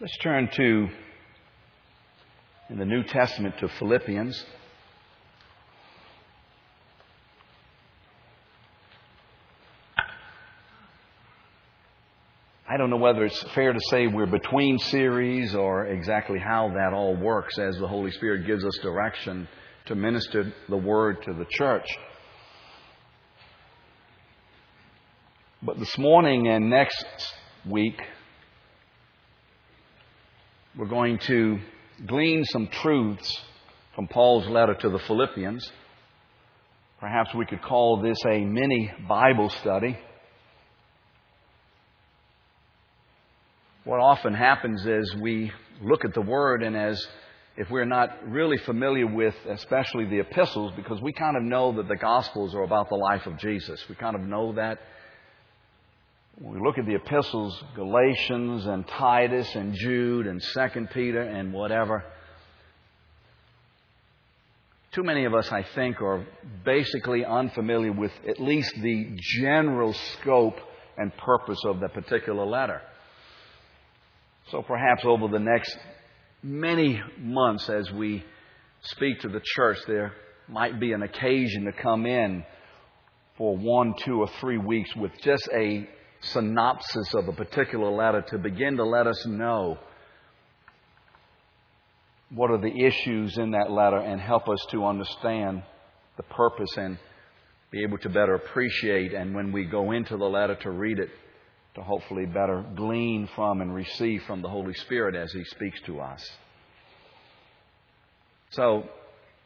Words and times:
Let's 0.00 0.18
turn 0.18 0.50
to, 0.54 0.88
in 2.68 2.78
the 2.78 2.84
New 2.84 3.04
Testament, 3.04 3.56
to 3.58 3.68
Philippians. 3.68 4.44
I 12.68 12.76
don't 12.76 12.90
know 12.90 12.96
whether 12.96 13.24
it's 13.24 13.40
fair 13.54 13.72
to 13.72 13.78
say 13.88 14.08
we're 14.08 14.26
between 14.26 14.80
series 14.80 15.54
or 15.54 15.86
exactly 15.86 16.40
how 16.40 16.70
that 16.74 16.92
all 16.92 17.14
works 17.14 17.56
as 17.60 17.78
the 17.78 17.86
Holy 17.86 18.10
Spirit 18.10 18.48
gives 18.48 18.64
us 18.64 18.76
direction 18.82 19.46
to 19.86 19.94
minister 19.94 20.52
the 20.68 20.76
Word 20.76 21.22
to 21.22 21.32
the 21.32 21.46
church. 21.50 21.86
But 25.62 25.78
this 25.78 25.96
morning 25.98 26.48
and 26.48 26.68
next 26.68 27.06
week, 27.64 28.02
we're 30.76 30.86
going 30.86 31.18
to 31.18 31.58
glean 32.06 32.44
some 32.46 32.66
truths 32.66 33.42
from 33.94 34.08
Paul's 34.08 34.48
letter 34.48 34.74
to 34.74 34.88
the 34.88 34.98
Philippians. 34.98 35.70
Perhaps 36.98 37.32
we 37.34 37.46
could 37.46 37.62
call 37.62 38.02
this 38.02 38.18
a 38.26 38.40
mini 38.40 38.90
Bible 39.08 39.50
study. 39.50 39.96
What 43.84 44.00
often 44.00 44.34
happens 44.34 44.84
is 44.84 45.14
we 45.22 45.52
look 45.80 46.04
at 46.04 46.14
the 46.14 46.22
Word, 46.22 46.62
and 46.64 46.76
as 46.76 47.06
if 47.56 47.70
we're 47.70 47.84
not 47.84 48.28
really 48.28 48.56
familiar 48.56 49.06
with, 49.06 49.34
especially 49.48 50.06
the 50.06 50.20
epistles, 50.20 50.72
because 50.74 51.00
we 51.00 51.12
kind 51.12 51.36
of 51.36 51.44
know 51.44 51.76
that 51.76 51.86
the 51.86 51.96
Gospels 51.96 52.52
are 52.54 52.62
about 52.62 52.88
the 52.88 52.96
life 52.96 53.26
of 53.26 53.38
Jesus. 53.38 53.84
We 53.88 53.94
kind 53.94 54.16
of 54.16 54.22
know 54.22 54.54
that 54.54 54.80
when 56.36 56.54
we 56.54 56.60
look 56.60 56.78
at 56.78 56.86
the 56.86 56.96
epistles, 56.96 57.62
Galatians 57.76 58.66
and 58.66 58.86
Titus 58.88 59.54
and 59.54 59.74
Jude 59.74 60.26
and 60.26 60.42
2 60.42 60.88
Peter 60.92 61.22
and 61.22 61.52
whatever, 61.52 62.04
too 64.92 65.02
many 65.02 65.24
of 65.24 65.34
us, 65.34 65.50
I 65.50 65.62
think, 65.62 66.00
are 66.00 66.26
basically 66.64 67.24
unfamiliar 67.24 67.92
with 67.92 68.12
at 68.28 68.40
least 68.40 68.74
the 68.80 69.16
general 69.40 69.92
scope 69.92 70.56
and 70.96 71.16
purpose 71.16 71.58
of 71.64 71.80
that 71.80 71.94
particular 71.94 72.44
letter. 72.44 72.80
So 74.50 74.62
perhaps 74.62 75.04
over 75.04 75.28
the 75.28 75.40
next 75.40 75.76
many 76.42 77.00
months 77.18 77.68
as 77.68 77.90
we 77.90 78.24
speak 78.82 79.20
to 79.20 79.28
the 79.28 79.40
church, 79.56 79.78
there 79.86 80.12
might 80.48 80.78
be 80.78 80.92
an 80.92 81.02
occasion 81.02 81.64
to 81.64 81.72
come 81.72 82.06
in 82.06 82.44
for 83.36 83.56
one, 83.56 83.94
two, 84.04 84.20
or 84.20 84.28
three 84.40 84.58
weeks 84.58 84.94
with 84.94 85.12
just 85.22 85.48
a 85.52 85.88
synopsis 86.24 87.14
of 87.14 87.28
a 87.28 87.32
particular 87.32 87.90
letter 87.90 88.22
to 88.22 88.38
begin 88.38 88.76
to 88.76 88.84
let 88.84 89.06
us 89.06 89.26
know 89.26 89.78
what 92.30 92.50
are 92.50 92.58
the 92.58 92.84
issues 92.84 93.38
in 93.38 93.52
that 93.52 93.70
letter 93.70 93.98
and 93.98 94.20
help 94.20 94.48
us 94.48 94.64
to 94.70 94.84
understand 94.84 95.62
the 96.16 96.22
purpose 96.24 96.76
and 96.76 96.98
be 97.70 97.82
able 97.82 97.98
to 97.98 98.08
better 98.08 98.34
appreciate 98.34 99.12
and 99.12 99.34
when 99.34 99.52
we 99.52 99.64
go 99.64 99.92
into 99.92 100.16
the 100.16 100.24
letter 100.24 100.54
to 100.56 100.70
read 100.70 100.98
it 100.98 101.10
to 101.74 101.82
hopefully 101.82 102.24
better 102.24 102.64
glean 102.76 103.28
from 103.34 103.60
and 103.60 103.74
receive 103.74 104.22
from 104.24 104.42
the 104.42 104.48
Holy 104.48 104.74
Spirit 104.74 105.16
as 105.16 105.32
He 105.32 105.42
speaks 105.44 105.80
to 105.82 106.00
us. 106.00 106.24
So, 108.50 108.84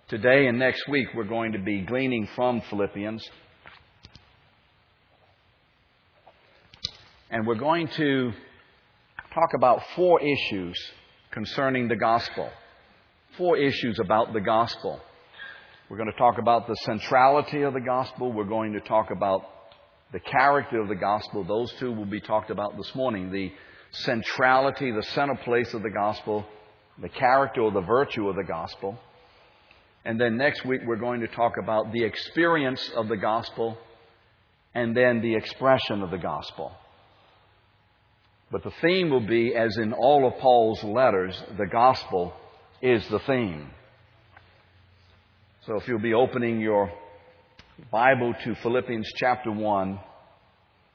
today 0.08 0.46
and 0.46 0.58
next 0.58 0.86
week 0.88 1.08
we're 1.14 1.24
going 1.24 1.52
to 1.52 1.58
be 1.58 1.80
gleaning 1.80 2.28
from 2.36 2.60
Philippians. 2.68 3.26
And 7.30 7.46
we're 7.46 7.56
going 7.56 7.88
to 7.88 8.32
talk 9.34 9.50
about 9.54 9.82
four 9.94 10.18
issues 10.22 10.74
concerning 11.30 11.86
the 11.86 11.96
gospel. 11.96 12.48
Four 13.36 13.58
issues 13.58 13.98
about 13.98 14.32
the 14.32 14.40
gospel. 14.40 14.98
We're 15.90 15.98
going 15.98 16.10
to 16.10 16.16
talk 16.16 16.38
about 16.38 16.66
the 16.66 16.74
centrality 16.76 17.62
of 17.62 17.74
the 17.74 17.82
gospel. 17.82 18.32
We're 18.32 18.44
going 18.44 18.72
to 18.72 18.80
talk 18.80 19.10
about 19.10 19.42
the 20.10 20.20
character 20.20 20.80
of 20.80 20.88
the 20.88 20.94
gospel. 20.94 21.44
Those 21.44 21.70
two 21.74 21.92
will 21.92 22.06
be 22.06 22.20
talked 22.20 22.50
about 22.50 22.78
this 22.78 22.94
morning. 22.94 23.30
The 23.30 23.52
centrality, 23.90 24.90
the 24.90 25.02
center 25.02 25.36
place 25.36 25.74
of 25.74 25.82
the 25.82 25.90
gospel, 25.90 26.46
the 26.98 27.10
character 27.10 27.60
or 27.60 27.72
the 27.72 27.82
virtue 27.82 28.26
of 28.26 28.36
the 28.36 28.44
gospel. 28.44 28.98
And 30.06 30.18
then 30.18 30.38
next 30.38 30.64
week 30.64 30.80
we're 30.86 30.96
going 30.96 31.20
to 31.20 31.28
talk 31.28 31.58
about 31.62 31.92
the 31.92 32.04
experience 32.04 32.90
of 32.96 33.08
the 33.08 33.18
gospel 33.18 33.76
and 34.74 34.96
then 34.96 35.20
the 35.20 35.34
expression 35.34 36.02
of 36.02 36.10
the 36.10 36.16
gospel. 36.16 36.72
But 38.50 38.64
the 38.64 38.72
theme 38.82 39.10
will 39.10 39.26
be, 39.26 39.54
as 39.54 39.76
in 39.76 39.92
all 39.92 40.26
of 40.26 40.38
Paul's 40.38 40.82
letters, 40.82 41.40
the 41.58 41.66
gospel 41.66 42.32
is 42.80 43.06
the 43.08 43.18
theme. 43.20 43.70
So 45.66 45.76
if 45.76 45.86
you'll 45.86 45.98
be 45.98 46.14
opening 46.14 46.60
your 46.60 46.90
Bible 47.92 48.34
to 48.44 48.54
Philippians 48.54 49.12
chapter 49.16 49.52
1, 49.52 50.00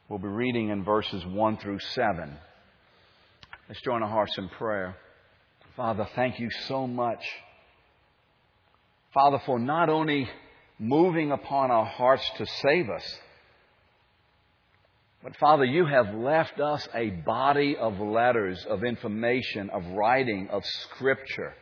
we'll 0.10 0.18
be 0.18 0.28
reading 0.28 0.70
in 0.70 0.84
verses 0.84 1.24
1 1.26 1.58
through 1.58 1.80
7. 1.80 2.36
Let's 3.70 3.82
join 3.82 4.02
our 4.02 4.10
hearts 4.10 4.36
in 4.40 4.50
prayer. 4.50 4.96
Father, 5.76 6.08
thank 6.16 6.40
you 6.40 6.50
so 6.68 6.88
much. 6.88 7.24
Father, 9.14 9.40
for 9.46 9.60
not 9.60 9.90
only 9.90 10.28
moving 10.80 11.32
upon 11.32 11.70
our 11.70 11.86
hearts 11.86 12.28
to 12.38 12.48
save 12.48 12.90
us, 12.90 13.20
but 15.24 15.38
Father, 15.38 15.64
you 15.64 15.86
have 15.86 16.14
left 16.14 16.60
us 16.60 16.86
a 16.94 17.10
body 17.10 17.78
of 17.78 17.98
letters, 18.00 18.66
of 18.70 18.84
information, 18.84 19.70
of 19.70 19.86
writing, 19.92 20.50
of 20.52 20.66
scripture. 20.66 21.54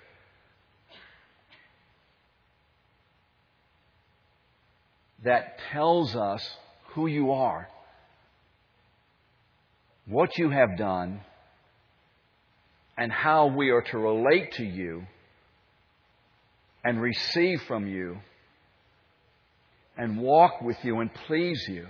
That 5.23 5.59
tells 5.71 6.15
us 6.15 6.43
who 6.93 7.05
you 7.05 7.33
are, 7.33 7.69
what 10.07 10.35
you 10.39 10.49
have 10.49 10.75
done, 10.75 11.21
and 12.97 13.11
how 13.11 13.45
we 13.45 13.69
are 13.69 13.83
to 13.83 13.97
relate 13.99 14.53
to 14.53 14.63
you 14.63 15.03
and 16.83 16.99
receive 16.99 17.61
from 17.67 17.87
you 17.87 18.17
and 19.95 20.19
walk 20.19 20.61
with 20.61 20.77
you 20.83 20.99
and 20.99 21.13
please 21.27 21.63
you. 21.69 21.85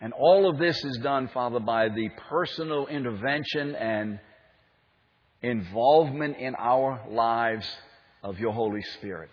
And 0.00 0.12
all 0.12 0.48
of 0.48 0.58
this 0.58 0.84
is 0.84 0.98
done, 0.98 1.28
Father, 1.28 1.58
by 1.58 1.88
the 1.88 2.08
personal 2.28 2.86
intervention 2.86 3.74
and 3.74 4.20
involvement 5.42 6.36
in 6.36 6.54
our 6.56 7.02
lives 7.10 7.66
of 8.22 8.38
your 8.38 8.52
Holy 8.52 8.82
Spirit. 8.98 9.30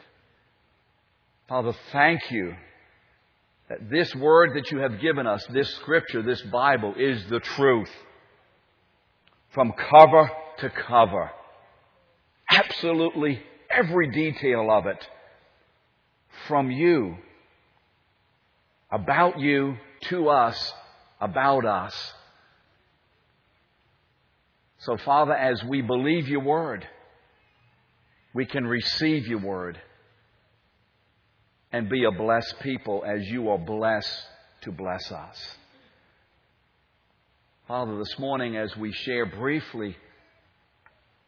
Father, 1.47 1.73
thank 1.91 2.31
you 2.31 2.55
that 3.69 3.89
this 3.89 4.13
word 4.15 4.55
that 4.55 4.71
you 4.71 4.79
have 4.79 4.99
given 4.99 5.27
us, 5.27 5.45
this 5.51 5.69
scripture, 5.75 6.21
this 6.21 6.41
Bible, 6.43 6.93
is 6.97 7.23
the 7.29 7.39
truth. 7.39 7.89
From 9.51 9.71
cover 9.71 10.29
to 10.59 10.69
cover. 10.69 11.31
Absolutely 12.49 13.41
every 13.69 14.11
detail 14.11 14.69
of 14.71 14.85
it. 14.85 15.07
From 16.47 16.69
you. 16.69 17.17
About 18.91 19.39
you 19.39 19.77
to 20.09 20.29
us 20.29 20.73
about 21.19 21.65
us. 21.65 22.13
So, 24.79 24.97
Father, 24.97 25.33
as 25.33 25.63
we 25.63 25.81
believe 25.81 26.27
your 26.27 26.43
word, 26.43 26.87
we 28.33 28.45
can 28.45 28.65
receive 28.65 29.27
your 29.27 29.39
word 29.39 29.79
and 31.71 31.89
be 31.89 32.03
a 32.03 32.11
blessed 32.11 32.55
people 32.61 33.03
as 33.05 33.25
you 33.27 33.49
are 33.49 33.57
blessed 33.57 34.21
to 34.61 34.71
bless 34.71 35.11
us. 35.11 35.55
Father, 37.67 37.97
this 37.97 38.19
morning, 38.19 38.57
as 38.57 38.75
we 38.77 38.91
share 38.91 39.25
briefly 39.25 39.95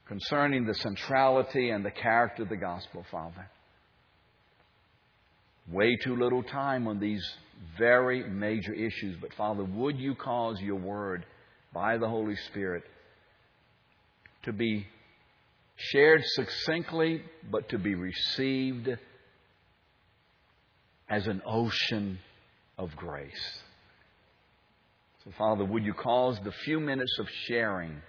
concerning 0.07 0.65
the 0.65 0.75
centrality 0.75 1.71
and 1.71 1.83
the 1.83 1.91
character 1.91 2.43
of 2.43 2.49
the 2.49 2.55
gospel, 2.55 3.03
Father, 3.09 3.49
way 5.71 5.97
too 5.97 6.15
little 6.15 6.43
time 6.43 6.87
on 6.87 6.99
these 6.99 7.23
very 7.77 8.27
major 8.29 8.73
issues. 8.73 9.17
But 9.19 9.33
Father, 9.33 9.63
would 9.63 9.99
you 9.99 10.15
cause 10.15 10.59
your 10.61 10.77
word 10.77 11.25
by 11.73 11.97
the 11.97 12.07
Holy 12.07 12.35
Spirit 12.49 12.83
to 14.43 14.53
be 14.53 14.87
shared 15.75 16.23
succinctly, 16.25 17.21
but 17.51 17.69
to 17.69 17.77
be 17.77 17.95
received 17.95 18.89
as 21.09 21.27
an 21.27 21.41
ocean 21.45 22.19
of 22.77 22.95
grace? 22.95 23.61
So, 25.23 25.31
Father, 25.37 25.65
would 25.65 25.83
you 25.83 25.93
cause 25.93 26.39
the 26.43 26.53
few 26.63 26.79
minutes 26.79 27.17
of 27.19 27.27
sharing 27.47 28.01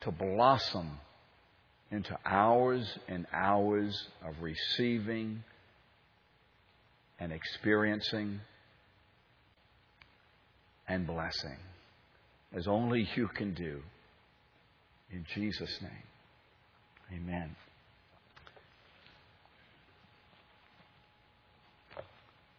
to 0.00 0.10
blossom 0.10 0.98
into 1.92 2.18
hours 2.24 2.98
and 3.06 3.26
hours 3.32 4.08
of 4.26 4.34
receiving 4.40 5.44
and 7.20 7.32
experiencing 7.32 8.40
and 10.88 11.06
blessing, 11.06 11.58
as 12.54 12.66
only 12.66 13.06
you 13.14 13.28
can 13.28 13.54
do. 13.54 13.80
In 15.10 15.24
Jesus' 15.34 15.78
name, 15.82 17.20
amen. 17.20 17.54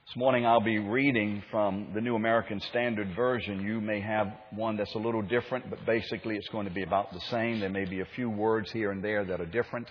This 0.05 0.17
morning 0.17 0.45
I'll 0.45 0.59
be 0.59 0.79
reading 0.79 1.41
from 1.49 1.87
the 1.95 2.01
New 2.01 2.15
American 2.15 2.59
Standard 2.59 3.15
Version. 3.15 3.61
You 3.61 3.79
may 3.79 4.01
have 4.01 4.27
one 4.51 4.75
that's 4.75 4.93
a 4.95 4.99
little 4.99 5.21
different, 5.21 5.69
but 5.69 5.85
basically 5.85 6.35
it's 6.35 6.49
going 6.49 6.67
to 6.67 6.73
be 6.73 6.83
about 6.83 7.13
the 7.13 7.21
same. 7.31 7.61
There 7.61 7.69
may 7.69 7.85
be 7.85 8.01
a 8.01 8.05
few 8.13 8.29
words 8.29 8.69
here 8.69 8.91
and 8.91 9.01
there 9.01 9.23
that 9.23 9.39
are 9.39 9.45
different. 9.45 9.87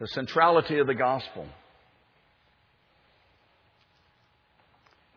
The 0.00 0.08
centrality 0.08 0.78
of 0.78 0.86
the 0.86 0.94
gospel. 0.94 1.46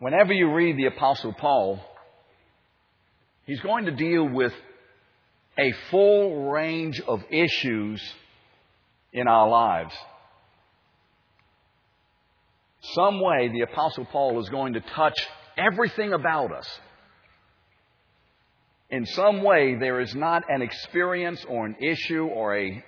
Whenever 0.00 0.34
you 0.34 0.52
read 0.52 0.76
the 0.76 0.86
Apostle 0.94 1.32
Paul, 1.32 1.80
he's 3.46 3.60
going 3.60 3.86
to 3.86 3.92
deal 3.92 4.28
with 4.28 4.52
a 5.58 5.72
full 5.90 6.50
range 6.50 7.00
of 7.00 7.24
issues 7.30 8.00
in 9.12 9.26
our 9.26 9.48
lives 9.48 9.94
some 12.80 13.20
way 13.20 13.48
the 13.48 13.62
Apostle 13.62 14.04
Paul 14.06 14.40
is 14.40 14.48
going 14.48 14.74
to 14.74 14.80
touch 14.80 15.18
everything 15.56 16.12
about 16.12 16.52
us. 16.52 16.80
In 18.90 19.04
some 19.04 19.42
way, 19.42 19.76
there 19.78 20.00
is 20.00 20.14
not 20.14 20.44
an 20.48 20.62
experience 20.62 21.44
or 21.46 21.66
an 21.66 21.76
issue 21.82 22.24
or 22.24 22.56
a 22.56 22.84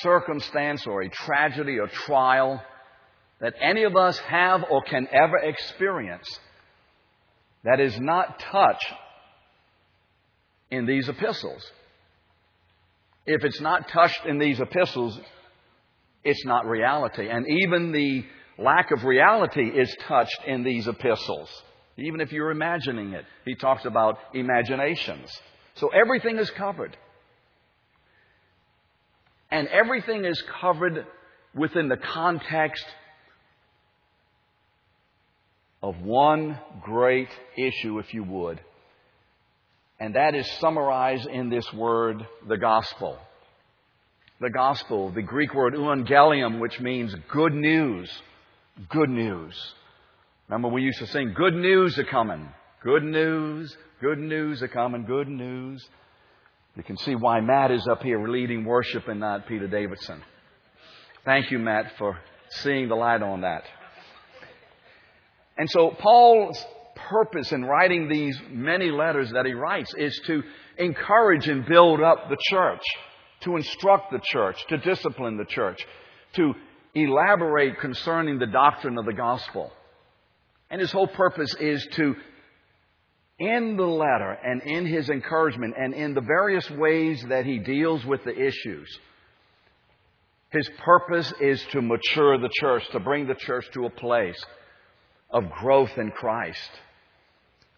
circumstance 0.00 0.86
or 0.86 1.02
a 1.02 1.08
tragedy 1.08 1.78
or 1.78 1.86
trial 1.86 2.60
that 3.40 3.54
any 3.60 3.84
of 3.84 3.96
us 3.96 4.18
have 4.20 4.64
or 4.70 4.82
can 4.82 5.06
ever 5.12 5.36
experience 5.38 6.26
that 7.64 7.80
is 7.80 7.98
not 8.00 8.40
touched 8.40 8.92
in 10.70 10.86
these 10.86 11.08
epistles. 11.08 11.62
If 13.26 13.44
it's 13.44 13.60
not 13.60 13.88
touched 13.88 14.24
in 14.26 14.38
these 14.38 14.58
epistles, 14.58 15.18
it's 16.24 16.44
not 16.44 16.66
reality. 16.66 17.28
And 17.28 17.46
even 17.46 17.92
the 17.92 18.24
lack 18.62 18.90
of 18.90 19.04
reality 19.04 19.68
is 19.68 19.94
touched 20.06 20.40
in 20.46 20.64
these 20.64 20.86
epistles. 20.86 21.48
Even 21.98 22.20
if 22.20 22.32
you're 22.32 22.50
imagining 22.50 23.12
it, 23.12 23.24
he 23.44 23.54
talks 23.54 23.84
about 23.84 24.18
imaginations. 24.34 25.30
So 25.74 25.88
everything 25.88 26.38
is 26.38 26.50
covered. 26.50 26.96
And 29.50 29.68
everything 29.68 30.24
is 30.24 30.42
covered 30.60 31.06
within 31.54 31.88
the 31.88 31.98
context 31.98 32.84
of 35.82 36.00
one 36.00 36.58
great 36.80 37.28
issue, 37.58 37.98
if 37.98 38.14
you 38.14 38.24
would. 38.24 38.60
And 40.00 40.14
that 40.14 40.34
is 40.34 40.50
summarized 40.58 41.26
in 41.26 41.50
this 41.50 41.70
word, 41.72 42.26
the 42.48 42.56
gospel. 42.56 43.18
The 44.40 44.50
gospel, 44.50 45.12
the 45.12 45.22
Greek 45.22 45.54
word 45.54 45.74
euangelion, 45.74 46.58
which 46.58 46.80
means 46.80 47.14
good 47.30 47.52
news 47.52 48.10
good 48.88 49.10
news. 49.10 49.54
Remember, 50.48 50.68
we 50.68 50.82
used 50.82 50.98
to 50.98 51.06
sing, 51.06 51.34
Good 51.34 51.54
news 51.54 51.98
are 51.98 52.04
coming. 52.04 52.48
Good 52.82 53.04
news, 53.04 53.76
good 54.00 54.18
news 54.18 54.60
are 54.62 54.68
coming, 54.68 55.04
good 55.04 55.28
news. 55.28 55.86
You 56.76 56.82
can 56.82 56.96
see 56.96 57.14
why 57.14 57.40
Matt 57.40 57.70
is 57.70 57.86
up 57.86 58.02
here 58.02 58.26
leading 58.26 58.64
worship 58.64 59.06
and 59.06 59.20
not 59.20 59.46
Peter 59.46 59.68
Davidson. 59.68 60.22
Thank 61.24 61.50
you, 61.50 61.58
Matt, 61.58 61.92
for 61.98 62.18
seeing 62.50 62.88
the 62.88 62.96
light 62.96 63.22
on 63.22 63.42
that. 63.42 63.62
And 65.56 65.70
so, 65.70 65.90
Paul's 65.90 66.64
purpose 67.08 67.52
in 67.52 67.64
writing 67.64 68.08
these 68.08 68.36
many 68.50 68.90
letters 68.90 69.30
that 69.32 69.46
he 69.46 69.52
writes 69.52 69.94
is 69.96 70.18
to 70.26 70.42
encourage 70.78 71.46
and 71.46 71.66
build 71.66 72.00
up 72.00 72.28
the 72.28 72.38
church, 72.50 72.82
to 73.42 73.56
instruct 73.56 74.10
the 74.10 74.20
church, 74.22 74.56
to 74.68 74.78
discipline 74.78 75.36
the 75.36 75.44
church, 75.44 75.86
to 76.34 76.54
elaborate 76.94 77.78
concerning 77.80 78.38
the 78.38 78.46
doctrine 78.46 78.98
of 78.98 79.06
the 79.06 79.12
gospel. 79.12 79.72
And 80.70 80.80
his 80.80 80.92
whole 80.92 81.06
purpose 81.06 81.54
is 81.60 81.86
to, 81.92 82.14
in 83.38 83.76
the 83.76 83.86
letter 83.86 84.38
and 84.44 84.62
in 84.62 84.86
his 84.86 85.08
encouragement 85.08 85.74
and 85.78 85.94
in 85.94 86.14
the 86.14 86.20
various 86.20 86.68
ways 86.70 87.24
that 87.28 87.44
he 87.44 87.58
deals 87.58 88.04
with 88.04 88.24
the 88.24 88.38
issues, 88.38 88.88
his 90.50 90.68
purpose 90.84 91.32
is 91.40 91.64
to 91.72 91.80
mature 91.80 92.38
the 92.38 92.50
church, 92.60 92.86
to 92.90 93.00
bring 93.00 93.26
the 93.26 93.34
church 93.34 93.66
to 93.72 93.86
a 93.86 93.90
place 93.90 94.42
of 95.30 95.50
growth 95.50 95.96
in 95.96 96.10
Christ. 96.10 96.70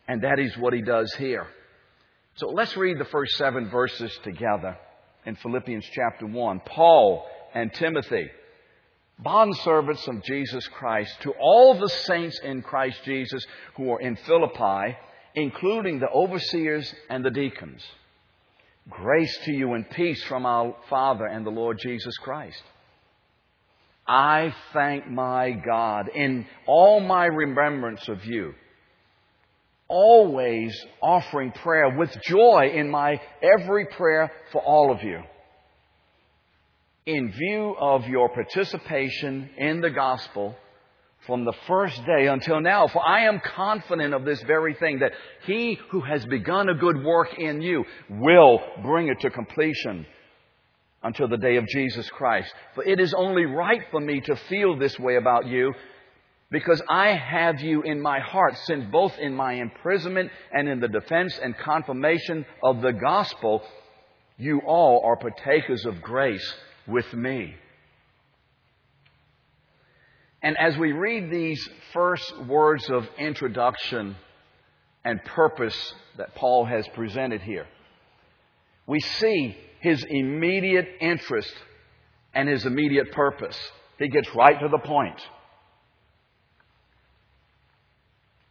And 0.09 0.23
that 0.23 0.41
is 0.41 0.57
what 0.59 0.73
he 0.73 0.83
does 0.83 1.13
here. 1.15 1.47
So 2.37 2.49
let's 2.49 2.77
read 2.77 2.99
the 2.99 3.05
first 3.07 3.37
seven 3.37 3.71
verses 3.71 4.13
together 4.25 4.77
in 5.25 5.37
Philippians 5.37 5.87
chapter 5.93 6.27
1. 6.27 6.61
Paul 6.67 7.25
and 7.55 7.73
Timothy 7.73 8.29
bondservants 9.23 10.07
of 10.09 10.23
Jesus 10.25 10.67
Christ, 10.69 11.15
to 11.23 11.33
all 11.41 11.79
the 11.79 11.89
saints 11.89 12.39
in 12.43 12.63
Christ 12.63 12.99
Jesus 13.05 13.45
who 13.77 13.91
are 13.93 14.01
in 14.01 14.17
Philippi, 14.17 14.97
including 15.35 15.99
the 15.99 16.11
overseers 16.11 16.93
and 17.09 17.25
the 17.25 17.31
deacons. 17.31 17.83
Grace 18.89 19.37
to 19.45 19.53
you 19.53 19.75
and 19.75 19.89
peace 19.91 20.23
from 20.25 20.45
our 20.45 20.77
Father 20.91 21.27
and 21.27 21.47
the 21.47 21.51
Lord 21.51 21.79
Jesus 21.79 22.17
Christ. 22.19 22.63
I 24.07 24.55
thank 24.75 25.09
my 25.09 25.53
God 25.53 26.11
in 26.15 26.47
all 26.67 27.01
my 27.01 27.25
remembrance 27.25 28.07
of 28.09 28.23
you, 28.27 28.53
always 29.89 30.79
offering 31.01 31.53
prayer 31.53 31.97
with 31.97 32.15
joy 32.23 32.73
in 32.75 32.91
my 32.91 33.21
every 33.43 33.87
prayer 33.87 34.31
for 34.53 34.61
all 34.61 34.93
of 34.93 35.03
you 35.03 35.23
in 37.06 37.31
view 37.33 37.77
of 37.79 38.09
your 38.09 38.31
participation 38.31 39.51
in 39.59 39.83
the 39.83 39.91
gospel 39.91 40.56
from 41.27 41.45
the 41.45 41.53
first 41.67 42.03
day 42.06 42.29
until 42.29 42.62
now. 42.62 42.87
For 42.87 43.06
I 43.06 43.25
am 43.25 43.41
confident 43.41 44.15
of 44.15 44.25
this 44.25 44.43
very 44.45 44.73
thing 44.75 45.01
that 45.01 45.12
he 45.45 45.79
who 45.91 46.01
has 46.01 46.25
begun 46.25 46.71
a 46.71 46.75
good 46.75 47.05
work 47.05 47.39
in 47.39 47.61
you 47.61 47.85
will 48.09 48.62
bring 48.83 49.09
it 49.09 49.21
to 49.21 49.29
completion 49.29 50.06
until 51.03 51.29
the 51.29 51.37
day 51.37 51.56
of 51.56 51.67
Jesus 51.67 52.09
Christ. 52.09 52.51
For 52.75 52.83
it 52.83 52.99
is 52.99 53.12
only 53.12 53.45
right 53.45 53.83
for 53.91 54.01
me 54.01 54.23
to 54.23 54.37
feel 54.49 54.79
this 54.79 54.99
way 54.99 55.17
about 55.17 55.47
you 55.47 55.75
because 56.51 56.81
I 56.89 57.09
have 57.09 57.61
you 57.61 57.83
in 57.83 58.01
my 58.01 58.20
heart 58.20 58.56
since 58.65 58.87
both 58.91 59.19
in 59.19 59.34
my 59.34 59.55
imprisonment 59.55 60.31
and 60.53 60.70
in 60.70 60.81
the 60.81 60.89
defense 60.89 61.39
and 61.43 61.55
confirmation 61.58 62.46
of 62.63 62.81
the 62.81 62.93
gospel, 62.93 63.63
you 64.39 64.63
all 64.67 65.03
are 65.05 65.17
partakers 65.17 65.84
of 65.84 66.01
grace 66.01 66.55
with 66.86 67.12
me. 67.12 67.55
And 70.43 70.58
as 70.58 70.76
we 70.76 70.93
read 70.93 71.31
these 71.31 71.67
first 71.93 72.38
words 72.46 72.88
of 72.91 73.08
introduction 73.19 74.14
and 75.05 75.24
purpose 75.24 75.94
that 76.19 76.34
Paul 76.34 76.67
has 76.67 76.86
presented 76.88 77.41
here, 77.41 77.67
we 78.86 79.00
see 79.00 79.56
his 79.81 80.05
immediate 80.08 80.86
interest 81.00 81.53
and 82.34 82.48
his 82.48 82.67
immediate 82.67 83.12
purpose. 83.12 83.56
He 83.98 84.08
gets 84.08 84.34
right 84.34 84.58
to 84.60 84.69
the 84.69 84.79
point. 84.79 85.20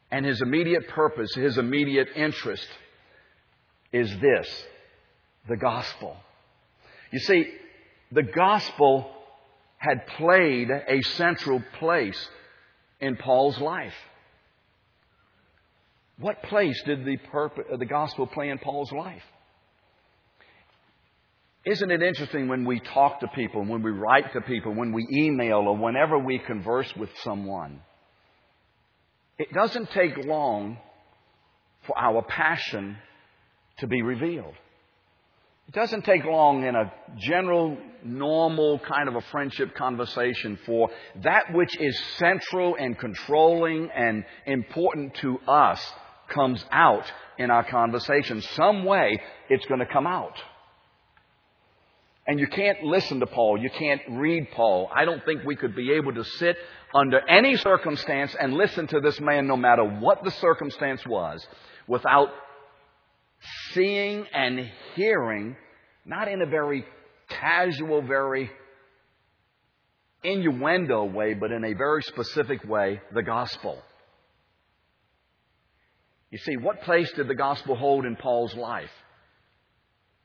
And 0.10 0.26
his 0.26 0.42
immediate 0.42 0.88
purpose, 0.90 1.34
his 1.36 1.58
immediate 1.58 2.08
interest 2.16 2.68
is 3.92 4.10
this 4.20 4.66
the 5.48 5.58
gospel. 5.58 6.16
You 7.12 7.20
see, 7.20 7.52
the 8.14 8.24
gospel 8.24 9.10
had 9.78 10.06
played 10.18 10.70
a 10.70 11.02
central 11.02 11.62
place 11.80 12.30
in 13.02 13.18
Paul's 13.18 13.60
life. 13.60 13.94
What 16.20 16.44
place 16.44 16.82
did 16.84 17.06
the, 17.06 17.18
purpose, 17.18 17.66
the 17.78 17.86
gospel 17.86 18.28
play 18.28 18.50
in 18.50 18.60
Paul's 18.60 18.92
life? 18.92 19.24
Isn't 21.66 21.92
it 21.92 22.04
interesting 22.04 22.48
when 22.48 22.66
we 22.66 22.80
talk 22.80 23.22
to 23.22 23.28
people, 23.30 23.66
when 23.66 23.82
we 23.82 23.92
write 23.92 24.32
to 24.34 24.42
people, 24.42 24.74
when 24.74 24.92
we 24.92 25.08
email, 25.12 25.60
or 25.60 25.76
whenever 25.76 26.20
we 26.20 26.38
converse 26.40 26.94
with 26.96 27.10
someone? 27.24 27.82
It 29.40 29.52
doesn't 29.54 29.90
take 29.92 30.18
long 30.26 30.78
for 31.88 31.98
our 31.98 32.22
passion 32.22 32.98
to 33.80 33.88
be 33.88 34.02
revealed. 34.02 34.54
It 35.68 35.74
doesn't 35.74 36.04
take 36.04 36.26
long 36.26 36.64
in 36.64 36.76
a 36.76 36.92
general, 37.18 37.78
normal 38.04 38.80
kind 38.80 39.08
of 39.08 39.16
a 39.16 39.22
friendship 39.22 39.76
conversation 39.76 40.60
for 40.66 40.90
that 41.24 41.54
which 41.54 41.80
is 41.80 41.98
central 42.18 42.76
and 42.76 42.98
controlling 43.00 43.90
and 43.90 44.26
important 44.46 45.16
to 45.16 45.40
us 45.48 45.82
comes 46.28 46.64
out 46.72 47.10
in 47.38 47.50
our 47.50 47.64
conversation. 47.64 48.42
Some 48.42 48.84
way 48.86 49.22
it's 49.50 49.66
going 49.66 49.80
to 49.80 49.86
come 49.86 50.06
out. 50.06 50.38
And 52.26 52.40
you 52.40 52.48
can't 52.48 52.84
listen 52.84 53.20
to 53.20 53.28
Paul. 53.28 53.58
You 53.60 53.70
can't 53.70 54.02
read 54.10 54.52
Paul. 54.52 54.90
I 54.96 55.04
don't 55.04 55.24
think 55.26 55.44
we 55.44 55.56
could 55.56 55.76
be 55.76 55.92
able 55.94 56.14
to 56.14 56.24
sit 56.24 56.58
under 56.96 57.20
any 57.28 57.58
circumstance 57.58 58.36
and 58.40 58.54
listen 58.54 58.88
to 58.88 59.02
this 59.02 59.20
man 59.20 59.48
no 59.48 59.58
matter 59.58 59.84
what 59.84 60.24
the 60.24 60.32
circumstance 60.32 61.06
was 61.06 61.46
without 61.88 62.30
seeing 63.72 64.26
and 64.34 64.70
hearing, 64.96 65.56
not 66.06 66.28
in 66.28 66.42
a 66.42 66.46
very 66.46 66.86
casual, 67.30 68.02
very 68.02 68.50
innuendo 70.24 71.06
way, 71.06 71.34
but 71.34 71.52
in 71.52 71.64
a 71.64 71.74
very 71.74 72.02
specific 72.04 72.64
way, 72.64 73.02
the 73.14 73.24
gospel. 73.24 73.82
You 76.32 76.38
see, 76.40 76.58
what 76.58 76.82
place 76.82 77.12
did 77.14 77.28
the 77.28 77.36
gospel 77.36 77.76
hold 77.76 78.06
in 78.06 78.16
Paul's 78.16 78.56
life? 78.56 78.90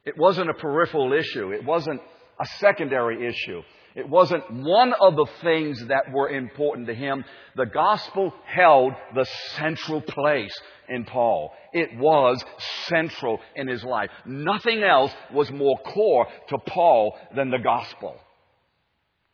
It 0.04 0.16
wasn't 0.16 0.48
a 0.48 0.54
peripheral 0.54 1.12
issue. 1.12 1.52
It 1.52 1.64
wasn't 1.64 2.00
a 2.40 2.46
secondary 2.60 3.28
issue. 3.28 3.62
It 3.98 4.08
wasn't 4.08 4.48
one 4.52 4.92
of 4.92 5.16
the 5.16 5.26
things 5.42 5.84
that 5.88 6.12
were 6.12 6.28
important 6.28 6.86
to 6.86 6.94
him. 6.94 7.24
The 7.56 7.66
gospel 7.66 8.32
held 8.46 8.92
the 9.12 9.26
central 9.56 10.00
place 10.00 10.56
in 10.88 11.04
Paul. 11.04 11.50
It 11.72 11.98
was 11.98 12.40
central 12.84 13.40
in 13.56 13.66
his 13.66 13.82
life. 13.82 14.10
Nothing 14.24 14.84
else 14.84 15.10
was 15.34 15.50
more 15.50 15.76
core 15.78 16.28
to 16.48 16.58
Paul 16.58 17.18
than 17.34 17.50
the 17.50 17.58
gospel. 17.58 18.14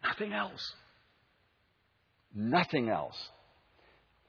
Nothing 0.02 0.32
else. 0.32 0.74
Nothing 2.34 2.88
else. 2.88 3.18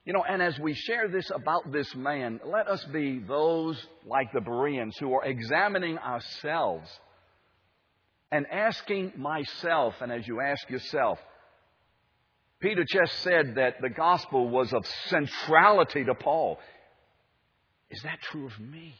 You 0.04 0.12
know, 0.12 0.24
and 0.28 0.42
as 0.42 0.58
we 0.58 0.74
share 0.74 1.08
this 1.08 1.30
about 1.34 1.72
this 1.72 1.94
man, 1.94 2.40
let 2.44 2.68
us 2.68 2.84
be 2.92 3.20
those 3.20 3.82
like 4.04 4.34
the 4.34 4.42
Bereans 4.42 4.98
who 4.98 5.14
are 5.14 5.24
examining 5.24 5.96
ourselves 5.96 6.90
and 8.30 8.46
asking 8.50 9.12
myself, 9.16 9.94
and 10.00 10.10
as 10.12 10.26
you 10.26 10.40
ask 10.40 10.68
yourself, 10.68 11.18
Peter 12.60 12.84
just 12.88 13.12
said 13.20 13.54
that 13.56 13.74
the 13.80 13.90
gospel 13.90 14.48
was 14.48 14.72
of 14.72 14.84
centrality 15.06 16.04
to 16.04 16.14
Paul. 16.14 16.58
Is 17.90 18.02
that 18.02 18.20
true 18.22 18.46
of 18.46 18.58
me? 18.58 18.94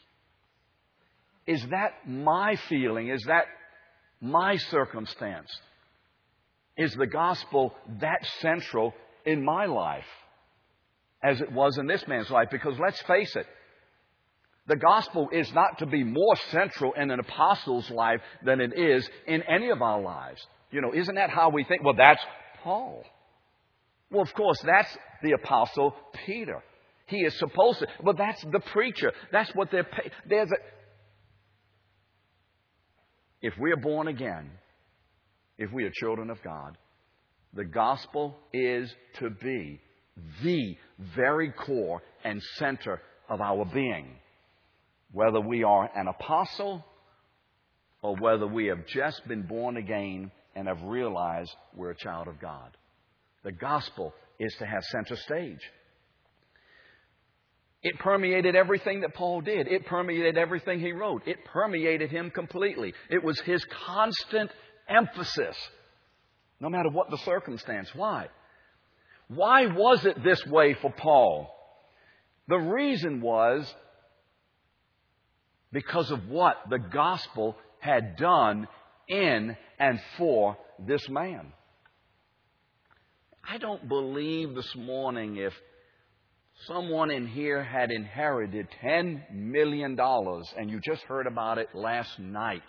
Is 1.47 1.65
that 1.71 2.07
my 2.07 2.57
feeling? 2.69 3.09
Is 3.09 3.25
that 3.25 3.47
my 4.21 4.57
circumstance? 4.57 5.51
Is 6.77 6.95
the 6.95 7.07
gospel 7.07 7.75
that 8.01 8.27
central 8.41 8.95
in 9.25 9.45
my 9.45 9.67
life? 9.67 10.05
as 11.27 11.41
it 11.41 11.51
was 11.53 11.77
in 11.79 11.87
this 11.87 12.07
man's 12.07 12.31
life. 12.31 12.49
Because 12.51 12.79
let's 12.79 13.01
face 13.03 13.35
it, 13.37 13.47
the 14.67 14.77
gospel 14.77 15.29
is 15.33 15.53
not 15.53 15.79
to 15.79 15.87
be 15.87 16.03
more 16.03 16.37
central 16.51 16.93
in 16.95 17.11
an 17.11 17.21
apostle's 17.21 17.91
life 17.91 18.21
than 18.45 18.61
it 18.61 18.77
is 18.77 19.09
in 19.27 19.43
any 19.43 19.71
of 19.71 19.81
our 19.81 20.01
lives. 20.01 20.45
You 20.71 20.81
know, 20.81 20.93
isn't 20.93 21.15
that 21.15 21.31
how 21.31 21.51
we 21.51 21.65
think? 21.65 21.85
Well, 21.85 21.95
that's 21.97 22.23
Paul. 22.63 23.05
Well, 24.11 24.23
of 24.23 24.35
course, 24.35 24.59
that's 24.65 24.97
the 25.23 25.33
apostle 25.33 25.95
Peter. 26.27 26.63
He 27.07 27.19
is 27.19 27.39
supposed 27.39 27.79
to, 27.79 27.87
but 28.03 28.17
that's 28.17 28.43
the 28.43 28.61
preacher. 28.73 29.13
That's 29.31 29.55
what 29.55 29.71
they're 29.71 29.85
paid. 29.85 30.11
There's 30.29 30.51
a, 30.51 30.57
if 33.43 33.55
we 33.59 33.71
are 33.71 33.77
born 33.77 34.09
again, 34.09 34.51
if 35.59 35.73
we 35.73 35.85
are 35.85 35.91
children 35.91 36.31
of 36.31 36.43
God, 36.43 36.77
the 37.55 37.65
gospel 37.65 38.37
is 38.53 38.93
to 39.21 39.31
be 39.31 39.81
the 40.43 40.77
very 41.15 41.53
core 41.53 42.03
and 42.25 42.43
center 42.59 43.01
of 43.29 43.41
our 43.41 43.65
being. 43.65 44.17
Whether 45.13 45.41
we 45.41 45.63
are 45.65 45.91
an 45.95 46.09
apostle 46.09 46.85
or 48.03 48.17
whether 48.17 48.47
we 48.47 48.67
have 48.67 48.87
just 48.87 49.27
been 49.27 49.43
born 49.43 49.77
again 49.77 50.31
and 50.55 50.69
have 50.69 50.83
realized 50.83 51.55
we're 51.75 51.91
a 51.91 51.97
child 51.97 52.29
of 52.29 52.41
God. 52.41 52.77
The 53.45 53.53
gospel 53.53 54.15
is 54.39 54.55
to 54.59 54.67
have 54.67 54.83
center 54.85 55.17
stage. 55.17 55.61
It 57.83 57.99
permeated 57.99 58.57
everything 58.57 59.03
that 59.03 59.15
Paul 59.15 59.43
did. 59.43 59.69
It 59.69 59.87
permeated 59.87 60.37
everything 60.37 60.81
he 60.81 60.93
wrote. 60.93 61.23
It 61.27 61.45
permeated 61.45 62.11
him 62.11 62.31
completely. 62.31 62.95
It 63.11 63.23
was 63.23 63.39
his 63.41 63.65
constant 63.87 64.51
emphasis, 64.89 65.57
no 66.59 66.69
matter 66.69 66.89
what 66.89 67.11
the 67.11 67.19
circumstance. 67.19 67.89
Why? 67.95 68.27
Why 69.29 69.67
was 69.67 70.05
it 70.05 70.23
this 70.25 70.45
way 70.47 70.75
for 70.75 70.93
Paul? 70.93 71.49
The 72.49 72.59
reason 72.59 73.21
was 73.21 73.73
because 75.77 76.11
of 76.11 76.27
what 76.31 76.57
the 76.71 76.79
gospel 76.79 77.55
had 77.81 78.17
done 78.17 78.67
in 79.09 79.55
and 79.79 80.01
for 80.17 80.57
this 80.79 81.07
man. 81.11 81.53
I 83.47 83.59
don't 83.59 83.87
believe 83.87 84.55
this 84.55 84.75
morning 84.75 85.37
if 85.37 85.53
someone 86.67 87.11
in 87.11 87.27
here 87.27 87.63
had 87.63 87.91
inherited 87.91 88.69
$10 88.83 89.35
million 89.35 89.99
and 90.01 90.71
you 90.71 90.81
just 90.83 91.03
heard 91.03 91.27
about 91.27 91.59
it 91.59 91.69
last 91.75 92.19
night. 92.19 92.63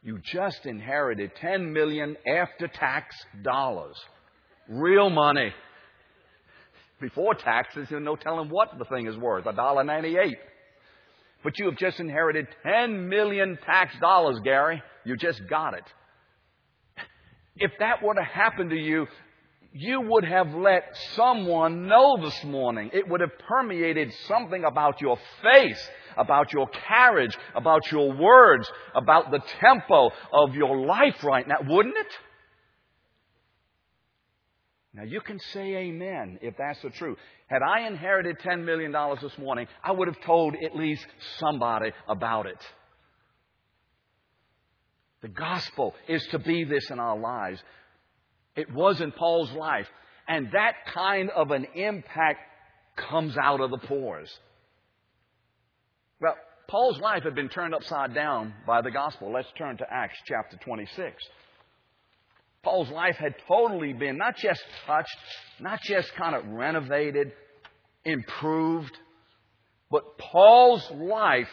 You 0.00 0.20
just 0.32 0.64
inherited 0.66 1.32
10 1.40 1.72
million 1.72 2.16
after 2.24 2.68
tax 2.68 3.16
dollars. 3.42 3.96
Real 4.68 5.10
money. 5.10 5.52
Before 7.00 7.34
taxes, 7.34 7.88
there's 7.90 8.04
no 8.04 8.14
telling 8.14 8.48
what 8.48 8.78
the 8.78 8.84
thing 8.84 9.08
is 9.08 9.16
worth. 9.16 9.46
A 9.46 9.52
dollar 9.52 9.82
ninety-eight. 9.82 10.36
But 11.42 11.58
you 11.58 11.66
have 11.66 11.76
just 11.76 12.00
inherited 12.00 12.46
10 12.62 13.08
million 13.08 13.58
tax 13.64 13.94
dollars, 14.00 14.40
Gary. 14.44 14.82
You 15.04 15.16
just 15.16 15.40
got 15.48 15.74
it. 15.74 15.84
If 17.56 17.72
that 17.78 18.02
were 18.02 18.14
to 18.14 18.22
happen 18.22 18.68
to 18.70 18.76
you, 18.76 19.06
you 19.72 20.00
would 20.00 20.24
have 20.24 20.52
let 20.54 20.84
someone 21.14 21.86
know 21.86 22.18
this 22.20 22.44
morning. 22.44 22.90
It 22.92 23.08
would 23.08 23.20
have 23.20 23.38
permeated 23.48 24.12
something 24.26 24.64
about 24.64 25.00
your 25.00 25.16
face, 25.42 25.88
about 26.16 26.52
your 26.52 26.68
carriage, 26.88 27.36
about 27.54 27.90
your 27.92 28.12
words, 28.12 28.70
about 28.94 29.30
the 29.30 29.40
tempo 29.60 30.10
of 30.32 30.54
your 30.54 30.84
life 30.84 31.22
right 31.22 31.46
now, 31.46 31.58
wouldn't 31.62 31.96
it? 31.96 32.18
Now 34.92 35.04
you 35.04 35.20
can 35.20 35.38
say 35.52 35.76
amen 35.76 36.38
if 36.42 36.56
that's 36.56 36.82
the 36.82 36.90
truth. 36.90 37.16
Had 37.46 37.62
I 37.62 37.86
inherited 37.86 38.38
$10 38.40 38.64
million 38.64 38.92
this 39.22 39.38
morning, 39.38 39.66
I 39.84 39.92
would 39.92 40.08
have 40.08 40.20
told 40.22 40.56
at 40.64 40.74
least 40.74 41.06
somebody 41.38 41.92
about 42.08 42.46
it. 42.46 42.58
The 45.22 45.28
gospel 45.28 45.94
is 46.08 46.26
to 46.28 46.38
be 46.38 46.64
this 46.64 46.90
in 46.90 46.98
our 46.98 47.16
lives. 47.16 47.62
It 48.56 48.72
was 48.72 49.00
in 49.00 49.12
Paul's 49.12 49.52
life. 49.52 49.86
And 50.26 50.48
that 50.52 50.74
kind 50.92 51.30
of 51.30 51.50
an 51.50 51.66
impact 51.74 52.40
comes 52.96 53.36
out 53.36 53.60
of 53.60 53.70
the 53.70 53.78
pores. 53.78 54.30
Well, 56.20 56.36
Paul's 56.68 57.00
life 57.00 57.24
had 57.24 57.34
been 57.34 57.48
turned 57.48 57.74
upside 57.74 58.14
down 58.14 58.54
by 58.66 58.80
the 58.80 58.90
gospel. 58.90 59.32
Let's 59.32 59.48
turn 59.56 59.76
to 59.78 59.86
Acts 59.92 60.18
chapter 60.26 60.56
26. 60.64 61.22
Paul's 62.62 62.90
life 62.90 63.16
had 63.16 63.34
totally 63.48 63.92
been 63.92 64.18
not 64.18 64.36
just 64.36 64.62
touched, 64.86 65.16
not 65.60 65.80
just 65.82 66.14
kind 66.14 66.34
of 66.34 66.46
renovated, 66.46 67.32
improved, 68.04 68.96
but 69.90 70.18
Paul's 70.18 70.88
life 70.90 71.48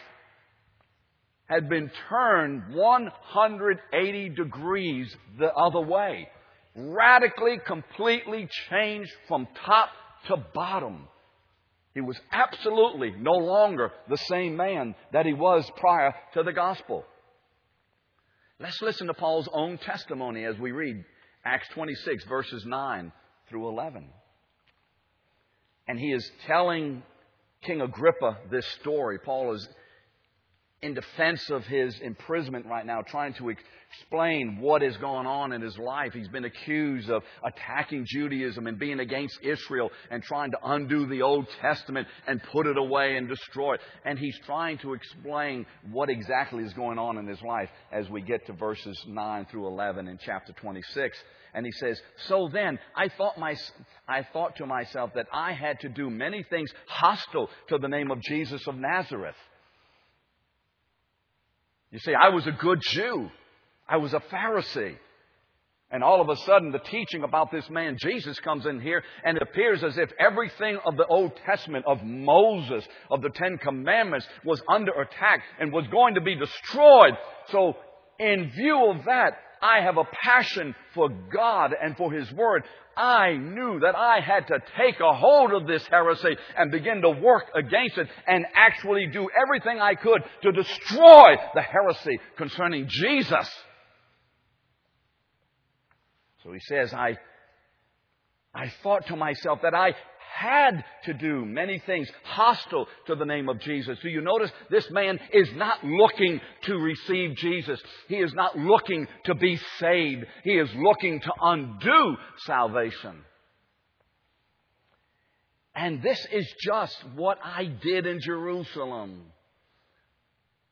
had 1.46 1.68
been 1.68 1.90
turned 2.10 2.74
180 2.74 4.28
degrees 4.30 5.16
the 5.38 5.50
other 5.52 5.80
way. 5.80 6.28
Radically, 6.76 7.58
completely 7.66 8.48
changed 8.70 9.10
from 9.26 9.48
top 9.64 9.88
to 10.26 10.36
bottom. 10.54 11.08
He 11.94 12.02
was 12.02 12.20
absolutely 12.30 13.12
no 13.18 13.32
longer 13.32 13.90
the 14.08 14.18
same 14.18 14.56
man 14.56 14.94
that 15.12 15.26
he 15.26 15.32
was 15.32 15.68
prior 15.78 16.14
to 16.34 16.42
the 16.42 16.52
gospel. 16.52 17.04
Let's 18.60 18.82
listen 18.82 19.06
to 19.06 19.14
Paul's 19.14 19.48
own 19.52 19.78
testimony 19.78 20.44
as 20.44 20.58
we 20.58 20.72
read 20.72 21.04
Acts 21.44 21.68
26, 21.74 22.24
verses 22.24 22.64
9 22.66 23.12
through 23.48 23.68
11. 23.68 24.08
And 25.86 25.98
he 25.98 26.12
is 26.12 26.28
telling 26.48 27.04
King 27.62 27.82
Agrippa 27.82 28.38
this 28.50 28.66
story. 28.80 29.20
Paul 29.20 29.54
is 29.54 29.68
in 30.80 30.94
defense 30.94 31.50
of 31.50 31.64
his 31.66 31.98
imprisonment 32.00 32.66
right 32.66 32.86
now, 32.86 33.02
trying 33.02 33.34
to 33.34 33.52
explain 33.90 34.58
what 34.60 34.80
is 34.82 34.96
going 34.98 35.26
on 35.26 35.52
in 35.52 35.60
his 35.60 35.76
life. 35.76 36.12
He's 36.12 36.28
been 36.28 36.44
accused 36.44 37.10
of 37.10 37.24
attacking 37.42 38.04
Judaism 38.06 38.66
and 38.68 38.78
being 38.78 39.00
against 39.00 39.40
Israel 39.42 39.90
and 40.10 40.22
trying 40.22 40.52
to 40.52 40.58
undo 40.62 41.06
the 41.06 41.22
Old 41.22 41.48
Testament 41.60 42.06
and 42.28 42.40
put 42.52 42.68
it 42.68 42.76
away 42.76 43.16
and 43.16 43.28
destroy 43.28 43.74
it. 43.74 43.80
And 44.04 44.18
he's 44.18 44.38
trying 44.46 44.78
to 44.78 44.94
explain 44.94 45.66
what 45.90 46.10
exactly 46.10 46.62
is 46.62 46.72
going 46.74 46.98
on 46.98 47.18
in 47.18 47.26
his 47.26 47.42
life 47.42 47.70
as 47.90 48.08
we 48.08 48.22
get 48.22 48.46
to 48.46 48.52
verses 48.52 48.96
9 49.08 49.46
through 49.50 49.66
11 49.66 50.06
in 50.06 50.18
chapter 50.24 50.52
26. 50.52 51.18
And 51.54 51.66
he 51.66 51.72
says, 51.72 52.00
So 52.28 52.48
then, 52.52 52.78
I 52.94 53.08
thought, 53.08 53.36
my, 53.36 53.56
I 54.06 54.22
thought 54.32 54.56
to 54.56 54.66
myself 54.66 55.10
that 55.14 55.26
I 55.32 55.54
had 55.54 55.80
to 55.80 55.88
do 55.88 56.08
many 56.08 56.44
things 56.44 56.70
hostile 56.86 57.50
to 57.68 57.78
the 57.78 57.88
name 57.88 58.12
of 58.12 58.20
Jesus 58.20 58.64
of 58.68 58.76
Nazareth. 58.76 59.34
You 61.90 61.98
see, 61.98 62.14
I 62.14 62.28
was 62.28 62.46
a 62.46 62.52
good 62.52 62.80
Jew. 62.82 63.30
I 63.88 63.96
was 63.96 64.12
a 64.12 64.20
Pharisee. 64.20 64.96
And 65.90 66.04
all 66.04 66.20
of 66.20 66.28
a 66.28 66.36
sudden, 66.42 66.70
the 66.70 66.80
teaching 66.80 67.22
about 67.22 67.50
this 67.50 67.68
man 67.70 67.96
Jesus 67.98 68.38
comes 68.40 68.66
in 68.66 68.78
here, 68.78 69.02
and 69.24 69.38
it 69.38 69.42
appears 69.42 69.82
as 69.82 69.96
if 69.96 70.10
everything 70.20 70.78
of 70.84 70.98
the 70.98 71.06
Old 71.06 71.32
Testament, 71.46 71.86
of 71.86 72.02
Moses, 72.02 72.86
of 73.10 73.22
the 73.22 73.30
Ten 73.30 73.56
Commandments, 73.56 74.26
was 74.44 74.60
under 74.70 74.92
attack 74.92 75.40
and 75.58 75.72
was 75.72 75.86
going 75.86 76.14
to 76.16 76.20
be 76.20 76.34
destroyed. 76.34 77.14
So, 77.50 77.74
in 78.18 78.50
view 78.50 78.90
of 78.90 79.06
that, 79.06 79.38
I 79.62 79.80
have 79.80 79.96
a 79.96 80.04
passion 80.24 80.74
for 80.94 81.08
God 81.08 81.74
and 81.80 81.96
for 81.96 82.12
His 82.12 82.30
Word. 82.32 82.64
I 82.96 83.34
knew 83.34 83.80
that 83.80 83.94
I 83.96 84.20
had 84.20 84.48
to 84.48 84.58
take 84.76 84.98
a 85.00 85.14
hold 85.14 85.52
of 85.52 85.66
this 85.68 85.86
heresy 85.86 86.36
and 86.56 86.72
begin 86.72 87.02
to 87.02 87.10
work 87.10 87.44
against 87.54 87.96
it 87.96 88.08
and 88.26 88.44
actually 88.56 89.06
do 89.06 89.28
everything 89.40 89.80
I 89.80 89.94
could 89.94 90.22
to 90.42 90.52
destroy 90.52 91.36
the 91.54 91.62
heresy 91.62 92.18
concerning 92.36 92.88
Jesus. 92.88 93.48
So 96.42 96.52
he 96.52 96.60
says, 96.60 96.92
I, 96.92 97.18
I 98.54 98.72
thought 98.82 99.06
to 99.06 99.16
myself 99.16 99.60
that 99.62 99.74
I 99.74 99.94
had 100.34 100.84
to 101.04 101.14
do 101.14 101.44
many 101.44 101.78
things 101.80 102.08
hostile 102.24 102.86
to 103.06 103.14
the 103.14 103.24
name 103.24 103.48
of 103.48 103.60
Jesus. 103.60 103.98
Do 104.02 104.08
you 104.08 104.20
notice 104.20 104.50
this 104.70 104.90
man 104.90 105.18
is 105.32 105.48
not 105.54 105.84
looking 105.84 106.40
to 106.62 106.74
receive 106.76 107.36
Jesus. 107.36 107.80
He 108.08 108.16
is 108.16 108.32
not 108.34 108.58
looking 108.58 109.06
to 109.24 109.34
be 109.34 109.58
saved. 109.78 110.26
He 110.44 110.52
is 110.58 110.68
looking 110.76 111.20
to 111.20 111.32
undo 111.40 112.16
salvation. 112.46 113.24
And 115.74 116.02
this 116.02 116.18
is 116.32 116.52
just 116.64 116.96
what 117.14 117.38
I 117.42 117.64
did 117.64 118.06
in 118.06 118.20
Jerusalem. 118.20 119.22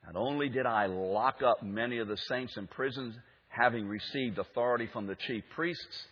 Not 0.05 0.17
only 0.17 0.49
did 0.49 0.67
I 0.67 0.87
lock 0.87 1.43
up 1.43 1.63
many 1.63 1.99
of 1.99 2.09
the 2.09 2.17
saints 2.17 2.57
in 2.57 2.67
prisons, 2.67 3.15
having 3.49 3.89
received 3.89 4.39
authority 4.39 4.89
from 4.93 5.07
the 5.07 5.15
chief 5.15 5.45
priests. 5.55 6.07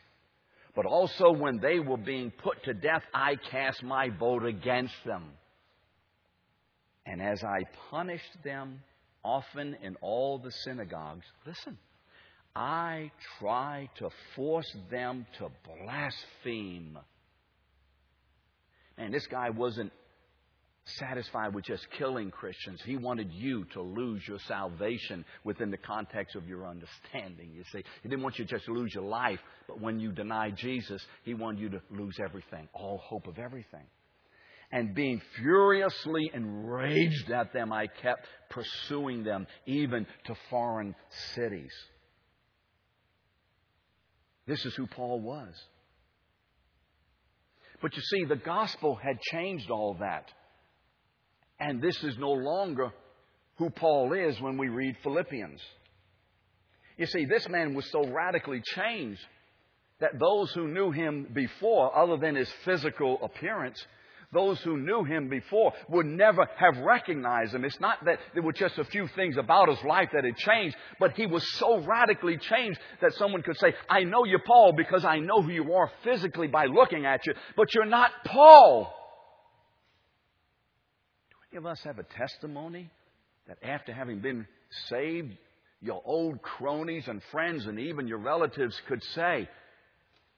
But 0.74 0.86
also, 0.86 1.30
when 1.30 1.58
they 1.58 1.78
were 1.78 1.96
being 1.96 2.32
put 2.32 2.62
to 2.64 2.74
death, 2.74 3.02
I 3.14 3.36
cast 3.36 3.82
my 3.82 4.08
vote 4.10 4.44
against 4.44 4.94
them. 5.04 5.24
And 7.06 7.22
as 7.22 7.44
I 7.44 7.64
punished 7.90 8.42
them, 8.42 8.80
often 9.24 9.76
in 9.82 9.96
all 10.00 10.38
the 10.38 10.50
synagogues, 10.50 11.26
listen, 11.46 11.78
I 12.56 13.10
tried 13.38 13.90
to 13.98 14.10
force 14.34 14.70
them 14.90 15.26
to 15.38 15.48
blaspheme. 15.64 16.98
And 18.96 19.12
this 19.12 19.26
guy 19.26 19.50
wasn't 19.50 19.92
satisfied 20.84 21.54
with 21.54 21.64
just 21.64 21.86
killing 21.98 22.30
Christians. 22.30 22.80
He 22.84 22.96
wanted 22.96 23.32
you 23.32 23.64
to 23.72 23.80
lose 23.80 24.22
your 24.28 24.38
salvation 24.46 25.24
within 25.42 25.70
the 25.70 25.78
context 25.78 26.36
of 26.36 26.46
your 26.46 26.66
understanding. 26.66 27.52
You 27.54 27.64
see, 27.72 27.82
He 28.02 28.08
didn't 28.08 28.22
want 28.22 28.38
you 28.38 28.44
to 28.44 28.50
just 28.56 28.68
lose 28.68 28.94
your 28.94 29.04
life, 29.04 29.40
but 29.66 29.80
when 29.80 29.98
you 29.98 30.12
deny 30.12 30.50
Jesus, 30.50 31.04
He 31.24 31.34
wanted 31.34 31.60
you 31.60 31.68
to 31.70 31.80
lose 31.90 32.16
everything, 32.22 32.68
all 32.72 32.98
hope 32.98 33.26
of 33.26 33.38
everything. 33.38 33.86
And 34.70 34.94
being 34.94 35.22
furiously 35.36 36.30
enraged 36.34 37.30
at 37.30 37.52
them, 37.52 37.72
I 37.72 37.86
kept 37.86 38.26
pursuing 38.50 39.22
them, 39.22 39.46
even 39.66 40.06
to 40.24 40.34
foreign 40.50 40.94
cities. 41.34 41.72
This 44.46 44.64
is 44.66 44.74
who 44.74 44.86
Paul 44.86 45.20
was. 45.20 45.54
But 47.80 47.94
you 47.96 48.02
see, 48.02 48.24
the 48.24 48.36
gospel 48.36 48.96
had 48.96 49.20
changed 49.20 49.70
all 49.70 49.96
that. 50.00 50.30
And 51.66 51.80
this 51.80 51.96
is 52.04 52.18
no 52.18 52.30
longer 52.30 52.92
who 53.56 53.70
Paul 53.70 54.12
is 54.12 54.38
when 54.38 54.58
we 54.58 54.68
read 54.68 54.98
Philippians. 55.02 55.62
You 56.98 57.06
see, 57.06 57.24
this 57.24 57.48
man 57.48 57.72
was 57.72 57.90
so 57.90 58.06
radically 58.06 58.60
changed 58.62 59.22
that 59.98 60.18
those 60.20 60.52
who 60.52 60.68
knew 60.68 60.90
him 60.90 61.26
before, 61.32 61.96
other 61.96 62.18
than 62.18 62.34
his 62.34 62.52
physical 62.66 63.18
appearance, 63.22 63.82
those 64.30 64.60
who 64.60 64.76
knew 64.76 65.04
him 65.04 65.30
before 65.30 65.72
would 65.88 66.04
never 66.04 66.46
have 66.58 66.76
recognized 66.84 67.54
him. 67.54 67.64
It's 67.64 67.80
not 67.80 68.04
that 68.04 68.18
there 68.34 68.42
were 68.42 68.52
just 68.52 68.78
a 68.78 68.84
few 68.84 69.08
things 69.16 69.38
about 69.38 69.70
his 69.70 69.82
life 69.84 70.10
that 70.12 70.24
had 70.24 70.36
changed, 70.36 70.76
but 71.00 71.12
he 71.12 71.24
was 71.24 71.50
so 71.54 71.78
radically 71.78 72.36
changed 72.36 72.78
that 73.00 73.14
someone 73.14 73.40
could 73.40 73.56
say, 73.56 73.72
I 73.88 74.00
know 74.04 74.26
you, 74.26 74.38
Paul, 74.46 74.74
because 74.76 75.06
I 75.06 75.18
know 75.18 75.40
who 75.40 75.50
you 75.50 75.72
are 75.72 75.90
physically 76.02 76.48
by 76.48 76.66
looking 76.66 77.06
at 77.06 77.24
you, 77.24 77.32
but 77.56 77.72
you're 77.72 77.86
not 77.86 78.10
Paul 78.26 78.92
of 81.54 81.66
us 81.66 81.80
have 81.84 81.98
a 81.98 82.04
testimony 82.04 82.90
that 83.46 83.58
after 83.62 83.92
having 83.92 84.20
been 84.20 84.46
saved, 84.88 85.36
your 85.80 86.02
old 86.04 86.40
cronies 86.42 87.08
and 87.08 87.20
friends 87.30 87.66
and 87.66 87.78
even 87.78 88.08
your 88.08 88.18
relatives 88.18 88.80
could 88.88 89.02
say, 89.14 89.48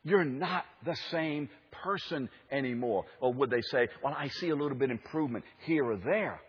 You're 0.02 0.24
not 0.24 0.64
the 0.84 0.96
same 1.10 1.48
person 1.84 2.28
anymore? 2.50 3.04
Or 3.20 3.32
would 3.32 3.50
they 3.50 3.62
say, 3.62 3.88
Well, 4.02 4.14
I 4.16 4.28
see 4.28 4.48
a 4.48 4.56
little 4.56 4.76
bit 4.76 4.90
of 4.90 4.98
improvement 4.98 5.44
here 5.64 5.84
or 5.84 5.96
there? 5.96 6.40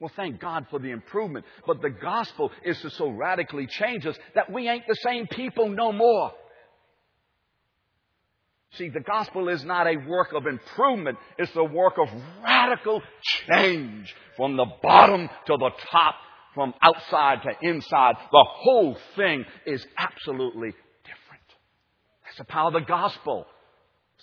Well, 0.00 0.10
thank 0.16 0.40
God 0.40 0.66
for 0.70 0.78
the 0.80 0.90
improvement. 0.90 1.46
But 1.66 1.80
the 1.80 1.90
gospel 1.90 2.50
is 2.64 2.80
to 2.80 2.90
so 2.90 3.08
radically 3.08 3.66
change 3.66 4.04
us 4.06 4.16
that 4.34 4.52
we 4.52 4.68
ain't 4.68 4.86
the 4.88 4.96
same 4.96 5.26
people 5.28 5.68
no 5.68 5.92
more. 5.92 6.32
See, 8.76 8.88
the 8.88 9.00
gospel 9.00 9.48
is 9.48 9.64
not 9.64 9.86
a 9.86 9.96
work 9.96 10.32
of 10.32 10.46
improvement, 10.46 11.18
it's 11.38 11.54
a 11.54 11.64
work 11.64 11.94
of 11.98 12.08
radical 12.42 13.02
change 13.48 14.14
from 14.36 14.56
the 14.56 14.66
bottom 14.82 15.28
to 15.46 15.56
the 15.56 15.70
top, 15.90 16.16
from 16.54 16.74
outside 16.82 17.42
to 17.42 17.68
inside. 17.68 18.16
The 18.32 18.44
whole 18.46 18.96
thing 19.14 19.44
is 19.66 19.84
absolutely 19.96 20.70
different. 21.04 21.44
That's 22.24 22.38
the 22.38 22.44
power 22.44 22.68
of 22.68 22.74
the 22.74 22.80
gospel. 22.80 23.46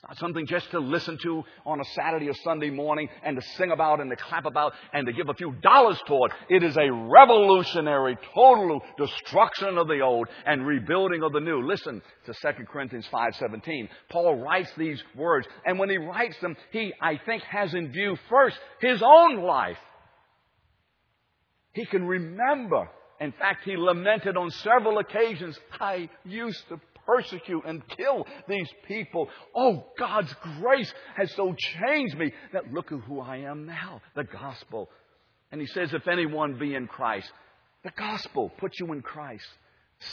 It's 0.04 0.20
not 0.20 0.26
something 0.26 0.48
just 0.48 0.72
to 0.72 0.80
listen 0.80 1.20
to 1.22 1.44
on 1.64 1.80
a 1.80 1.84
Saturday 1.94 2.28
or 2.28 2.34
Sunday 2.34 2.72
morning 2.72 3.08
and 3.24 3.40
to 3.40 3.48
sing 3.50 3.70
about 3.70 4.00
and 4.00 4.10
to 4.10 4.16
clap 4.16 4.46
about 4.46 4.74
and 4.94 5.06
to 5.06 5.14
give 5.14 5.30
a 5.30 5.34
few 5.36 5.52
dollars 5.62 6.02
toward. 6.08 6.32
It 6.50 6.64
is 6.64 6.76
a 6.76 6.92
revolutionary, 6.92 8.18
total 8.34 8.82
destruction 8.98 9.78
of 9.78 9.88
the 9.88 10.00
old 10.00 10.28
and 10.48 10.66
rebuilding 10.66 11.22
of 11.22 11.34
the 11.34 11.40
new. 11.40 11.62
Listen 11.62 12.02
to 12.26 12.34
2 12.34 12.66
Corinthians 12.66 13.08
5:17. 13.14 13.90
Paul 14.10 14.38
writes 14.38 14.74
these 14.76 15.04
words, 15.16 15.48
and 15.68 15.78
when 15.78 15.92
he 15.92 15.98
writes 15.98 16.40
them, 16.40 16.58
he, 16.72 16.92
I 17.00 17.18
think, 17.18 17.44
has 17.44 17.76
in 17.76 17.92
view 17.92 18.18
first 18.28 18.58
his 18.80 19.04
own 19.04 19.44
life. 19.44 19.78
He 21.74 21.86
can 21.86 22.08
remember. 22.08 22.90
In 23.20 23.34
fact, 23.34 23.66
he 23.66 23.78
lamented 23.78 24.36
on 24.36 24.50
several 24.50 24.98
occasions, 24.98 25.60
I 25.80 26.10
used 26.26 26.68
to 26.70 26.82
persecute 27.06 27.64
and 27.66 27.88
kill 27.90 28.26
these 28.48 28.70
people. 28.88 29.30
Oh, 29.56 29.86
God's 29.98 30.34
grace 30.60 30.94
has 31.16 31.32
so 31.34 31.54
changed 31.54 32.18
me 32.18 32.34
that 32.54 32.74
look 32.74 32.92
at 32.92 33.00
who 33.02 33.20
I 33.20 33.38
am 33.38 33.66
now. 33.66 34.02
The 34.16 34.24
gospel. 34.24 34.90
And 35.52 35.60
he 35.60 35.68
says, 35.68 35.94
if 35.94 36.08
anyone 36.08 36.58
be 36.58 36.76
in 36.76 36.88
Christ, 36.88 37.32
the 37.84 37.92
gospel 37.92 38.52
puts 38.58 38.80
you 38.80 38.92
in 38.94 39.02
Christ, 39.02 39.48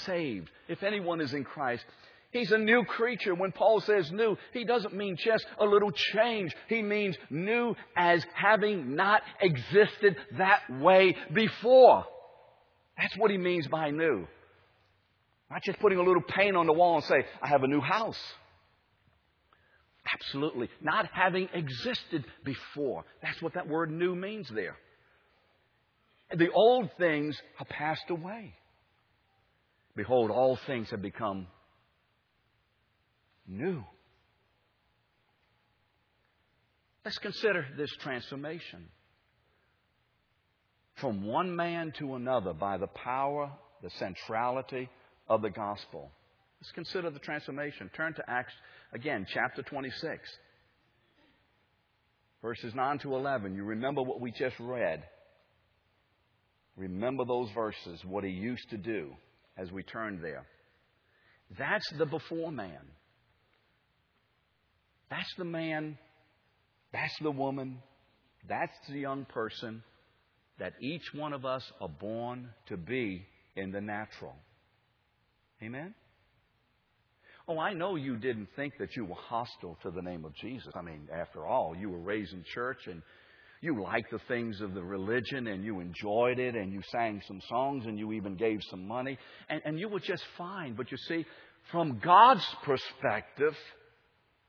saved. 0.05 0.51
If 0.69 0.83
anyone 0.83 1.21
is 1.21 1.33
in 1.33 1.45
Christ, 1.45 1.85
He's 2.31 2.53
a 2.53 2.59
new 2.59 2.85
creature. 2.85 3.35
When 3.35 3.53
Paul 3.53 3.81
says 3.81 4.13
new, 4.13 4.37
he 4.53 4.65
doesn't 4.65 4.95
mean 4.95 5.17
just 5.17 5.47
a 5.59 5.65
little 5.65 5.91
change. 5.91 6.55
He 6.69 6.83
means 6.83 7.17
new 7.31 7.75
as 7.97 8.25
having 8.35 8.95
not 8.95 9.23
existed 9.41 10.17
that 10.37 10.61
way 10.79 11.17
before. 11.33 12.05
That's 12.99 13.17
what 13.17 13.31
he 13.31 13.39
means 13.39 13.67
by 13.69 13.91
new. 13.91 14.27
Not 15.51 15.63
just 15.63 15.79
putting 15.81 15.99
a 15.99 16.03
little 16.03 16.23
paint 16.23 16.57
on 16.57 16.67
the 16.67 16.73
wall 16.73 16.97
and 16.97 17.05
say, 17.05 17.25
I 17.43 17.49
have 17.49 17.63
a 17.63 17.69
new 17.69 17.81
house. 17.81 18.21
Absolutely. 20.13 20.69
Not 20.81 21.09
having 21.13 21.49
existed 21.55 22.25
before. 22.45 23.05
That's 23.23 23.41
what 23.41 23.55
that 23.55 23.69
word 23.69 23.91
new 23.91 24.15
means 24.15 24.51
there. 24.55 24.77
The 26.35 26.51
old 26.51 26.91
things 26.99 27.41
have 27.57 27.69
passed 27.69 28.11
away. 28.11 28.55
Behold, 29.97 30.31
all 30.31 30.59
things 30.67 30.91
have 30.91 31.03
become 31.03 31.47
new. 33.47 33.83
Let's 37.05 37.19
consider 37.19 37.67
this 37.77 37.91
transformation. 38.01 38.89
From 40.97 41.25
one 41.25 41.57
man 41.57 41.93
to 41.99 42.17
another 42.17 42.53
by 42.53 42.77
the 42.77 42.89
power, 42.89 43.51
the 43.83 43.91
centrality, 43.99 44.91
of 45.29 45.43
the 45.43 45.51
gospel. 45.51 46.11
Let's 46.61 46.73
consider 46.73 47.11
the 47.11 47.19
transformation. 47.21 47.91
Turn 47.95 48.15
to 48.15 48.25
Acts, 48.29 48.53
again, 48.93 49.27
chapter 49.33 49.63
26, 49.63 50.29
verses 52.43 52.75
9 52.75 52.99
to 53.01 53.15
11. 53.15 53.55
You 53.55 53.65
remember 53.65 54.03
what 54.03 54.21
we 54.21 54.33
just 54.33 54.57
read. 54.59 55.05
Remember 56.77 57.25
those 57.25 57.49
verses, 57.55 58.05
what 58.05 58.25
he 58.25 58.31
used 58.31 58.69
to 58.71 58.77
do 58.77 59.11
as 59.57 59.71
we 59.73 59.83
turned 59.83 60.23
there. 60.23 60.47
That's 61.59 61.89
the 61.97 62.07
before 62.07 62.53
man. 62.53 62.79
That's 65.11 65.33
the 65.39 65.45
man, 65.45 65.97
that's 66.93 67.17
the 67.23 67.31
woman, 67.31 67.79
that's 68.49 68.77
the 68.89 68.99
young 68.99 69.25
person 69.25 69.83
that 70.59 70.75
each 70.83 71.15
one 71.15 71.33
of 71.33 71.45
us 71.45 71.63
are 71.81 71.89
born 71.89 72.51
to 72.67 72.77
be 72.77 73.25
in 73.57 73.71
the 73.71 73.81
natural. 73.81 74.35
Amen? 75.63 75.95
Oh, 77.49 77.59
I 77.59 77.73
know 77.73 77.97
you 77.97 78.17
didn't 78.17 78.49
think 78.57 78.75
that 78.79 78.95
you 78.95 79.07
were 79.07 79.17
hostile 79.17 79.79
to 79.83 79.91
the 79.91 80.03
name 80.03 80.25
of 80.25 80.35
Jesus. 80.35 80.73
I 80.75 80.83
mean, 80.83 81.09
after 81.13 81.47
all, 81.47 81.75
you 81.75 81.89
were 81.91 81.99
raised 81.99 82.33
in 82.33 82.45
church 82.55 82.87
and 82.87 83.03
you 83.61 83.83
liked 83.83 84.11
the 84.11 84.21
things 84.29 84.61
of 84.61 84.75
the 84.75 84.83
religion 84.83 85.47
and 85.49 85.65
you 85.65 85.81
enjoyed 85.81 86.39
it 86.39 86.55
and 86.55 86.73
you 86.73 86.83
sang 86.93 87.23
some 87.27 87.41
songs 87.49 87.87
and 87.87 87.99
you 87.99 88.13
even 88.13 88.37
gave 88.37 88.61
some 88.71 88.87
money 88.87 89.19
and, 89.49 89.63
and 89.65 89.81
you 89.81 89.89
were 89.89 90.01
just 90.01 90.23
fine. 90.37 90.75
But 90.75 90.93
you 90.93 90.99
see, 91.09 91.25
from 91.73 91.99
God's 92.05 92.47
perspective, 92.65 93.57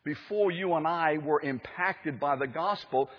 before 0.03 0.51
you 0.51 0.73
and 0.73 0.85
I 0.85 1.17
were 1.17 1.41
impacted 1.41 2.19
by 2.19 2.35
the 2.35 2.47
gospel, 2.47 3.09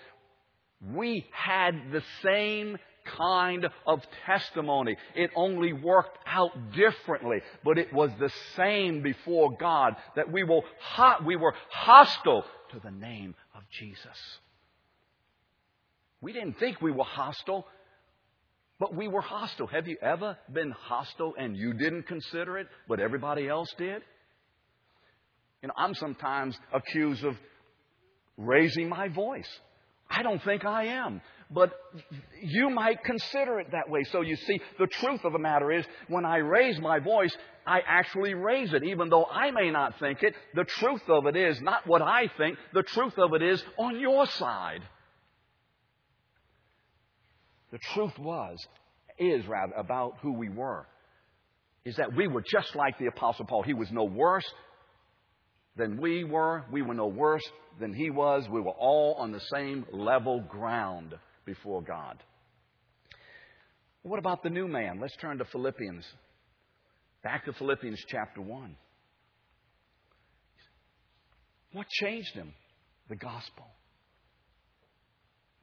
we 0.93 1.25
had 1.31 1.73
the 1.91 2.03
same 2.23 2.77
kind 3.17 3.67
of 3.85 4.01
testimony. 4.25 4.97
It 5.15 5.31
only 5.35 5.73
worked 5.73 6.17
out 6.25 6.51
differently, 6.73 7.41
but 7.63 7.77
it 7.77 7.93
was 7.93 8.11
the 8.19 8.31
same 8.55 9.01
before 9.01 9.55
God 9.57 9.95
that 10.15 10.31
we 10.31 10.43
were, 10.43 10.61
we 11.25 11.35
were 11.35 11.53
hostile 11.69 12.45
to 12.71 12.79
the 12.79 12.91
name 12.91 13.35
of 13.55 13.63
Jesus. 13.71 14.17
We 16.21 16.33
didn't 16.33 16.59
think 16.59 16.81
we 16.81 16.91
were 16.91 17.03
hostile, 17.03 17.65
but 18.79 18.95
we 18.95 19.07
were 19.07 19.21
hostile. 19.21 19.67
Have 19.67 19.87
you 19.87 19.97
ever 20.01 20.37
been 20.51 20.71
hostile 20.71 21.33
and 21.37 21.57
you 21.57 21.73
didn't 21.73 22.03
consider 22.03 22.57
it, 22.57 22.67
but 22.87 22.99
everybody 22.99 23.47
else 23.47 23.73
did? 23.77 24.01
You 25.61 25.67
know, 25.67 25.73
I'm 25.77 25.93
sometimes 25.95 26.57
accused 26.73 27.23
of 27.23 27.35
raising 28.37 28.89
my 28.89 29.07
voice. 29.07 29.49
I 30.09 30.23
don't 30.23 30.43
think 30.43 30.65
I 30.65 30.85
am. 30.85 31.21
But 31.53 31.73
you 32.41 32.69
might 32.69 33.03
consider 33.03 33.59
it 33.59 33.71
that 33.71 33.89
way. 33.89 34.03
So 34.11 34.21
you 34.21 34.37
see, 34.37 34.61
the 34.79 34.87
truth 34.87 35.25
of 35.25 35.33
the 35.33 35.39
matter 35.39 35.71
is, 35.71 35.85
when 36.07 36.25
I 36.25 36.37
raise 36.37 36.79
my 36.79 36.99
voice, 36.99 37.35
I 37.67 37.81
actually 37.85 38.33
raise 38.33 38.73
it. 38.73 38.83
Even 38.83 39.09
though 39.09 39.25
I 39.25 39.51
may 39.51 39.69
not 39.69 39.99
think 39.99 40.23
it, 40.23 40.33
the 40.55 40.63
truth 40.63 41.01
of 41.09 41.25
it 41.25 41.35
is 41.35 41.59
not 41.61 41.85
what 41.85 42.01
I 42.01 42.29
think, 42.37 42.57
the 42.73 42.83
truth 42.83 43.17
of 43.17 43.33
it 43.33 43.41
is 43.43 43.61
on 43.77 43.99
your 43.99 44.25
side. 44.27 44.81
The 47.71 47.79
truth 47.93 48.17
was, 48.17 48.57
is 49.19 49.45
rather, 49.45 49.73
about 49.73 50.13
who 50.21 50.33
we 50.33 50.47
were, 50.47 50.87
is 51.83 51.97
that 51.97 52.15
we 52.15 52.27
were 52.27 52.43
just 52.49 52.75
like 52.75 52.97
the 52.97 53.07
Apostle 53.07 53.45
Paul. 53.45 53.63
He 53.63 53.73
was 53.73 53.91
no 53.91 54.05
worse 54.05 54.49
than 55.75 55.99
we 55.99 56.23
were. 56.23 56.63
We 56.71 56.81
were 56.81 56.93
no 56.93 57.07
worse 57.07 57.43
than 57.79 57.93
he 57.93 58.09
was. 58.09 58.47
We 58.49 58.61
were 58.61 58.71
all 58.71 59.15
on 59.19 59.31
the 59.31 59.41
same 59.53 59.85
level 59.91 60.41
ground 60.41 61.15
before 61.45 61.81
God. 61.81 62.21
What 64.03 64.19
about 64.19 64.43
the 64.43 64.49
new 64.49 64.67
man? 64.67 64.99
Let's 64.99 65.15
turn 65.17 65.37
to 65.37 65.45
Philippians. 65.45 66.05
Back 67.23 67.45
to 67.45 67.53
Philippians 67.53 68.03
chapter 68.07 68.41
1. 68.41 68.75
What 71.73 71.87
changed 71.87 72.33
him? 72.33 72.53
The 73.09 73.15
gospel. 73.15 73.65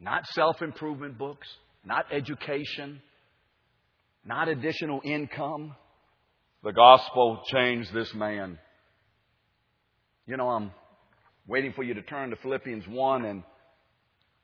Not 0.01 0.27
self 0.29 0.63
improvement 0.63 1.19
books, 1.19 1.49
not 1.85 2.07
education, 2.13 3.01
not 4.25 4.49
additional 4.49 5.01
income. 5.05 5.75
The 6.63 6.73
gospel 6.73 7.43
changed 7.53 7.93
this 7.93 8.13
man. 8.15 8.59
You 10.27 10.37
know, 10.37 10.49
I'm 10.49 10.71
waiting 11.47 11.73
for 11.73 11.83
you 11.83 11.95
to 11.95 12.03
turn 12.03 12.31
to 12.31 12.37
Philippians 12.37 12.85
1, 12.87 13.25
and 13.25 13.43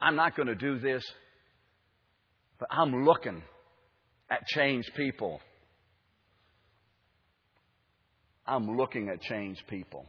I'm 0.01 0.17
not 0.17 0.35
going 0.35 0.49
to 0.49 0.55
do 0.55 0.79
this, 0.79 1.05
but 2.65 2.75
I'm 2.75 3.05
looking 3.05 3.43
at 4.31 4.47
changed 4.47 4.91
people. 4.95 5.41
I'm 8.47 8.77
looking 8.77 9.11
at 9.11 9.21
changed 9.21 9.63
people. 9.69 10.07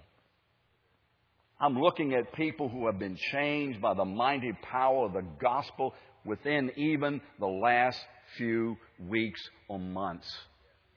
I'm 1.60 1.78
looking 1.80 2.14
at 2.14 2.34
people 2.34 2.70
who 2.70 2.86
have 2.86 3.00
been 3.00 3.18
changed 3.32 3.82
by 3.82 3.94
the 3.94 4.06
mighty 4.06 4.54
power 4.62 5.06
of 5.08 5.14
the 5.14 5.26
gospel 5.42 5.94
within 6.26 6.72
even 6.78 7.20
the 7.40 7.48
last 7.48 8.00
few 8.38 8.78
weeks 9.00 9.42
or 9.68 9.80
months. 9.80 10.28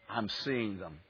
I'm 0.09 0.29
seeing 0.29 0.79
them. 0.79 1.01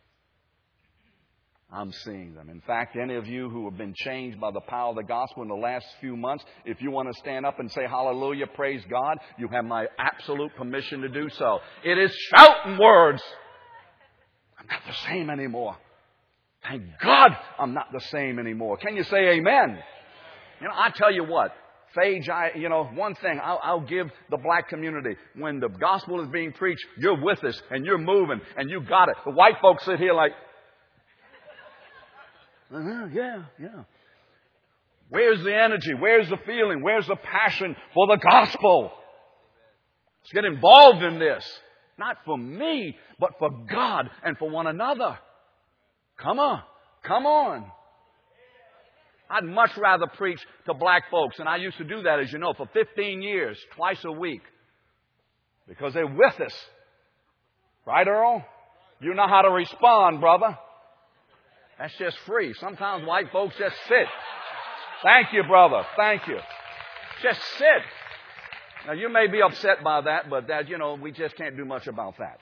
I'm 1.71 1.93
seeing 1.93 2.35
them. 2.35 2.49
In 2.49 2.63
fact, 2.63 2.97
any 2.97 3.15
of 3.17 3.27
you 3.27 3.51
who 3.51 3.67
have 3.67 3.77
been 3.77 3.93
changed 3.95 4.41
by 4.41 4.51
the 4.51 4.61
power 4.61 4.91
of 4.91 4.97
the 4.97 5.03
gospel 5.03 5.43
in 5.43 5.49
the 5.49 5.55
last 5.55 5.85
few 6.01 6.17
months, 6.17 6.43
if 6.65 6.81
you 6.81 6.91
want 6.91 7.13
to 7.13 7.21
stand 7.21 7.45
up 7.45 7.61
and 7.61 7.71
say 7.71 7.83
hallelujah, 7.87 8.47
praise 8.47 8.83
God, 8.89 9.19
you 9.39 9.49
have 9.49 9.67
my 9.67 9.87
absolute 9.99 10.55
permission 10.57 11.03
to 11.03 11.09
do 11.09 11.29
so. 11.29 11.59
It 11.85 11.99
is 11.99 12.11
shouting 12.35 12.79
words. 12.79 13.23
I'm 14.59 14.67
not 14.67 14.81
the 14.87 14.95
same 15.09 15.29
anymore. 15.29 15.77
Thank 16.63 16.85
God 17.03 17.37
I'm 17.59 17.75
not 17.75 17.93
the 17.93 18.01
same 18.01 18.39
anymore. 18.39 18.79
Can 18.79 18.97
you 18.97 19.05
say 19.05 19.37
amen? 19.37 19.79
You 20.61 20.69
know, 20.69 20.75
I 20.75 20.91
tell 20.91 21.13
you 21.13 21.25
what, 21.25 21.53
Phage, 21.95 22.29
I, 22.31 22.53
you 22.57 22.69
know, 22.69 22.85
one 22.95 23.15
thing 23.15 23.41
I'll, 23.43 23.61
I'll, 23.63 23.81
give 23.81 24.11
the 24.31 24.37
black 24.37 24.69
community. 24.69 25.17
When 25.37 25.61
the 25.61 25.69
gospel 25.69 26.23
is 26.23 26.29
being 26.31 26.53
preached, 26.53 26.85
you're 26.99 27.23
with 27.23 27.43
us 27.45 27.61
and 27.71 27.85
you're 27.85 27.99
moving 27.99 28.41
and 28.57 28.71
you 28.71 28.81
got 28.81 29.09
it. 29.09 29.17
The 29.25 29.33
white 29.33 29.57
folks 29.63 29.85
sit 29.85 29.99
here 29.99 30.15
like, 30.15 30.33
uh-huh, 32.75 33.07
yeah, 33.13 33.43
yeah. 33.59 33.83
Where's 35.09 35.43
the 35.43 35.55
energy? 35.55 35.95
Where's 35.95 36.29
the 36.29 36.37
feeling? 36.45 36.83
Where's 36.83 37.07
the 37.07 37.17
passion 37.17 37.75
for 37.95 38.07
the 38.07 38.17
gospel? 38.17 38.93
Let's 40.21 40.33
get 40.33 40.45
involved 40.45 41.03
in 41.03 41.19
this. 41.19 41.45
Not 41.97 42.19
for 42.27 42.37
me, 42.37 42.97
but 43.19 43.39
for 43.39 43.51
God 43.51 44.11
and 44.23 44.37
for 44.37 44.51
one 44.51 44.67
another. 44.67 45.19
Come 46.19 46.39
on. 46.39 46.63
Come 47.03 47.27
on. 47.27 47.65
I'd 49.31 49.45
much 49.45 49.77
rather 49.77 50.07
preach 50.07 50.41
to 50.67 50.75
black 50.75 51.05
folks, 51.11 51.39
and 51.39 51.49
I 51.49 51.57
used 51.57 51.79
to 51.79 51.85
do 51.85 52.03
that, 52.03 52.21
as 52.21 52.33
you 52.33 52.39
know, 52.39 52.55
for 52.55 52.67
15 52.73 53.23
years, 53.23 53.59
twice 53.77 54.03
a 54.05 54.13
week, 54.13 54.43
because 55.67 55.93
they're 55.93 56.07
with 56.07 56.41
us. 56.41 56.55
Right, 57.87 58.07
Earl? 58.07 58.45
You 59.01 59.15
know 59.15 59.27
how 59.29 59.43
to 59.43 59.51
respond, 59.51 60.21
brother. 60.21 60.59
That's 61.79 61.95
just 61.97 62.19
free. 62.27 62.55
Sometimes 62.55 63.07
white 63.07 63.31
folks 63.31 63.55
just 63.59 63.77
sit. 63.89 64.07
Thank 65.03 65.33
you, 65.33 65.45
brother. 65.45 65.85
Thank 65.97 66.27
you. 66.27 66.39
Just 67.23 67.41
sit. 67.59 67.83
Now, 68.87 68.93
you 68.95 69.09
may 69.09 69.27
be 69.27 69.43
upset 69.43 69.83
by 69.85 70.01
that, 70.03 70.29
but 70.29 70.49
that, 70.49 70.69
you 70.69 70.79
know, 70.79 70.95
we 70.95 71.13
just 71.13 71.37
can't 71.37 71.57
do 71.57 71.65
much 71.65 71.87
about 71.87 72.19
that. 72.19 72.39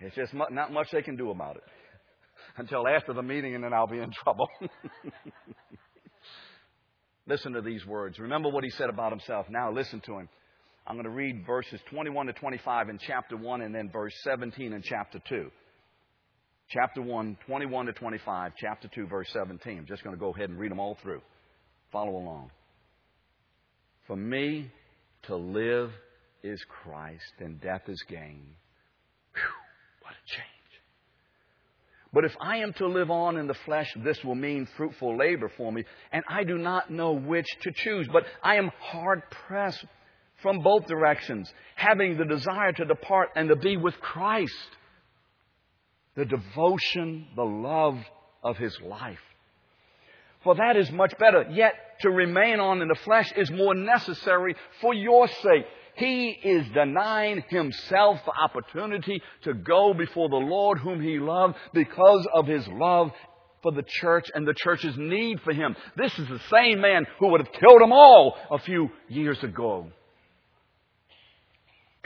It's 0.00 0.14
just 0.14 0.34
not 0.34 0.72
much 0.72 0.90
they 0.90 1.02
can 1.02 1.16
do 1.16 1.30
about 1.30 1.56
it 1.56 1.62
until 2.58 2.86
after 2.86 3.12
the 3.14 3.22
meeting, 3.22 3.54
and 3.54 3.64
then 3.64 3.72
I'll 3.72 3.86
be 3.86 3.98
in 3.98 4.10
trouble. 4.10 4.48
listen 7.26 7.52
to 7.52 7.62
these 7.62 7.84
words. 7.86 8.18
Remember 8.18 8.50
what 8.50 8.64
he 8.64 8.70
said 8.70 8.90
about 8.90 9.12
himself. 9.12 9.46
Now 9.48 9.72
listen 9.72 10.00
to 10.00 10.18
him. 10.18 10.28
I'm 10.86 10.94
going 10.94 11.04
to 11.04 11.10
read 11.10 11.44
verses 11.46 11.80
21 11.90 12.26
to 12.26 12.32
25 12.34 12.88
in 12.90 12.98
chapter 12.98 13.36
1 13.36 13.60
and 13.62 13.74
then 13.74 13.90
verse 13.90 14.14
17 14.22 14.72
in 14.72 14.82
chapter 14.82 15.20
2. 15.28 15.50
Chapter 16.68 17.00
1, 17.00 17.38
21 17.46 17.86
to 17.86 17.92
25, 17.92 18.52
chapter 18.56 18.88
2, 18.92 19.06
verse 19.06 19.28
17. 19.32 19.78
I'm 19.78 19.86
just 19.86 20.02
going 20.02 20.16
to 20.16 20.20
go 20.20 20.32
ahead 20.32 20.50
and 20.50 20.58
read 20.58 20.72
them 20.72 20.80
all 20.80 20.98
through. 21.02 21.20
Follow 21.92 22.16
along. 22.16 22.50
For 24.06 24.16
me, 24.16 24.70
to 25.24 25.36
live 25.36 25.90
is 26.42 26.64
Christ 26.82 27.32
and 27.38 27.60
death 27.60 27.82
is 27.88 28.02
gain. 28.08 28.46
Whew, 29.32 29.42
what 30.02 30.12
a 30.12 30.26
change. 30.28 30.46
But 32.12 32.24
if 32.24 32.32
I 32.40 32.58
am 32.58 32.72
to 32.74 32.86
live 32.88 33.10
on 33.10 33.36
in 33.36 33.46
the 33.46 33.56
flesh, 33.64 33.92
this 34.02 34.18
will 34.24 34.34
mean 34.34 34.66
fruitful 34.76 35.16
labor 35.16 35.50
for 35.56 35.70
me, 35.70 35.84
and 36.12 36.24
I 36.28 36.44
do 36.44 36.58
not 36.58 36.90
know 36.90 37.12
which 37.12 37.46
to 37.62 37.70
choose. 37.74 38.08
But 38.12 38.24
I 38.42 38.56
am 38.56 38.70
hard 38.80 39.22
pressed 39.46 39.84
from 40.42 40.62
both 40.62 40.86
directions, 40.86 41.52
having 41.76 42.16
the 42.16 42.24
desire 42.24 42.72
to 42.72 42.84
depart 42.84 43.30
and 43.36 43.48
to 43.48 43.56
be 43.56 43.76
with 43.76 43.94
Christ. 44.00 44.52
The 46.16 46.24
devotion, 46.24 47.26
the 47.36 47.44
love 47.44 47.98
of 48.42 48.56
his 48.56 48.78
life. 48.80 49.20
For 50.44 50.54
that 50.54 50.76
is 50.76 50.90
much 50.92 51.16
better. 51.18 51.46
Yet 51.50 51.74
to 52.00 52.10
remain 52.10 52.60
on 52.60 52.82
in 52.82 52.88
the 52.88 52.94
flesh 53.04 53.32
is 53.36 53.50
more 53.50 53.74
necessary 53.74 54.54
for 54.80 54.94
your 54.94 55.28
sake. 55.28 55.66
He 55.96 56.28
is 56.30 56.66
denying 56.74 57.42
himself 57.48 58.20
the 58.24 58.32
opportunity 58.32 59.22
to 59.42 59.54
go 59.54 59.94
before 59.94 60.28
the 60.28 60.36
Lord 60.36 60.78
whom 60.78 61.00
he 61.00 61.18
loved 61.18 61.56
because 61.72 62.26
of 62.34 62.46
his 62.46 62.66
love 62.68 63.10
for 63.62 63.72
the 63.72 63.82
church 63.82 64.30
and 64.34 64.46
the 64.46 64.54
church's 64.54 64.96
need 64.96 65.40
for 65.40 65.52
him. 65.52 65.74
This 65.96 66.16
is 66.18 66.28
the 66.28 66.40
same 66.50 66.80
man 66.80 67.06
who 67.18 67.28
would 67.28 67.40
have 67.40 67.52
killed 67.52 67.80
them 67.80 67.92
all 67.92 68.36
a 68.50 68.58
few 68.58 68.90
years 69.08 69.42
ago. 69.42 69.90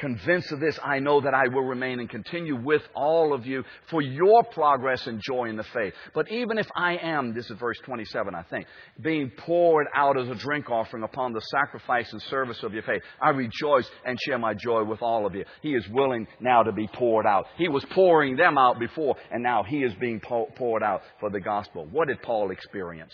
Convinced 0.00 0.50
of 0.50 0.60
this, 0.60 0.78
I 0.82 0.98
know 0.98 1.20
that 1.20 1.34
I 1.34 1.48
will 1.48 1.64
remain 1.64 2.00
and 2.00 2.08
continue 2.08 2.56
with 2.56 2.80
all 2.94 3.34
of 3.34 3.44
you 3.44 3.62
for 3.90 4.00
your 4.00 4.42
progress 4.44 5.06
and 5.06 5.20
joy 5.20 5.50
in 5.50 5.56
the 5.56 5.64
faith. 5.74 5.92
But 6.14 6.30
even 6.30 6.56
if 6.56 6.66
I 6.74 6.96
am, 6.96 7.34
this 7.34 7.50
is 7.50 7.58
verse 7.58 7.76
27, 7.84 8.34
I 8.34 8.42
think, 8.44 8.66
being 9.02 9.30
poured 9.36 9.88
out 9.94 10.18
as 10.18 10.26
a 10.30 10.34
drink 10.36 10.70
offering 10.70 11.02
upon 11.02 11.34
the 11.34 11.42
sacrifice 11.50 12.10
and 12.12 12.22
service 12.22 12.62
of 12.62 12.72
your 12.72 12.82
faith, 12.82 13.02
I 13.20 13.28
rejoice 13.28 13.86
and 14.06 14.18
share 14.26 14.38
my 14.38 14.54
joy 14.54 14.84
with 14.84 15.02
all 15.02 15.26
of 15.26 15.34
you. 15.34 15.44
He 15.60 15.74
is 15.74 15.86
willing 15.90 16.26
now 16.40 16.62
to 16.62 16.72
be 16.72 16.88
poured 16.94 17.26
out. 17.26 17.44
He 17.58 17.68
was 17.68 17.84
pouring 17.90 18.36
them 18.36 18.56
out 18.56 18.78
before, 18.80 19.16
and 19.30 19.42
now 19.42 19.64
he 19.64 19.82
is 19.82 19.92
being 20.00 20.18
poured 20.20 20.82
out 20.82 21.02
for 21.20 21.28
the 21.28 21.40
gospel. 21.40 21.86
What 21.90 22.08
did 22.08 22.22
Paul 22.22 22.52
experience? 22.52 23.12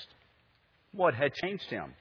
What 0.92 1.14
had 1.14 1.34
changed 1.34 1.68
him? 1.68 1.94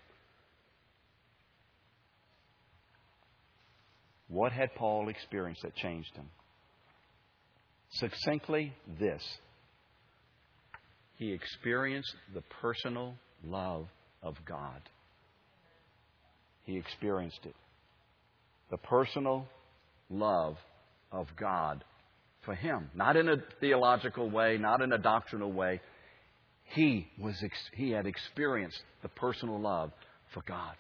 What 4.28 4.52
had 4.52 4.74
Paul 4.76 5.10
experienced 5.10 5.62
that 5.62 5.76
changed 5.76 6.16
him? 6.16 6.30
Succinctly, 7.92 8.74
this 9.00 9.24
he 11.18 11.32
experienced 11.32 12.14
the 12.34 12.44
personal 12.62 13.16
love 13.44 13.88
of 14.22 14.36
God. 14.46 14.82
He 16.64 16.78
experienced 16.78 17.40
it. 17.46 17.56
The 18.70 18.78
personal 18.78 19.48
love 20.10 20.58
of 21.12 21.28
God 21.40 21.84
for 22.44 22.56
him. 22.56 22.90
Not 22.94 23.16
in 23.16 23.30
a 23.30 23.38
theological 23.60 24.30
way, 24.30 24.58
not 24.58 24.82
in 24.82 24.92
a 24.92 24.98
doctrinal 24.98 25.52
way. 25.52 25.80
He, 26.64 27.08
was, 27.20 27.36
he 27.74 27.92
had 27.92 28.08
experienced 28.08 28.82
the 29.02 29.10
personal 29.10 29.60
love 29.62 29.92
for 30.34 30.44
God, 30.48 30.76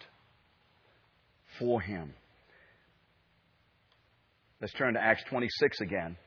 for 1.60 1.79
him. 1.79 2.13
Let's 4.65 4.73
turn 4.73 4.95
to 4.95 4.99
Acts 4.99 5.23
26 5.30 5.80
again. 5.82 6.17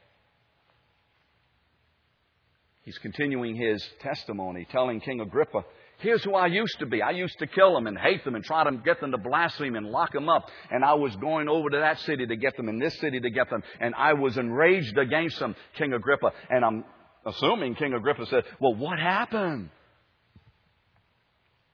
He's 2.85 2.97
continuing 2.99 3.57
his 3.57 3.85
testimony, 4.01 4.65
telling 4.71 5.01
King 5.01 5.21
Agrippa, 5.21 5.65
Here's 5.99 6.23
who 6.23 6.37
I 6.37 6.47
used 6.47 6.79
to 6.79 6.87
be. 6.87 7.03
I 7.03 7.11
used 7.11 7.37
to 7.41 7.49
kill 7.49 7.75
them 7.75 7.89
and 7.89 7.99
hate 7.99 8.25
them 8.25 8.37
and 8.37 8.45
try 8.45 8.63
to 8.63 8.77
get 8.77 9.01
them 9.01 9.11
to 9.11 9.19
blaspheme 9.19 9.75
and 9.75 9.87
lock 9.87 10.13
them 10.13 10.29
up. 10.29 10.49
And 10.71 10.85
I 10.85 10.95
was 10.95 11.17
going 11.17 11.49
over 11.49 11.69
to 11.69 11.79
that 11.79 11.99
city 11.99 12.29
to 12.29 12.37
get 12.37 12.57
them 12.57 12.69
and 12.69 12.81
this 12.81 12.97
city 13.01 13.19
to 13.19 13.29
get 13.29 13.51
them. 13.51 13.65
And 13.81 13.93
I 13.97 14.13
was 14.13 14.39
enraged 14.39 14.97
against 14.97 15.41
them, 15.41 15.57
King 15.77 15.93
Agrippa. 15.93 16.31
And 16.49 16.65
I'm 16.65 16.85
assuming 17.27 17.75
King 17.75 17.95
Agrippa 17.95 18.25
said, 18.27 18.45
Well, 18.61 18.77
what 18.77 19.01
happened? 19.01 19.71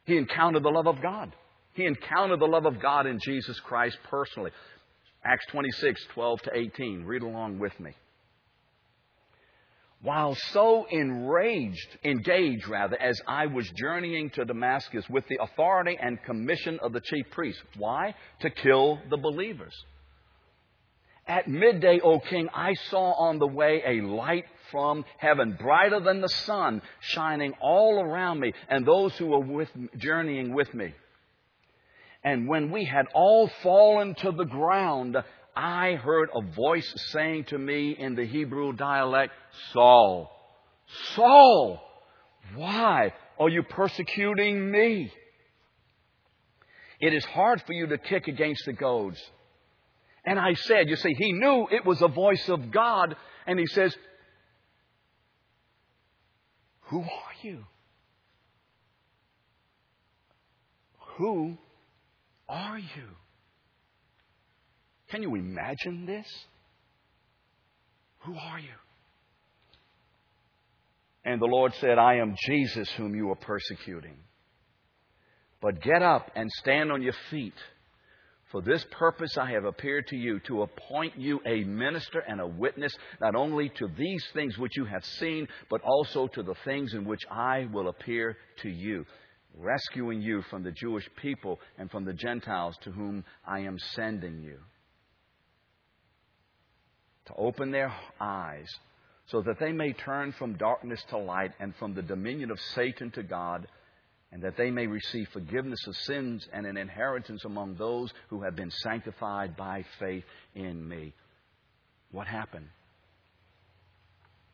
He 0.07 0.17
encountered 0.17 0.63
the 0.63 0.71
love 0.71 0.87
of 0.87 1.03
God. 1.03 1.37
He 1.75 1.85
encountered 1.85 2.41
the 2.41 2.47
love 2.47 2.65
of 2.65 2.81
God 2.81 3.07
in 3.07 3.19
Jesus 3.21 3.61
Christ 3.61 3.99
personally. 4.09 4.53
Acts 5.25 5.47
26, 5.47 6.05
12 6.13 6.43
to 6.43 6.51
18. 6.55 7.05
Read 7.05 7.23
along 7.23 7.59
with 7.59 7.79
me. 7.81 7.93
While 10.03 10.35
so 10.35 10.87
enraged, 10.91 11.97
engaged 12.05 12.69
rather, 12.69 13.01
as 13.01 13.23
I 13.27 13.47
was 13.47 13.67
journeying 13.71 14.29
to 14.31 14.45
Damascus 14.45 15.09
with 15.09 15.27
the 15.29 15.39
authority 15.41 15.97
and 15.99 16.23
commission 16.25 16.79
of 16.83 16.93
the 16.93 17.01
chief 17.01 17.25
priests. 17.31 17.63
Why? 17.79 18.15
To 18.41 18.51
kill 18.51 18.99
the 19.09 19.17
believers. 19.17 19.73
At 21.27 21.49
midday, 21.49 22.01
O 22.01 22.21
king, 22.21 22.51
I 22.53 22.75
saw 22.91 23.13
on 23.13 23.39
the 23.39 23.47
way 23.47 23.83
a 23.87 24.03
light 24.03 24.45
from 24.71 25.07
heaven, 25.17 25.57
brighter 25.59 26.01
than 26.01 26.21
the 26.21 26.29
sun, 26.29 26.83
shining 27.01 27.55
all 27.63 27.99
around 27.99 28.41
me 28.41 28.53
and 28.69 28.85
those 28.85 29.17
who 29.17 29.29
were 29.29 29.41
with, 29.41 29.71
journeying 29.97 30.53
with 30.53 30.75
me. 30.75 30.93
And 32.25 32.49
when 32.49 32.71
we 32.71 32.87
had 32.87 33.05
all 33.15 33.49
fallen 33.63 34.15
to 34.17 34.33
the 34.33 34.47
ground, 34.47 35.17
I 35.55 35.93
heard 35.93 36.31
a 36.35 36.41
voice 36.41 36.91
saying 37.13 37.45
to 37.45 37.59
me 37.59 37.95
in 37.97 38.15
the 38.15 38.25
Hebrew 38.25 38.73
dialect, 38.73 39.35
Saul, 39.73 40.31
Saul, 41.15 41.81
why 42.55 43.13
are 43.39 43.49
you 43.49 43.63
persecuting 43.63 44.71
me? 44.71 45.13
It 47.01 47.13
is 47.13 47.25
hard 47.27 47.63
for 47.67 47.75
you 47.75 47.87
to 47.89 47.99
kick 47.99 48.27
against 48.27 48.65
the 48.65 48.73
goads. 48.73 49.23
And 50.25 50.39
I 50.39 50.55
said, 50.55 50.89
you 50.89 50.97
see, 50.97 51.13
he 51.13 51.33
knew 51.33 51.69
it 51.71 51.85
was 51.85 52.01
a 52.01 52.09
voice 52.09 52.49
of 52.49 52.71
God, 52.71 53.15
and 53.47 53.59
he 53.59 53.67
says, 53.67 53.95
Who 56.85 57.01
are 57.01 57.35
you? 57.43 57.65
Who 61.17 61.59
are 62.49 62.79
you? 62.79 63.09
Can 65.11 65.23
you 65.23 65.35
imagine 65.35 66.07
this? 66.07 66.27
Who 68.21 68.35
are 68.35 68.59
you? 68.59 68.69
And 71.25 71.41
the 71.41 71.47
Lord 71.47 71.73
said, 71.81 71.99
I 71.99 72.17
am 72.17 72.37
Jesus 72.47 72.91
whom 72.97 73.15
you 73.15 73.31
are 73.31 73.37
persecuting. 73.37 74.17
But 75.63 75.81
get 75.81 76.03
up 76.03 76.31
and 76.35 76.51
stand 76.59 76.93
on 76.93 77.01
your 77.01 77.15
feet. 77.31 77.55
For 78.51 78.61
this 78.61 78.85
purpose 78.91 79.37
I 79.39 79.51
have 79.53 79.65
appeared 79.65 80.07
to 80.09 80.17
you, 80.17 80.39
to 80.41 80.63
appoint 80.63 81.19
you 81.19 81.41
a 81.47 81.65
minister 81.65 82.21
and 82.21 82.41
a 82.41 82.47
witness, 82.47 82.95
not 83.21 83.35
only 83.35 83.71
to 83.79 83.89
these 83.97 84.25
things 84.35 84.59
which 84.59 84.77
you 84.77 84.85
have 84.85 85.05
seen, 85.05 85.49
but 85.71 85.81
also 85.81 86.29
to 86.29 86.43
the 86.43 86.55
things 86.65 86.93
in 86.93 87.05
which 87.05 87.23
I 87.31 87.67
will 87.73 87.89
appear 87.89 88.37
to 88.63 88.69
you 88.69 89.07
rescuing 89.59 90.21
you 90.21 90.43
from 90.51 90.63
the 90.63 90.73
Jewish 90.73 91.09
people 91.21 91.61
and 91.79 91.91
from 91.91 92.05
the 92.05 92.13
Gentiles 92.13 92.77
to 92.83 92.91
whom 92.91 93.25
I 93.47 93.61
am 93.61 93.79
sending 93.79 94.43
you. 94.43 94.59
To 97.27 97.35
open 97.37 97.71
their 97.71 97.95
eyes 98.21 98.69
so 99.27 99.41
that 99.43 99.59
they 99.59 99.73
may 99.73 99.93
turn 99.93 100.33
from 100.33 100.57
darkness 100.57 101.03
to 101.09 101.19
light 101.19 101.53
and 101.59 101.75
from 101.77 101.95
the 101.95 102.03
dominion 102.03 102.51
of 102.51 102.61
Satan 102.75 103.11
to 103.13 103.23
God, 103.23 103.67
and 104.31 104.43
that 104.43 104.57
they 104.57 104.71
may 104.71 104.87
receive 104.87 105.29
forgiveness 105.33 105.87
of 105.87 105.97
sins 105.97 106.47
and 106.53 106.67
an 106.67 106.77
inheritance 106.77 107.45
among 107.45 107.77
those 107.77 108.13
who 108.29 108.43
have 108.43 108.57
been 108.57 108.71
sanctified 108.71 109.57
by 109.57 109.85
faith 109.99 110.25
in 110.55 110.87
me. 110.87 111.15
What 112.11 112.27
happened? 112.27 112.69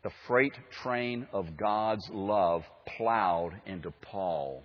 The 0.03 0.11
freight 0.29 0.55
train 0.83 1.27
of 1.33 1.57
God's 1.57 2.09
love 2.13 2.63
plowed 2.97 3.53
into 3.67 3.91
Paul 4.03 4.63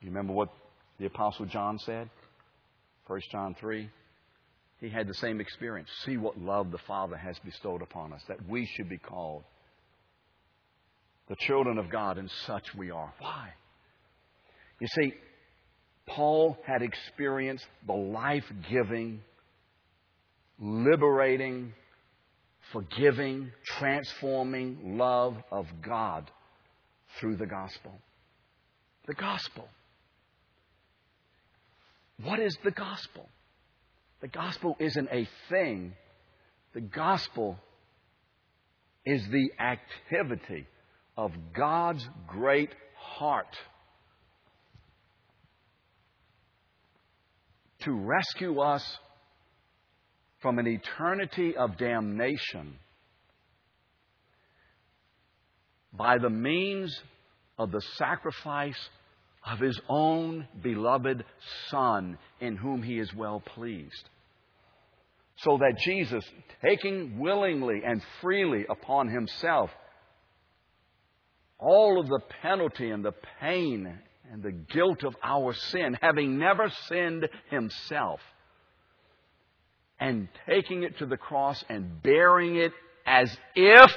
You 0.00 0.08
remember 0.08 0.32
what 0.32 0.48
the 0.98 1.06
Apostle 1.06 1.46
John 1.46 1.78
said? 1.78 2.10
1 3.06 3.20
John 3.30 3.56
3. 3.58 3.90
He 4.80 4.90
had 4.90 5.08
the 5.08 5.14
same 5.14 5.40
experience. 5.40 5.88
See 6.04 6.16
what 6.16 6.38
love 6.38 6.70
the 6.70 6.78
Father 6.86 7.16
has 7.16 7.36
bestowed 7.44 7.82
upon 7.82 8.12
us, 8.12 8.22
that 8.28 8.46
we 8.48 8.68
should 8.76 8.88
be 8.88 8.98
called 8.98 9.44
the 11.28 11.36
children 11.40 11.78
of 11.78 11.90
God, 11.90 12.18
and 12.18 12.30
such 12.46 12.64
we 12.76 12.90
are. 12.90 13.12
Why? 13.18 13.48
You 14.78 14.86
see, 14.88 15.14
Paul 16.06 16.56
had 16.64 16.82
experienced 16.82 17.66
the 17.86 17.94
life 17.94 18.44
giving, 18.70 19.22
liberating, 20.58 21.72
forgiving, 22.72 23.50
transforming 23.78 24.98
love 24.98 25.36
of 25.50 25.66
God 25.84 26.30
through 27.18 27.36
the 27.36 27.46
gospel. 27.46 27.92
The 29.06 29.14
gospel. 29.14 29.68
What 32.22 32.40
is 32.40 32.56
the 32.64 32.70
gospel? 32.70 33.28
The 34.20 34.28
gospel 34.28 34.76
isn't 34.78 35.08
a 35.12 35.28
thing. 35.50 35.92
The 36.74 36.80
gospel 36.80 37.58
is 39.04 39.22
the 39.30 39.50
activity 39.62 40.66
of 41.16 41.30
God's 41.54 42.06
great 42.26 42.70
heart 42.96 43.54
to 47.80 47.92
rescue 47.92 48.60
us 48.60 48.84
from 50.40 50.58
an 50.58 50.66
eternity 50.66 51.56
of 51.56 51.78
damnation 51.78 52.74
by 55.92 56.18
the 56.18 56.30
means 56.30 56.94
of 57.58 57.70
the 57.70 57.80
sacrifice 57.96 58.78
of 59.46 59.60
his 59.60 59.80
own 59.88 60.48
beloved 60.62 61.24
Son, 61.68 62.18
in 62.40 62.56
whom 62.56 62.82
he 62.82 62.98
is 62.98 63.14
well 63.14 63.40
pleased. 63.40 64.08
So 65.36 65.58
that 65.58 65.78
Jesus, 65.78 66.24
taking 66.64 67.18
willingly 67.18 67.82
and 67.84 68.02
freely 68.20 68.64
upon 68.68 69.08
himself 69.08 69.70
all 71.58 72.00
of 72.00 72.08
the 72.08 72.20
penalty 72.42 72.90
and 72.90 73.04
the 73.04 73.14
pain 73.40 73.98
and 74.30 74.42
the 74.42 74.52
guilt 74.52 75.04
of 75.04 75.14
our 75.22 75.54
sin, 75.54 75.96
having 76.00 76.38
never 76.38 76.68
sinned 76.88 77.28
himself, 77.50 78.20
and 79.98 80.28
taking 80.46 80.82
it 80.82 80.98
to 80.98 81.06
the 81.06 81.16
cross 81.16 81.62
and 81.68 82.02
bearing 82.02 82.56
it 82.56 82.72
as 83.06 83.34
if 83.54 83.96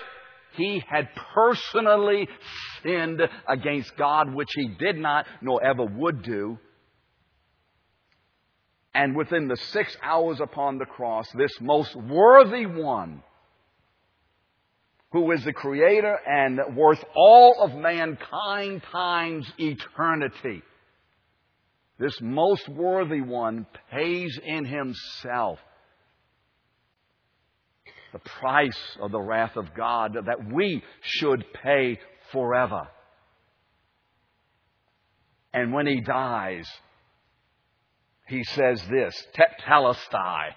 he 0.54 0.84
had 0.88 1.10
personally 1.34 2.28
sinned 2.84 3.22
against 3.48 3.96
God, 3.98 4.34
which 4.34 4.50
he 4.54 4.70
did 4.80 4.98
not 4.98 5.26
nor 5.42 5.64
ever 5.64 5.86
would 5.86 6.24
do. 6.24 6.58
And 8.94 9.16
within 9.16 9.48
the 9.48 9.58
six 9.58 9.96
hours 10.02 10.40
upon 10.42 10.78
the 10.78 10.86
cross, 10.86 11.28
this 11.38 11.52
most 11.62 11.96
worthy 11.96 12.66
one, 12.66 13.24
who 15.12 15.32
is 15.32 15.44
the 15.44 15.54
creator 15.54 16.18
and 16.28 16.60
worth 16.76 17.04
all 17.16 17.62
of 17.62 17.76
mankind 17.76 18.84
times 18.92 19.52
eternity, 19.58 20.64
this 21.98 22.20
most 22.22 22.68
worthy 22.70 23.22
one 23.22 23.66
pays 23.92 24.40
in 24.44 24.66
himself 24.66 25.60
the 28.12 28.19
price 28.19 28.98
of 29.02 29.12
the 29.12 29.19
wrath 29.19 29.56
of 29.56 29.74
God 29.76 30.13
that 30.26 30.52
we 30.52 30.84
should 31.02 31.45
pay 31.63 32.00
forever. 32.32 32.88
And 35.54 35.74
when 35.74 35.88
he 35.88 36.02
dies, 36.02 36.67
he 38.28 38.43
says 38.43 38.82
this, 38.89 39.28
tetelestai. 39.36 40.50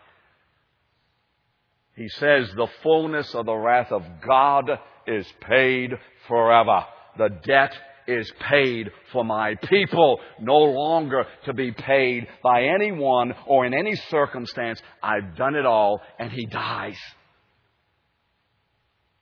He 1.96 2.08
says 2.08 2.50
the 2.54 2.68
fullness 2.82 3.34
of 3.34 3.46
the 3.46 3.54
wrath 3.54 3.92
of 3.92 4.02
God 4.26 4.70
is 5.06 5.26
paid 5.40 5.92
forever. 6.28 6.84
The 7.18 7.28
debt 7.44 7.74
is 8.06 8.30
paid 8.40 8.90
for 9.12 9.24
my 9.24 9.54
people, 9.54 10.20
no 10.40 10.58
longer 10.58 11.24
to 11.44 11.52
be 11.52 11.72
paid 11.72 12.26
by 12.42 12.64
anyone 12.64 13.34
or 13.46 13.64
in 13.64 13.74
any 13.74 13.94
circumstance. 13.94 14.80
I've 15.02 15.36
done 15.36 15.54
it 15.54 15.66
all, 15.66 16.00
and 16.18 16.30
he 16.30 16.46
dies 16.46 16.96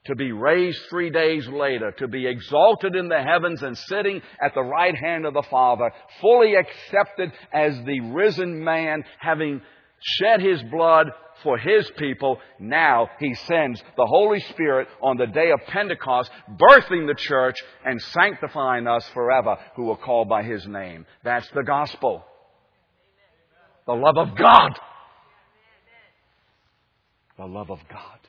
to 0.06 0.14
be 0.14 0.32
raised 0.32 0.80
three 0.88 1.10
days 1.10 1.46
later, 1.48 1.92
to 1.92 2.08
be 2.08 2.26
exalted 2.26 2.96
in 2.96 3.08
the 3.08 3.22
heavens 3.22 3.62
and 3.62 3.76
sitting 3.76 4.22
at 4.42 4.54
the 4.54 4.62
right 4.62 4.96
hand 4.96 5.26
of 5.26 5.34
the 5.34 5.42
Father, 5.50 5.90
fully 6.20 6.54
accepted 6.54 7.32
as 7.52 7.76
the 7.84 8.00
risen 8.00 8.64
man, 8.64 9.04
having 9.18 9.60
shed 10.00 10.40
his 10.40 10.62
blood 10.64 11.08
for 11.42 11.58
his 11.58 11.90
people. 11.98 12.38
Now 12.58 13.10
he 13.18 13.34
sends 13.34 13.82
the 13.96 14.06
Holy 14.06 14.40
Spirit 14.40 14.88
on 15.02 15.18
the 15.18 15.26
day 15.26 15.50
of 15.50 15.60
Pentecost, 15.66 16.30
birthing 16.48 17.06
the 17.06 17.14
church 17.16 17.62
and 17.84 18.00
sanctifying 18.00 18.86
us 18.86 19.06
forever 19.08 19.56
who 19.76 19.90
are 19.90 19.98
called 19.98 20.30
by 20.30 20.42
his 20.42 20.66
name. 20.66 21.04
That's 21.24 21.48
the 21.50 21.62
gospel. 21.62 22.24
The 23.86 23.92
love 23.92 24.16
of 24.16 24.34
God. 24.34 24.78
The 27.36 27.46
love 27.46 27.70
of 27.70 27.80
God 27.90 28.19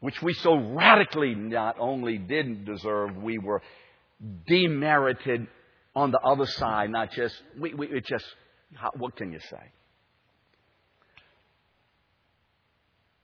which 0.00 0.20
we 0.22 0.32
so 0.34 0.56
radically 0.56 1.34
not 1.34 1.76
only 1.78 2.18
didn't 2.18 2.64
deserve, 2.64 3.16
we 3.16 3.38
were 3.38 3.62
demerited 4.46 5.46
on 5.94 6.10
the 6.10 6.20
other 6.20 6.46
side, 6.46 6.90
not 6.90 7.12
just, 7.12 7.34
we, 7.58 7.74
we, 7.74 7.86
it 7.88 8.06
just, 8.06 8.24
how, 8.74 8.90
what 8.96 9.16
can 9.16 9.32
you 9.32 9.40
say? 9.50 9.72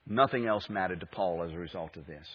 Nothing 0.05 0.47
else 0.47 0.69
mattered 0.69 0.99
to 1.01 1.05
Paul 1.05 1.43
as 1.43 1.51
a 1.51 1.57
result 1.57 1.97
of 1.97 2.05
this. 2.05 2.25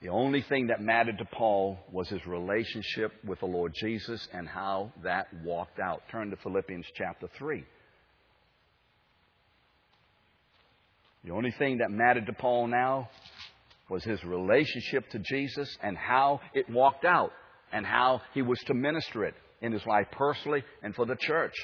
The 0.00 0.08
only 0.08 0.42
thing 0.42 0.66
that 0.68 0.80
mattered 0.80 1.18
to 1.18 1.24
Paul 1.24 1.78
was 1.90 2.08
his 2.08 2.24
relationship 2.26 3.12
with 3.24 3.40
the 3.40 3.46
Lord 3.46 3.72
Jesus 3.74 4.26
and 4.32 4.46
how 4.46 4.92
that 5.02 5.28
walked 5.42 5.78
out. 5.78 6.02
Turn 6.10 6.30
to 6.30 6.36
Philippians 6.36 6.86
chapter 6.94 7.28
3. 7.36 7.64
The 11.26 11.32
only 11.32 11.50
thing 11.50 11.78
that 11.78 11.90
mattered 11.90 12.26
to 12.26 12.32
Paul 12.32 12.68
now 12.68 13.10
was 13.90 14.04
his 14.04 14.22
relationship 14.22 15.10
to 15.10 15.18
Jesus 15.18 15.76
and 15.82 15.96
how 15.96 16.40
it 16.54 16.70
walked 16.70 17.04
out 17.04 17.32
and 17.72 17.84
how 17.84 18.22
he 18.32 18.42
was 18.42 18.60
to 18.66 18.74
minister 18.74 19.24
it 19.24 19.34
in 19.60 19.72
his 19.72 19.84
life 19.86 20.06
personally 20.12 20.62
and 20.84 20.94
for 20.94 21.04
the 21.04 21.16
church. 21.16 21.54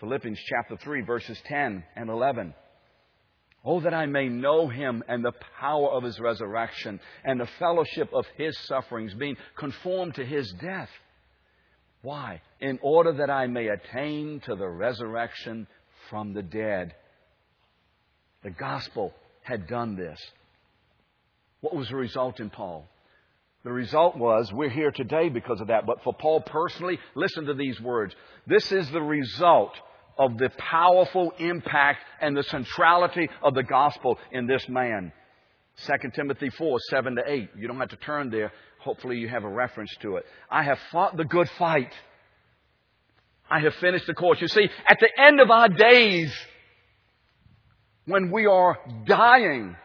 Philippians 0.00 0.40
chapter 0.48 0.76
3 0.76 1.02
verses 1.02 1.40
10 1.46 1.84
and 1.94 2.10
11. 2.10 2.54
Oh, 3.64 3.80
that 3.80 3.94
I 3.94 4.06
may 4.06 4.28
know 4.28 4.66
him 4.66 5.02
and 5.08 5.24
the 5.24 5.32
power 5.60 5.88
of 5.90 6.02
his 6.02 6.18
resurrection 6.18 6.98
and 7.24 7.38
the 7.38 7.48
fellowship 7.60 8.10
of 8.12 8.26
his 8.36 8.56
sufferings, 8.66 9.14
being 9.14 9.36
conformed 9.56 10.16
to 10.16 10.26
his 10.26 10.52
death. 10.60 10.90
Why? 12.02 12.42
In 12.60 12.80
order 12.82 13.12
that 13.12 13.30
I 13.30 13.46
may 13.46 13.68
attain 13.68 14.40
to 14.46 14.56
the 14.56 14.68
resurrection 14.68 15.68
from 16.10 16.32
the 16.32 16.42
dead. 16.42 16.94
The 18.46 18.52
gospel 18.52 19.12
had 19.42 19.66
done 19.66 19.96
this. 19.96 20.20
What 21.62 21.74
was 21.74 21.88
the 21.88 21.96
result 21.96 22.38
in 22.38 22.48
Paul? 22.48 22.86
The 23.64 23.72
result 23.72 24.16
was 24.16 24.52
we're 24.52 24.70
here 24.70 24.92
today 24.92 25.30
because 25.30 25.60
of 25.60 25.66
that. 25.66 25.84
But 25.84 26.04
for 26.04 26.14
Paul 26.14 26.42
personally, 26.42 27.00
listen 27.16 27.46
to 27.46 27.54
these 27.54 27.80
words. 27.80 28.14
This 28.46 28.70
is 28.70 28.88
the 28.92 29.02
result 29.02 29.72
of 30.16 30.38
the 30.38 30.50
powerful 30.58 31.32
impact 31.40 32.04
and 32.20 32.36
the 32.36 32.44
centrality 32.44 33.28
of 33.42 33.54
the 33.54 33.64
gospel 33.64 34.16
in 34.30 34.46
this 34.46 34.68
man. 34.68 35.10
2 35.84 36.10
Timothy 36.14 36.50
4, 36.50 36.78
7 36.88 37.16
to 37.16 37.22
8. 37.26 37.50
You 37.58 37.66
don't 37.66 37.80
have 37.80 37.88
to 37.88 37.96
turn 37.96 38.30
there. 38.30 38.52
Hopefully 38.78 39.16
you 39.16 39.28
have 39.28 39.42
a 39.42 39.50
reference 39.50 39.92
to 40.02 40.18
it. 40.18 40.24
I 40.48 40.62
have 40.62 40.78
fought 40.92 41.16
the 41.16 41.24
good 41.24 41.50
fight. 41.58 41.92
I 43.50 43.58
have 43.58 43.74
finished 43.74 44.06
the 44.06 44.14
course. 44.14 44.40
You 44.40 44.46
see, 44.46 44.68
at 44.88 45.00
the 45.00 45.10
end 45.20 45.40
of 45.40 45.50
our 45.50 45.68
days, 45.68 46.32
when 48.06 48.30
we 48.30 48.46
are 48.46 48.78
dying, 49.04 49.76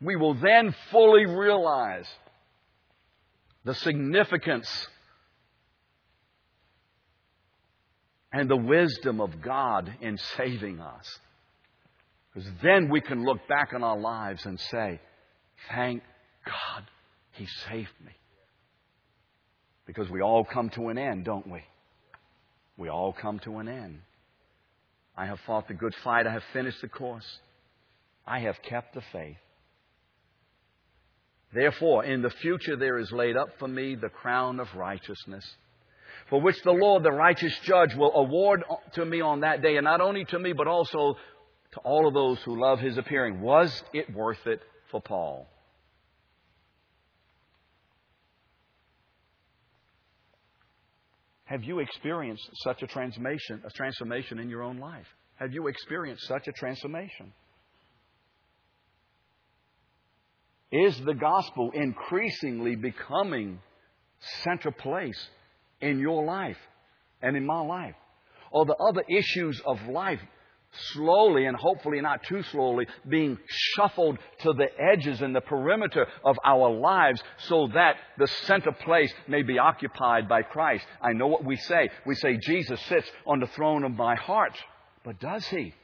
we 0.00 0.16
will 0.16 0.34
then 0.34 0.74
fully 0.90 1.26
realize 1.26 2.06
the 3.64 3.74
significance 3.74 4.68
and 8.32 8.50
the 8.50 8.56
wisdom 8.56 9.20
of 9.20 9.40
God 9.40 9.94
in 10.00 10.18
saving 10.36 10.80
us. 10.80 11.18
Because 12.32 12.50
then 12.62 12.90
we 12.90 13.00
can 13.00 13.24
look 13.24 13.46
back 13.48 13.72
on 13.72 13.84
our 13.84 13.98
lives 13.98 14.44
and 14.44 14.58
say, 14.58 15.00
Thank 15.70 16.02
God 16.44 16.84
He 17.32 17.46
saved 17.70 17.92
me. 18.04 18.12
Because 19.86 20.10
we 20.10 20.20
all 20.20 20.44
come 20.44 20.70
to 20.70 20.88
an 20.88 20.98
end, 20.98 21.24
don't 21.24 21.46
we? 21.46 21.62
We 22.76 22.88
all 22.88 23.12
come 23.12 23.38
to 23.40 23.58
an 23.58 23.68
end. 23.68 24.00
I 25.16 25.26
have 25.26 25.40
fought 25.46 25.68
the 25.68 25.74
good 25.74 25.94
fight. 26.02 26.26
I 26.26 26.32
have 26.32 26.42
finished 26.52 26.80
the 26.80 26.88
course. 26.88 27.38
I 28.26 28.40
have 28.40 28.60
kept 28.62 28.94
the 28.94 29.02
faith. 29.12 29.36
Therefore, 31.52 32.04
in 32.04 32.22
the 32.22 32.30
future 32.30 32.76
there 32.76 32.98
is 32.98 33.12
laid 33.12 33.36
up 33.36 33.48
for 33.58 33.68
me 33.68 33.94
the 33.94 34.08
crown 34.08 34.58
of 34.58 34.74
righteousness, 34.74 35.44
for 36.28 36.40
which 36.40 36.60
the 36.62 36.72
Lord, 36.72 37.04
the 37.04 37.12
righteous 37.12 37.56
judge, 37.60 37.94
will 37.94 38.12
award 38.14 38.64
to 38.94 39.04
me 39.04 39.20
on 39.20 39.40
that 39.40 39.62
day, 39.62 39.76
and 39.76 39.84
not 39.84 40.00
only 40.00 40.24
to 40.26 40.38
me, 40.38 40.52
but 40.52 40.66
also 40.66 41.16
to 41.72 41.80
all 41.80 42.08
of 42.08 42.14
those 42.14 42.40
who 42.42 42.60
love 42.60 42.80
his 42.80 42.98
appearing. 42.98 43.40
Was 43.40 43.84
it 43.92 44.12
worth 44.12 44.44
it 44.46 44.62
for 44.90 45.00
Paul? 45.00 45.46
Have 51.44 51.62
you 51.62 51.80
experienced 51.80 52.48
such 52.62 52.82
a 52.82 52.86
transformation, 52.86 53.62
a 53.64 53.70
transformation 53.70 54.38
in 54.38 54.48
your 54.48 54.62
own 54.62 54.78
life? 54.78 55.06
Have 55.36 55.52
you 55.52 55.66
experienced 55.66 56.26
such 56.26 56.48
a 56.48 56.52
transformation? 56.52 57.32
Is 60.72 60.98
the 61.04 61.14
gospel 61.14 61.70
increasingly 61.74 62.76
becoming 62.76 63.60
center 64.42 64.70
place 64.70 65.28
in 65.80 65.98
your 65.98 66.24
life 66.24 66.56
and 67.22 67.36
in 67.36 67.44
my 67.44 67.60
life? 67.60 67.94
Or 68.50 68.64
the 68.64 68.76
other 68.76 69.04
issues 69.08 69.60
of 69.66 69.78
life 69.88 70.20
slowly 70.92 71.46
and 71.46 71.56
hopefully 71.56 72.00
not 72.00 72.22
too 72.24 72.42
slowly 72.44 72.86
being 73.08 73.38
shuffled 73.46 74.18
to 74.40 74.52
the 74.52 74.68
edges 74.78 75.22
and 75.22 75.34
the 75.34 75.40
perimeter 75.40 76.06
of 76.24 76.36
our 76.44 76.70
lives 76.70 77.22
so 77.38 77.68
that 77.74 77.96
the 78.18 78.26
center 78.46 78.72
place 78.72 79.12
may 79.28 79.42
be 79.42 79.58
occupied 79.58 80.28
by 80.28 80.42
Christ. 80.42 80.84
I 81.00 81.12
know 81.12 81.26
what 81.26 81.44
we 81.44 81.56
say. 81.56 81.90
We 82.06 82.14
say 82.14 82.36
Jesus 82.36 82.80
sits 82.82 83.10
on 83.26 83.40
the 83.40 83.46
throne 83.48 83.84
of 83.84 83.92
my 83.92 84.14
heart. 84.16 84.56
But 85.04 85.20
does 85.20 85.46
he? 85.46 85.74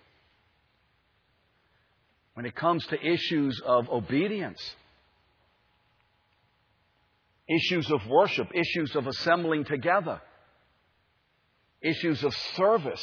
When 2.35 2.47
it 2.47 2.55
comes 2.55 2.87
to 2.87 3.07
issues 3.07 3.61
of 3.67 3.91
obedience, 3.91 4.61
issues 7.49 7.91
of 7.91 8.07
worship, 8.07 8.49
issues 8.55 8.95
of 8.95 9.07
assembling 9.07 9.65
together, 9.65 10.21
issues 11.83 12.23
of 12.25 12.35
service, 12.57 13.03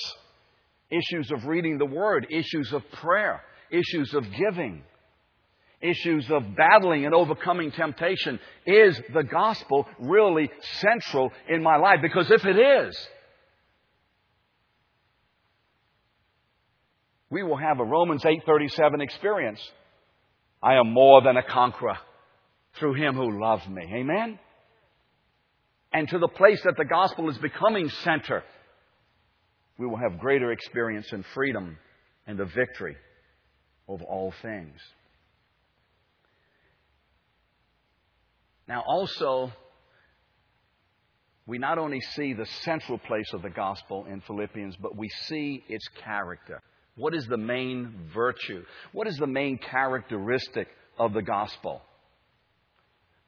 issues 0.90 1.32
of 1.32 1.46
reading 1.46 1.78
the 1.78 1.86
Word, 1.86 2.28
issues 2.30 2.72
of 2.74 2.84
prayer, 2.94 3.42
issues 3.70 4.14
of 4.14 4.24
giving, 4.32 4.84
issues 5.82 6.30
of 6.32 6.56
battling 6.56 7.06
and 7.06 7.14
overcoming 7.14 7.72
temptation. 7.72 8.40
Is 8.66 9.00
the 9.14 9.24
gospel 9.24 9.88
really 10.00 10.50
central 10.80 11.32
in 11.48 11.62
my 11.62 11.78
life? 11.78 12.00
Because 12.02 12.32
if 12.32 12.46
it 12.46 12.58
is, 12.58 13.08
we 17.30 17.44
will 17.44 17.58
have 17.58 17.80
a 17.80 17.86
Romans 17.86 18.24
8:37 18.24 19.02
experience 19.02 19.72
I 20.62 20.76
am 20.76 20.92
more 20.92 21.22
than 21.22 21.38
a 21.38 21.44
conqueror 21.44 21.98
through 22.76 22.96
him 22.96 23.16
who 23.16 23.40
loved 23.40 23.70
me. 23.70 23.84
Amen? 23.94 24.40
And 25.94 26.08
to 26.10 26.20
the 26.20 26.28
place 26.28 26.62
that 26.64 26.76
the 26.78 26.86
gospel 26.86 27.30
is 27.30 27.38
becoming 27.38 27.90
center, 27.90 28.44
we 29.78 29.86
will 29.86 29.98
have 29.98 30.20
greater 30.20 30.52
experience 30.52 31.12
in 31.12 31.24
freedom 31.34 31.78
and 32.26 32.38
the 32.38 32.46
victory 32.46 32.98
over 33.88 34.04
all 34.04 34.34
things. 34.42 34.80
Now, 38.68 38.84
also, 38.86 39.52
we 41.46 41.58
not 41.58 41.78
only 41.78 42.02
see 42.02 42.34
the 42.34 42.46
central 42.64 42.98
place 42.98 43.32
of 43.34 43.42
the 43.42 43.50
gospel 43.50 44.06
in 44.10 44.22
Philippians, 44.22 44.76
but 44.82 44.98
we 44.98 45.08
see 45.28 45.64
its 45.70 45.88
character. 46.04 46.62
What 46.98 47.14
is 47.14 47.26
the 47.28 47.38
main 47.38 48.10
virtue? 48.14 48.64
What 48.92 49.08
is 49.08 49.16
the 49.18 49.28
main 49.28 49.58
characteristic 49.58 50.68
of 51.00 51.14
the 51.14 51.22
gospel? 51.22 51.82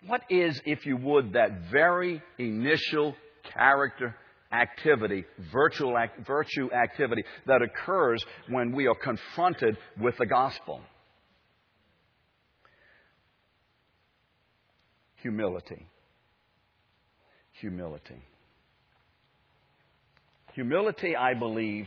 What 0.06 0.22
is, 0.30 0.60
if 0.66 0.86
you 0.86 0.98
would, 0.98 1.34
that 1.34 1.70
very 1.72 2.22
initial 2.38 3.16
character 3.54 4.16
activity, 4.52 5.26
virtual 5.52 5.98
act, 5.98 6.26
virtue 6.26 6.72
activity 6.74 7.24
that 7.46 7.62
occurs 7.62 8.24
when 8.50 8.72
we 8.76 8.88
are 8.88 8.96
confronted 8.96 9.78
with 10.00 10.16
the 10.18 10.26
gospel? 10.26 10.82
Humility. 15.22 15.86
Humility. 17.60 18.24
Humility, 20.54 21.16
I 21.16 21.34
believe, 21.34 21.86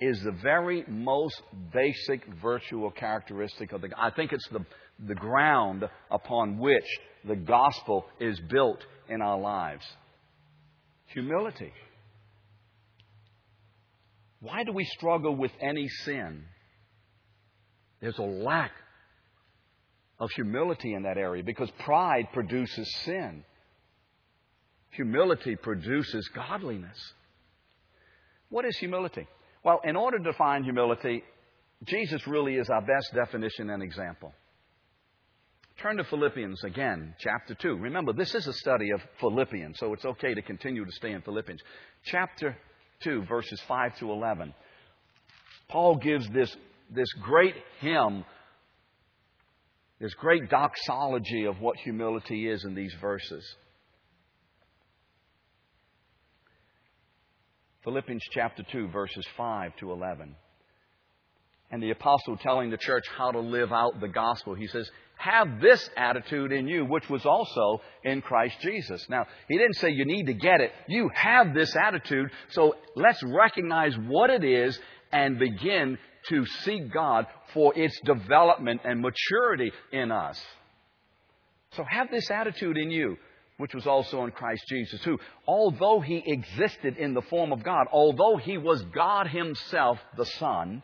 is 0.00 0.20
the 0.24 0.32
very 0.42 0.84
most 0.88 1.40
basic 1.72 2.22
virtue 2.42 2.80
or 2.80 2.92
characteristic 2.92 3.72
of 3.72 3.80
the 3.80 3.88
I 3.96 4.10
think 4.10 4.32
it's 4.32 4.48
the, 4.50 4.64
the 5.06 5.14
ground 5.14 5.84
upon 6.10 6.58
which 6.58 6.84
the 7.26 7.36
gospel 7.36 8.06
is 8.18 8.38
built 8.50 8.84
in 9.08 9.22
our 9.22 9.38
lives. 9.38 9.84
Humility. 11.12 11.72
Why 14.40 14.64
do 14.64 14.72
we 14.72 14.84
struggle 14.84 15.36
with 15.36 15.52
any 15.60 15.88
sin? 16.04 16.44
There's 18.00 18.18
a 18.18 18.22
lack 18.22 18.72
of 20.18 20.30
humility 20.30 20.94
in 20.94 21.02
that 21.04 21.16
area 21.16 21.42
because 21.42 21.70
pride 21.84 22.28
produces 22.32 22.92
sin. 23.04 23.44
Humility 24.90 25.56
produces 25.56 26.28
godliness. 26.34 26.98
What 28.48 28.64
is 28.64 28.76
humility? 28.78 29.26
Well, 29.64 29.80
in 29.84 29.96
order 29.96 30.18
to 30.18 30.24
define 30.24 30.64
humility, 30.64 31.22
Jesus 31.84 32.26
really 32.26 32.56
is 32.56 32.68
our 32.68 32.82
best 32.82 33.12
definition 33.14 33.70
and 33.70 33.82
example. 33.82 34.32
Turn 35.80 35.96
to 35.96 36.04
Philippians 36.04 36.62
again, 36.64 37.14
chapter 37.18 37.54
2. 37.54 37.76
Remember, 37.76 38.12
this 38.12 38.34
is 38.34 38.46
a 38.46 38.52
study 38.52 38.90
of 38.90 39.00
Philippians, 39.20 39.78
so 39.78 39.92
it's 39.92 40.04
okay 40.04 40.34
to 40.34 40.42
continue 40.42 40.84
to 40.84 40.92
stay 40.92 41.12
in 41.12 41.22
Philippians. 41.22 41.60
Chapter 42.04 42.56
2, 43.02 43.24
verses 43.24 43.60
5 43.66 43.98
to 43.98 44.10
11. 44.10 44.54
Paul 45.68 45.96
gives 45.96 46.28
this, 46.28 46.54
this 46.90 47.10
great 47.22 47.54
hymn, 47.80 48.24
this 49.98 50.14
great 50.14 50.50
doxology 50.50 51.46
of 51.46 51.60
what 51.60 51.76
humility 51.78 52.48
is 52.48 52.64
in 52.64 52.74
these 52.74 52.94
verses. 53.00 53.44
Philippians 57.82 58.22
chapter 58.30 58.62
2, 58.70 58.88
verses 58.88 59.26
5 59.36 59.76
to 59.78 59.90
11. 59.90 60.36
And 61.72 61.82
the 61.82 61.90
apostle 61.90 62.36
telling 62.36 62.68
the 62.68 62.76
church 62.76 63.04
how 63.16 63.32
to 63.32 63.40
live 63.40 63.72
out 63.72 63.98
the 63.98 64.08
gospel, 64.08 64.54
he 64.54 64.66
says, 64.66 64.88
Have 65.16 65.58
this 65.58 65.88
attitude 65.96 66.52
in 66.52 66.68
you, 66.68 66.84
which 66.84 67.08
was 67.08 67.24
also 67.24 67.80
in 68.04 68.20
Christ 68.20 68.56
Jesus. 68.60 69.06
Now, 69.08 69.26
he 69.48 69.56
didn't 69.56 69.76
say 69.76 69.90
you 69.90 70.04
need 70.04 70.26
to 70.26 70.34
get 70.34 70.60
it. 70.60 70.70
You 70.86 71.10
have 71.14 71.54
this 71.54 71.74
attitude, 71.74 72.30
so 72.50 72.76
let's 72.94 73.22
recognize 73.22 73.96
what 73.96 74.28
it 74.28 74.44
is 74.44 74.78
and 75.12 75.38
begin 75.38 75.96
to 76.28 76.44
seek 76.46 76.92
God 76.92 77.26
for 77.54 77.76
its 77.76 77.98
development 78.04 78.82
and 78.84 79.00
maturity 79.00 79.72
in 79.92 80.12
us. 80.12 80.40
So 81.72 81.84
have 81.88 82.10
this 82.10 82.30
attitude 82.30 82.76
in 82.76 82.90
you 82.90 83.16
which 83.58 83.74
was 83.74 83.86
also 83.86 84.24
in 84.24 84.30
Christ 84.32 84.64
Jesus, 84.68 85.04
who, 85.04 85.18
although 85.46 86.00
he 86.00 86.22
existed 86.26 86.96
in 86.96 87.14
the 87.14 87.22
form 87.22 87.52
of 87.52 87.62
God, 87.62 87.86
although 87.92 88.36
he 88.36 88.58
was 88.58 88.82
God 88.94 89.28
himself, 89.28 89.98
the 90.16 90.26
Son, 90.26 90.82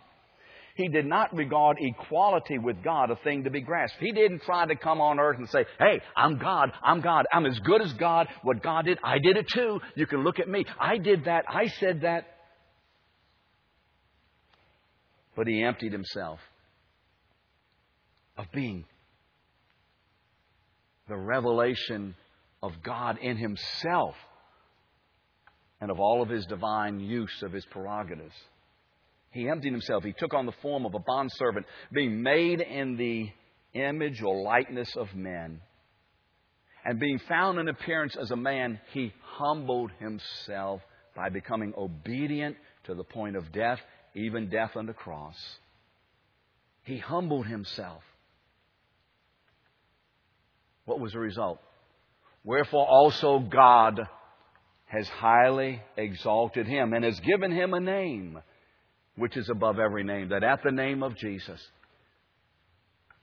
he 0.78 0.88
did 0.88 1.04
not 1.04 1.34
regard 1.34 1.76
equality 1.78 2.56
with 2.56 2.82
God 2.82 3.10
a 3.10 3.16
thing 3.16 3.44
to 3.44 3.50
be 3.50 3.60
grasped. 3.60 3.98
He 4.00 4.12
didn't 4.12 4.42
try 4.42 4.66
to 4.66 4.76
come 4.76 5.00
on 5.00 5.20
earth 5.20 5.36
and 5.38 5.48
say, 5.50 5.66
Hey, 5.78 6.00
I'm 6.16 6.38
God, 6.38 6.72
I'm 6.82 7.02
God, 7.02 7.26
I'm 7.32 7.44
as 7.44 7.58
good 7.58 7.82
as 7.82 7.92
God. 7.92 8.28
What 8.42 8.62
God 8.62 8.86
did, 8.86 8.98
I 9.04 9.18
did 9.18 9.36
it 9.36 9.48
too. 9.52 9.80
You 9.94 10.06
can 10.06 10.24
look 10.24 10.38
at 10.38 10.48
me. 10.48 10.64
I 10.80 10.96
did 10.98 11.26
that, 11.26 11.44
I 11.48 11.66
said 11.66 12.02
that. 12.02 12.24
But 15.36 15.46
he 15.46 15.62
emptied 15.62 15.92
himself 15.92 16.40
of 18.38 18.46
being 18.54 18.84
the 21.08 21.16
revelation 21.16 22.14
of 22.62 22.72
God 22.82 23.18
in 23.18 23.36
Himself 23.36 24.14
and 25.80 25.90
of 25.90 26.00
all 26.00 26.22
of 26.22 26.28
His 26.28 26.46
divine 26.46 27.00
use 27.00 27.42
of 27.42 27.52
His 27.52 27.64
prerogatives. 27.66 28.34
He 29.30 29.48
emptied 29.48 29.72
Himself. 29.72 30.04
He 30.04 30.12
took 30.12 30.34
on 30.34 30.46
the 30.46 30.52
form 30.62 30.86
of 30.86 30.94
a 30.94 30.98
bondservant, 30.98 31.66
being 31.92 32.22
made 32.22 32.60
in 32.60 32.96
the 32.96 33.30
image 33.74 34.22
or 34.22 34.42
likeness 34.42 34.96
of 34.96 35.14
men. 35.14 35.60
And 36.84 36.98
being 36.98 37.18
found 37.18 37.58
in 37.58 37.68
appearance 37.68 38.16
as 38.16 38.30
a 38.30 38.36
man, 38.36 38.80
He 38.92 39.12
humbled 39.22 39.90
Himself 39.98 40.80
by 41.14 41.28
becoming 41.28 41.74
obedient 41.76 42.56
to 42.84 42.94
the 42.94 43.04
point 43.04 43.36
of 43.36 43.52
death, 43.52 43.80
even 44.14 44.48
death 44.48 44.76
on 44.76 44.86
the 44.86 44.94
cross. 44.94 45.36
He 46.84 46.98
humbled 46.98 47.46
Himself. 47.46 48.02
What 50.86 51.00
was 51.00 51.12
the 51.12 51.18
result? 51.18 51.60
Wherefore 52.44 52.86
also 52.88 53.40
God 53.40 54.00
has 54.86 55.06
highly 55.06 55.82
exalted 55.98 56.66
him 56.66 56.94
and 56.94 57.04
has 57.04 57.20
given 57.20 57.52
him 57.52 57.74
a 57.74 57.80
name 57.80 58.38
which 59.18 59.36
is 59.36 59.48
above 59.50 59.78
every 59.78 60.04
name, 60.04 60.28
that 60.30 60.44
at 60.44 60.62
the 60.62 60.72
name 60.72 61.02
of 61.02 61.16
Jesus 61.16 61.60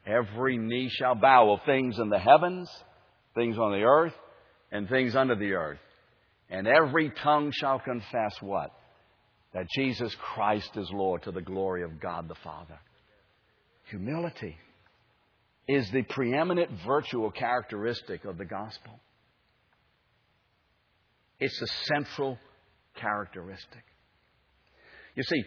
every 0.05 0.57
knee 0.57 0.89
shall 0.89 1.15
bow 1.15 1.51
of 1.51 1.61
things 1.65 1.97
in 1.97 2.09
the 2.09 2.19
heavens, 2.19 2.69
things 3.33 3.57
on 3.57 3.71
the 3.71 3.83
earth, 3.83 4.13
and 4.71 4.87
things 4.87 5.15
under 5.15 5.35
the 5.35 5.53
earth. 5.53 5.79
And 6.49 6.67
every 6.67 7.11
tongue 7.23 7.51
shall 7.53 7.79
confess 7.79 8.35
what? 8.41 8.71
That 9.53 9.67
Jesus 9.75 10.13
Christ 10.35 10.69
is 10.75 10.89
Lord 10.91 11.23
to 11.23 11.31
the 11.31 11.41
glory 11.41 11.83
of 11.83 11.99
God 11.99 12.27
the 12.27 12.35
Father. 12.43 12.77
Humility 13.89 14.57
is 15.67 15.89
the 15.91 16.03
preeminent 16.03 16.69
virtual 16.85 17.31
characteristic 17.31 18.25
of 18.25 18.37
the 18.37 18.45
gospel. 18.45 18.99
It's 21.39 21.61
a 21.61 21.67
central 21.93 22.37
characteristic. 22.95 23.83
You 25.15 25.23
see, 25.23 25.43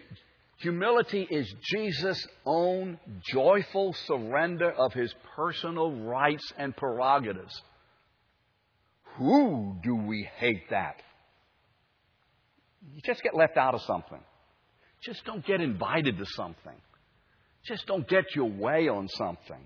humility 0.58 1.26
is 1.30 1.52
Jesus' 1.72 2.26
own 2.44 2.98
joyful 3.32 3.94
surrender 4.06 4.70
of 4.70 4.92
his 4.92 5.12
personal 5.34 5.92
rights 5.92 6.52
and 6.56 6.76
prerogatives. 6.76 7.60
Who 9.16 9.76
do 9.82 9.96
we 9.96 10.28
hate 10.36 10.70
that? 10.70 10.96
You 12.94 13.00
just 13.04 13.22
get 13.22 13.34
left 13.34 13.56
out 13.56 13.74
of 13.74 13.82
something. 13.82 14.20
Just 15.02 15.24
don't 15.24 15.44
get 15.44 15.60
invited 15.60 16.18
to 16.18 16.24
something. 16.26 16.76
Just 17.64 17.86
don't 17.86 18.08
get 18.08 18.24
your 18.34 18.50
way 18.50 18.88
on 18.88 19.08
something. 19.08 19.60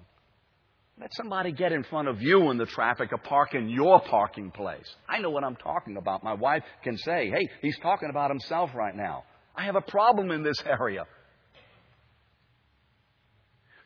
Let 1.00 1.12
somebody 1.14 1.52
get 1.52 1.72
in 1.72 1.84
front 1.84 2.08
of 2.08 2.20
you 2.20 2.50
in 2.50 2.58
the 2.58 2.66
traffic 2.66 3.12
or 3.12 3.18
park 3.18 3.54
in 3.54 3.68
your 3.68 4.00
parking 4.00 4.50
place. 4.50 4.86
I 5.08 5.18
know 5.18 5.30
what 5.30 5.44
I'm 5.44 5.56
talking 5.56 5.96
about. 5.96 6.22
My 6.22 6.34
wife 6.34 6.62
can 6.84 6.96
say, 6.98 7.30
hey, 7.30 7.48
he's 7.60 7.78
talking 7.78 8.10
about 8.10 8.30
himself 8.30 8.70
right 8.74 8.94
now. 8.94 9.24
I 9.54 9.64
have 9.64 9.76
a 9.76 9.82
problem 9.82 10.30
in 10.30 10.42
this 10.42 10.62
area. 10.66 11.04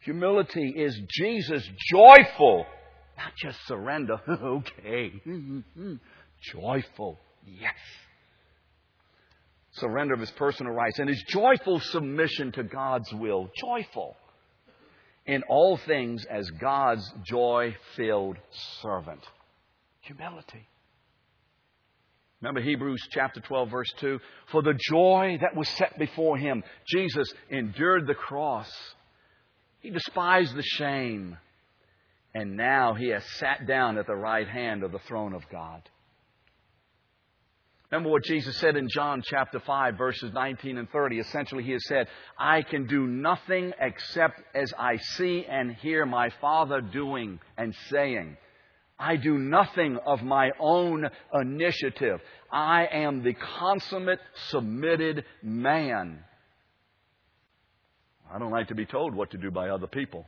Humility 0.02 0.72
is 0.76 0.98
Jesus 1.08 1.68
joyful, 1.90 2.64
not 3.16 3.32
just 3.36 3.58
surrender. 3.66 4.20
okay. 4.28 5.12
joyful. 6.52 7.18
Yes. 7.44 7.74
Surrender 9.72 10.14
of 10.14 10.20
his 10.20 10.30
personal 10.32 10.72
rights 10.72 10.98
and 10.98 11.08
his 11.08 11.22
joyful 11.28 11.80
submission 11.80 12.52
to 12.52 12.62
God's 12.62 13.12
will. 13.12 13.50
Joyful 13.60 14.16
in 15.26 15.42
all 15.48 15.76
things 15.76 16.24
as 16.30 16.48
God's 16.50 17.12
joy 17.24 17.76
filled 17.96 18.38
servant. 18.80 19.20
Humility. 20.02 20.68
Remember 22.46 22.60
Hebrews 22.60 23.02
chapter 23.10 23.40
12, 23.40 23.70
verse 23.70 23.92
2? 23.98 24.20
For 24.52 24.62
the 24.62 24.78
joy 24.88 25.36
that 25.40 25.56
was 25.56 25.68
set 25.70 25.98
before 25.98 26.38
him, 26.38 26.62
Jesus 26.86 27.28
endured 27.50 28.06
the 28.06 28.14
cross, 28.14 28.70
He 29.80 29.90
despised 29.90 30.54
the 30.54 30.62
shame. 30.62 31.38
And 32.36 32.56
now 32.56 32.94
he 32.94 33.08
has 33.08 33.24
sat 33.38 33.66
down 33.66 33.98
at 33.98 34.06
the 34.06 34.14
right 34.14 34.46
hand 34.46 34.84
of 34.84 34.92
the 34.92 35.00
throne 35.00 35.32
of 35.32 35.42
God. 35.50 35.82
Remember 37.90 38.10
what 38.10 38.22
Jesus 38.22 38.56
said 38.58 38.76
in 38.76 38.88
John 38.90 39.22
chapter 39.24 39.58
5, 39.58 39.98
verses 39.98 40.32
19 40.32 40.78
and 40.78 40.88
30. 40.88 41.18
Essentially, 41.18 41.64
he 41.64 41.72
has 41.72 41.84
said, 41.88 42.06
I 42.38 42.62
can 42.62 42.86
do 42.86 43.08
nothing 43.08 43.72
except 43.80 44.40
as 44.54 44.72
I 44.78 44.98
see 44.98 45.44
and 45.50 45.74
hear 45.74 46.06
my 46.06 46.30
Father 46.40 46.80
doing 46.80 47.40
and 47.58 47.74
saying. 47.90 48.36
I 48.98 49.16
do 49.16 49.36
nothing 49.36 49.98
of 50.06 50.22
my 50.22 50.50
own 50.58 51.08
initiative. 51.34 52.20
I 52.50 52.86
am 52.86 53.22
the 53.22 53.34
consummate, 53.58 54.20
submitted 54.48 55.24
man. 55.42 56.20
I 58.32 58.38
don't 58.38 58.50
like 58.50 58.68
to 58.68 58.74
be 58.74 58.86
told 58.86 59.14
what 59.14 59.30
to 59.32 59.38
do 59.38 59.50
by 59.50 59.68
other 59.68 59.86
people. 59.86 60.26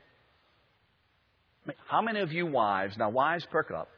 How 1.87 2.03
many 2.03 2.21
of 2.21 2.33
you 2.33 2.47
wives, 2.47 2.97
now 2.97 3.11
wives, 3.11 3.47
perk 3.51 3.71
up. 3.71 3.89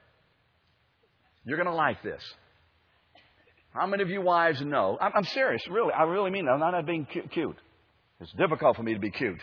You're 1.44 1.56
going 1.56 1.68
to 1.68 1.74
like 1.74 2.02
this. 2.02 2.22
How 3.72 3.86
many 3.86 4.02
of 4.02 4.10
you 4.10 4.20
wives 4.20 4.60
know? 4.60 4.98
I'm, 5.00 5.12
I'm 5.14 5.24
serious, 5.24 5.62
really. 5.68 5.92
I 5.92 6.02
really 6.02 6.30
mean 6.30 6.46
that. 6.46 6.52
I'm 6.52 6.60
not 6.60 6.86
being 6.86 7.06
cute. 7.06 7.56
It's 8.20 8.32
difficult 8.32 8.76
for 8.76 8.82
me 8.82 8.94
to 8.94 9.00
be 9.00 9.10
cute. 9.10 9.40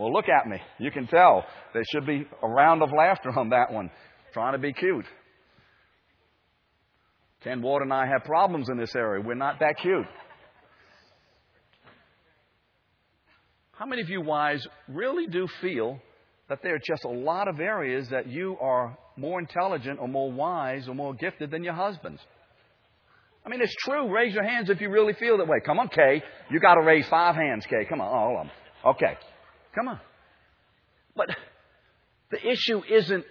Well, 0.00 0.14
look 0.14 0.30
at 0.30 0.48
me. 0.48 0.56
You 0.78 0.90
can 0.90 1.06
tell. 1.06 1.44
There 1.74 1.82
should 1.92 2.06
be 2.06 2.26
a 2.42 2.48
round 2.48 2.82
of 2.82 2.88
laughter 2.90 3.38
on 3.38 3.50
that 3.50 3.70
one. 3.70 3.90
Trying 4.32 4.54
to 4.54 4.58
be 4.58 4.72
cute. 4.72 5.04
Ken 7.44 7.60
Ward 7.60 7.82
and 7.82 7.92
I 7.92 8.06
have 8.06 8.24
problems 8.24 8.70
in 8.70 8.78
this 8.78 8.96
area. 8.96 9.22
We're 9.22 9.34
not 9.34 9.60
that 9.60 9.74
cute. 9.82 10.06
How 13.72 13.84
many 13.84 14.00
of 14.00 14.08
you 14.08 14.22
wives 14.22 14.66
really 14.88 15.26
do 15.26 15.46
feel 15.60 15.98
that 16.48 16.60
there 16.62 16.76
are 16.76 16.80
just 16.82 17.04
a 17.04 17.10
lot 17.10 17.46
of 17.46 17.60
areas 17.60 18.08
that 18.08 18.26
you 18.26 18.56
are 18.58 18.96
more 19.18 19.38
intelligent 19.38 19.98
or 20.00 20.08
more 20.08 20.32
wise 20.32 20.88
or 20.88 20.94
more 20.94 21.12
gifted 21.12 21.50
than 21.50 21.62
your 21.62 21.74
husbands? 21.74 22.22
I 23.44 23.50
mean, 23.50 23.60
it's 23.60 23.76
true. 23.84 24.10
Raise 24.10 24.32
your 24.32 24.44
hands 24.44 24.70
if 24.70 24.80
you 24.80 24.88
really 24.88 25.12
feel 25.12 25.36
that 25.36 25.46
way. 25.46 25.58
Come 25.62 25.78
on, 25.78 25.88
Kay. 25.88 26.22
You 26.50 26.58
got 26.58 26.76
to 26.76 26.86
raise 26.86 27.06
five 27.08 27.34
hands, 27.34 27.66
Kay. 27.68 27.84
Come 27.86 28.00
on, 28.00 28.08
all 28.08 28.40
of 28.40 28.46
them. 28.46 28.56
Okay. 28.94 29.18
Come 29.74 29.88
on. 29.88 30.00
But 31.16 31.28
the 32.30 32.48
issue 32.48 32.82
isn't 32.88 33.24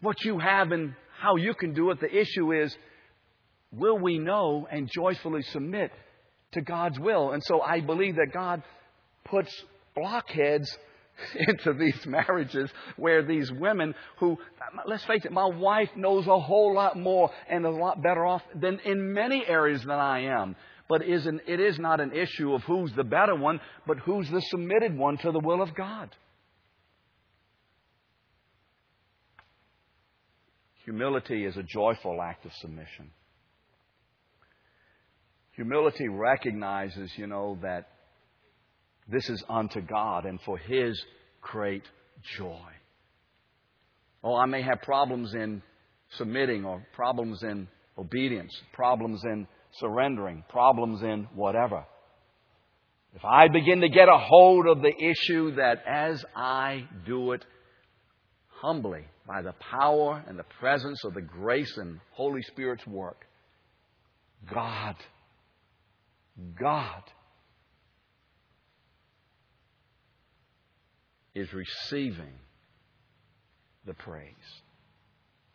what 0.00 0.24
you 0.24 0.38
have 0.38 0.72
and 0.72 0.94
how 1.18 1.36
you 1.36 1.54
can 1.54 1.74
do 1.74 1.90
it. 1.90 2.00
The 2.00 2.14
issue 2.14 2.52
is, 2.52 2.76
will 3.72 3.98
we 3.98 4.18
know 4.18 4.66
and 4.70 4.88
joyfully 4.90 5.42
submit 5.42 5.90
to 6.52 6.60
God's 6.60 6.98
will? 6.98 7.32
And 7.32 7.42
so 7.44 7.60
I 7.60 7.80
believe 7.80 8.16
that 8.16 8.32
God 8.32 8.62
puts 9.24 9.50
blockheads 9.94 10.70
into 11.34 11.72
these 11.72 12.06
marriages 12.06 12.70
where 12.96 13.22
these 13.22 13.50
women 13.52 13.94
who, 14.18 14.38
let's 14.86 15.04
face 15.04 15.24
it, 15.24 15.32
my 15.32 15.46
wife 15.46 15.90
knows 15.96 16.26
a 16.26 16.38
whole 16.38 16.74
lot 16.74 16.96
more 16.96 17.30
and 17.48 17.66
a 17.66 17.70
lot 17.70 18.02
better 18.02 18.24
off 18.24 18.42
than 18.54 18.78
in 18.84 19.12
many 19.12 19.44
areas 19.46 19.82
than 19.82 19.98
I 19.98 20.24
am. 20.26 20.56
But 20.88 21.02
it 21.02 21.60
is 21.60 21.78
not 21.78 22.00
an 22.00 22.12
issue 22.12 22.54
of 22.54 22.62
who's 22.62 22.92
the 22.94 23.04
better 23.04 23.34
one, 23.34 23.60
but 23.86 23.98
who's 23.98 24.28
the 24.30 24.40
submitted 24.40 24.96
one 24.96 25.18
to 25.18 25.30
the 25.30 25.38
will 25.38 25.60
of 25.60 25.74
God. 25.74 26.08
Humility 30.84 31.44
is 31.44 31.58
a 31.58 31.62
joyful 31.62 32.22
act 32.22 32.46
of 32.46 32.52
submission. 32.54 33.10
Humility 35.56 36.08
recognizes, 36.08 37.12
you 37.16 37.26
know, 37.26 37.58
that 37.60 37.88
this 39.06 39.28
is 39.28 39.44
unto 39.50 39.82
God 39.82 40.24
and 40.24 40.40
for 40.40 40.56
His 40.56 40.98
great 41.42 41.82
joy. 42.38 42.70
Oh, 44.24 44.36
I 44.36 44.46
may 44.46 44.62
have 44.62 44.80
problems 44.82 45.34
in 45.34 45.62
submitting 46.16 46.64
or 46.64 46.86
problems 46.94 47.42
in 47.42 47.68
obedience, 47.98 48.56
problems 48.72 49.20
in 49.24 49.46
surrendering, 49.78 50.44
problems 50.48 51.02
in 51.02 51.28
whatever. 51.34 51.84
If 53.14 53.24
I 53.24 53.48
begin 53.48 53.80
to 53.80 53.88
get 53.88 54.08
a 54.08 54.18
hold 54.18 54.66
of 54.66 54.82
the 54.82 54.94
issue 54.94 55.56
that 55.56 55.82
as 55.86 56.24
I 56.36 56.86
do 57.06 57.32
it 57.32 57.44
humbly 58.48 59.04
by 59.26 59.42
the 59.42 59.54
power 59.70 60.22
and 60.26 60.38
the 60.38 60.44
presence 60.60 61.04
of 61.04 61.14
the 61.14 61.22
grace 61.22 61.76
and 61.76 62.00
Holy 62.12 62.42
Spirit's 62.42 62.86
work, 62.86 63.26
God, 64.52 64.96
God 66.60 67.02
is 71.34 71.48
receiving 71.52 72.34
the 73.86 73.94
praise. 73.94 74.34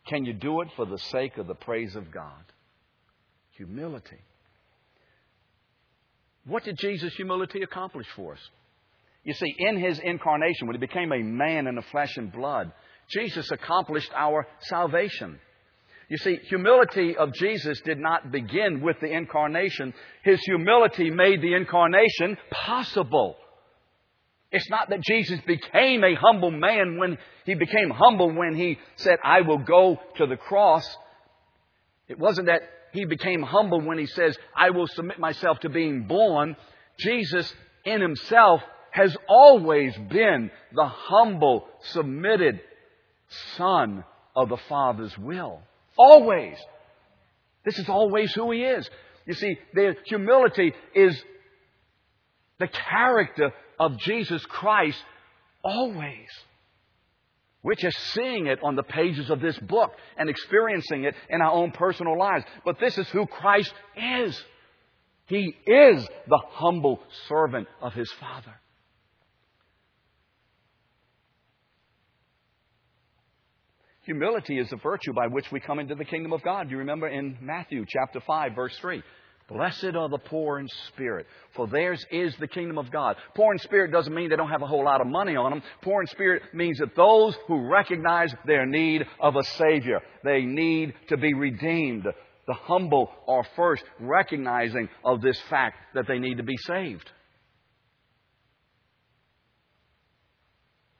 Can 0.08 0.26
you 0.26 0.34
do 0.34 0.62
it 0.62 0.70
for 0.76 0.86
the 0.86 0.98
sake 0.98 1.38
of 1.38 1.48
the 1.48 1.56
praise 1.56 1.96
of 1.96 2.12
God? 2.12 2.44
Humility. 3.58 4.20
What 6.46 6.64
did 6.64 6.78
Jesus' 6.78 7.14
humility 7.16 7.62
accomplish 7.62 8.08
for 8.16 8.34
us? 8.34 8.40
You 9.24 9.34
see, 9.34 9.56
in 9.58 9.78
his 9.78 10.00
incarnation, 10.00 10.68
when 10.68 10.76
he 10.76 10.86
became 10.86 11.12
a 11.12 11.24
man 11.24 11.68
in 11.68 11.76
the 11.76 11.82
flesh 11.84 12.18
and 12.18 12.32
blood, 12.32 12.72
Jesus 13.10 13.50
accomplished 13.52 14.12
our 14.16 14.46
salvation. 14.60 15.40
You 16.10 16.18
see, 16.18 16.40
humility 16.50 17.16
of 17.16 17.34
Jesus 17.34 17.80
did 17.82 17.98
not 17.98 18.32
begin 18.32 18.82
with 18.82 18.98
the 19.00 19.12
incarnation. 19.12 19.94
His 20.24 20.42
humility 20.42 21.10
made 21.10 21.42
the 21.42 21.54
incarnation 21.54 22.38
possible. 22.52 23.38
It's 24.52 24.70
not 24.70 24.90
that 24.90 25.02
Jesus 25.02 25.40
became 25.48 26.04
a 26.04 26.16
humble 26.16 26.52
man 26.52 26.98
when 26.98 27.18
he 27.46 27.56
became 27.56 27.90
humble 27.90 28.32
when 28.32 28.56
he 28.56 28.78
said, 28.98 29.18
I 29.24 29.42
will 29.42 29.60
go 29.60 29.98
to 30.18 30.28
the 30.28 30.38
cross. 30.38 30.86
It 32.08 32.20
wasn't 32.20 32.48
that 32.48 32.62
he 32.94 33.06
became 33.06 33.42
humble 33.42 33.82
when 33.82 33.98
he 33.98 34.06
says, 34.06 34.38
I 34.56 34.70
will 34.70 34.88
submit 34.88 35.20
myself 35.20 35.60
to 35.62 35.70
being 35.70 36.04
born. 36.04 36.56
Jesus 37.00 37.52
in 37.84 38.00
himself 38.02 38.62
has 38.92 39.18
always 39.28 39.96
been 40.10 40.52
the 40.74 40.86
humble, 40.86 41.68
submitted 41.86 42.62
son 43.58 44.04
of 44.36 44.50
the 44.50 44.58
Father's 44.70 45.18
will. 45.18 45.60
Always. 45.98 46.56
This 47.66 47.80
is 47.80 47.90
always 47.90 48.32
who 48.34 48.52
he 48.52 48.62
is. 48.62 48.88
You 49.26 49.34
see, 49.34 49.58
the 49.74 49.96
humility 50.06 50.74
is 50.94 51.20
the 52.60 52.68
character 52.68 53.52
of 53.80 53.98
Jesus 53.98 54.46
Christ 54.46 55.02
always. 55.64 56.30
We're 57.64 57.76
just 57.76 57.98
seeing 58.14 58.48
it 58.48 58.60
on 58.62 58.76
the 58.76 58.84
pages 58.84 59.30
of 59.30 59.40
this 59.40 59.58
book 59.60 59.94
and 60.18 60.30
experiencing 60.30 61.06
it 61.06 61.16
in 61.30 61.42
our 61.42 61.52
own 61.52 61.72
personal 61.72 62.18
lives. 62.18 62.44
But 62.66 62.78
this 62.80 62.98
is 62.98 63.08
who 63.10 63.26
Christ 63.26 63.74
is. 63.96 64.44
He 65.28 65.56
is 65.66 66.06
the 66.28 66.40
humble 66.50 67.00
servant 67.30 67.70
of 67.82 67.94
his 67.94 68.12
Father. 68.20 68.54
Humility 74.04 74.60
is 74.60 74.70
the 74.70 74.76
virtue 74.76 75.14
by 75.14 75.28
which 75.28 75.50
we 75.50 75.62
come 75.62 75.80
into 75.80 75.96
the 75.96 76.04
kingdom 76.04 76.34
of 76.34 76.44
God. 76.44 76.70
You 76.70 76.80
remember 76.80 77.08
in 77.08 77.38
Matthew 77.40 77.86
chapter 77.88 78.20
5 78.20 78.54
verse 78.54 78.78
3. 78.80 79.02
Blessed 79.50 79.96
are 79.96 80.10
the 80.10 80.18
poor 80.18 80.60
in 80.60 80.68
spirit, 80.88 81.28
for 81.56 81.68
theirs 81.68 82.04
is 82.12 82.34
the 82.40 82.48
kingdom 82.48 82.78
of 82.78 82.90
God. 82.92 83.18
Poor 83.36 83.52
in 83.52 83.60
spirit 83.60 83.92
doesn't 83.92 84.14
mean 84.14 84.30
they 84.30 84.38
don't 84.38 84.50
have 84.50 84.62
a 84.62 84.68
whole 84.68 84.86
lot 84.86 85.02
of 85.02 85.08
money 85.08 85.36
on 85.36 85.52
them. 85.52 85.64
Poor 85.82 86.02
in 86.02 86.08
spirit 86.08 86.44
means 86.54 86.78
that 86.80 86.96
those 86.96 87.36
who 87.48 87.68
recognize 87.70 88.34
their 88.46 88.66
need 88.66 89.04
of 89.20 89.36
a 89.36 89.44
Savior, 89.44 90.00
they 90.24 90.42
need 90.42 90.94
to 91.10 91.18
be 91.18 91.34
redeemed. 91.34 92.06
The 92.48 92.54
humble 92.54 93.10
are 93.28 93.46
first 93.56 93.84
recognizing 94.00 94.88
of 95.04 95.22
this 95.22 95.40
fact 95.50 95.78
that 95.94 96.08
they 96.08 96.20
need 96.20 96.38
to 96.38 96.44
be 96.44 96.58
saved. 96.58 97.12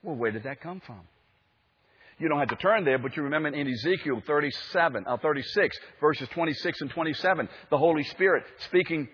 Well, 0.02 0.16
where 0.16 0.32
did 0.32 0.44
that 0.44 0.60
come 0.60 0.82
from? 0.86 1.02
You 2.24 2.30
don't 2.30 2.40
have 2.40 2.48
to 2.48 2.56
turn 2.56 2.86
there, 2.86 2.98
but 2.98 3.18
you 3.18 3.24
remember 3.24 3.50
in 3.50 3.68
Ezekiel 3.68 4.24
37, 4.26 5.04
uh, 5.06 5.18
36, 5.18 5.78
verses 6.00 6.30
26 6.30 6.80
and 6.80 6.90
27, 6.90 7.50
the 7.70 7.78
Holy 7.78 8.04
Spirit 8.04 8.46
speaking 8.60 9.10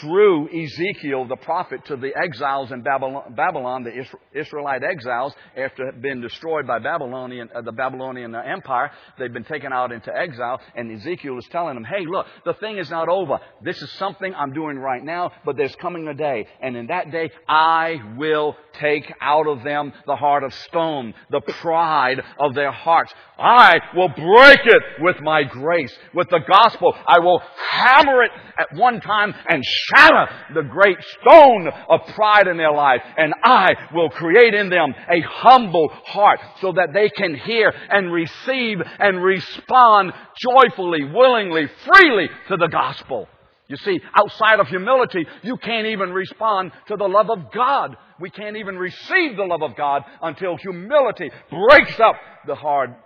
through 0.00 0.48
Ezekiel, 0.48 1.26
the 1.26 1.36
prophet, 1.36 1.84
to 1.86 1.96
the 1.96 2.12
exiles 2.16 2.70
in 2.70 2.82
Babylon, 2.82 3.84
the 3.84 4.06
Israelite 4.38 4.82
exiles, 4.82 5.32
after 5.56 5.92
being 5.92 6.20
destroyed 6.20 6.66
by 6.66 6.78
Babylonian, 6.78 7.48
uh, 7.54 7.62
the 7.62 7.72
Babylonian 7.72 8.34
uh, 8.34 8.40
Empire. 8.40 8.90
They've 9.18 9.32
been 9.32 9.44
taken 9.44 9.72
out 9.72 9.90
into 9.90 10.14
exile, 10.14 10.60
and 10.74 10.92
Ezekiel 10.92 11.38
is 11.38 11.46
telling 11.50 11.74
them, 11.74 11.84
hey, 11.84 12.04
look, 12.06 12.26
the 12.44 12.54
thing 12.54 12.78
is 12.78 12.90
not 12.90 13.08
over. 13.08 13.38
This 13.62 13.80
is 13.80 13.90
something 13.92 14.34
I'm 14.34 14.52
doing 14.52 14.76
right 14.78 15.02
now, 15.02 15.32
but 15.44 15.56
there's 15.56 15.74
coming 15.76 16.06
a 16.08 16.14
day, 16.14 16.46
and 16.60 16.76
in 16.76 16.88
that 16.88 17.10
day, 17.10 17.30
I 17.48 17.96
will 18.16 18.56
take 18.74 19.10
out 19.20 19.46
of 19.46 19.64
them 19.64 19.92
the 20.06 20.16
heart 20.16 20.44
of 20.44 20.52
stone, 20.54 21.14
the 21.30 21.40
pride 21.40 22.22
of 22.38 22.54
their 22.54 22.72
hearts. 22.72 23.12
I 23.38 23.78
will 23.96 24.08
break 24.08 24.60
it 24.64 24.82
with 25.00 25.16
my 25.22 25.42
grace, 25.44 25.96
with 26.14 26.28
the 26.28 26.40
gospel. 26.46 26.94
I 27.06 27.20
will 27.20 27.42
hammer 27.70 28.22
it 28.22 28.30
at 28.58 28.76
one 28.76 29.00
time 29.00 29.34
and 29.48 29.64
shatter 29.70 30.26
the 30.54 30.62
great 30.62 30.98
stone 31.20 31.68
of 31.88 32.00
pride 32.14 32.46
in 32.46 32.56
their 32.56 32.72
life. 32.72 33.02
And 33.16 33.34
I 33.42 33.74
will 33.94 34.10
create 34.10 34.54
in 34.54 34.70
them 34.70 34.94
a 35.08 35.20
humble 35.20 35.88
heart 36.06 36.40
so 36.60 36.72
that 36.72 36.92
they 36.92 37.08
can 37.10 37.34
hear 37.34 37.72
and 37.90 38.12
receive 38.12 38.78
and 38.98 39.22
respond 39.22 40.12
joyfully, 40.36 41.04
willingly, 41.04 41.68
freely 41.86 42.28
to 42.48 42.56
the 42.56 42.68
gospel. 42.68 43.28
You 43.68 43.76
see, 43.76 44.00
outside 44.14 44.58
of 44.58 44.66
humility, 44.66 45.24
you 45.42 45.56
can't 45.56 45.86
even 45.86 46.12
respond 46.12 46.72
to 46.88 46.96
the 46.96 47.06
love 47.06 47.30
of 47.30 47.52
God. 47.52 47.96
We 48.18 48.28
can't 48.28 48.56
even 48.56 48.76
receive 48.76 49.36
the 49.36 49.44
love 49.44 49.62
of 49.62 49.76
God 49.76 50.02
until 50.20 50.56
humility 50.56 51.30
breaks 51.48 52.00
up 52.00 52.16
the 52.48 52.56
hard, 52.56 52.96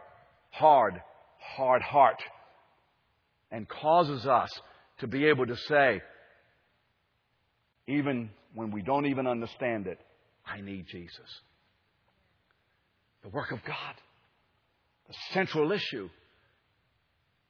hard, 0.50 0.94
hard 1.38 1.82
heart 1.82 2.22
and 3.54 3.68
causes 3.68 4.26
us 4.26 4.50
to 4.98 5.06
be 5.06 5.26
able 5.26 5.46
to 5.46 5.56
say, 5.56 6.00
even 7.86 8.30
when 8.54 8.70
we 8.70 8.82
don't 8.82 9.06
even 9.06 9.26
understand 9.26 9.86
it, 9.86 9.98
I 10.46 10.60
need 10.60 10.86
Jesus. 10.86 11.40
The 13.22 13.28
work 13.30 13.52
of 13.52 13.64
God, 13.64 13.94
the 15.08 15.14
central 15.32 15.72
issue 15.72 16.08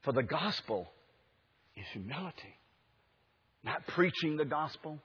for 0.03 0.13
the 0.13 0.23
gospel 0.23 0.89
is 1.77 1.85
humility. 1.93 2.55
Not 3.65 3.87
preaching 3.89 4.37
the 4.37 4.45
gospel, 4.45 4.99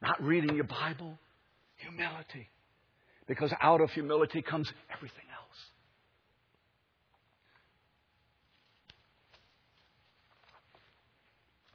not 0.00 0.22
reading 0.22 0.54
your 0.54 0.64
Bible, 0.64 1.18
humility. 1.76 2.48
Because 3.26 3.52
out 3.60 3.80
of 3.80 3.90
humility 3.90 4.42
comes 4.42 4.72
everything 4.94 5.24
else. 5.34 5.58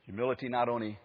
Humility 0.05 0.47
not 0.47 0.69
only 0.69 0.97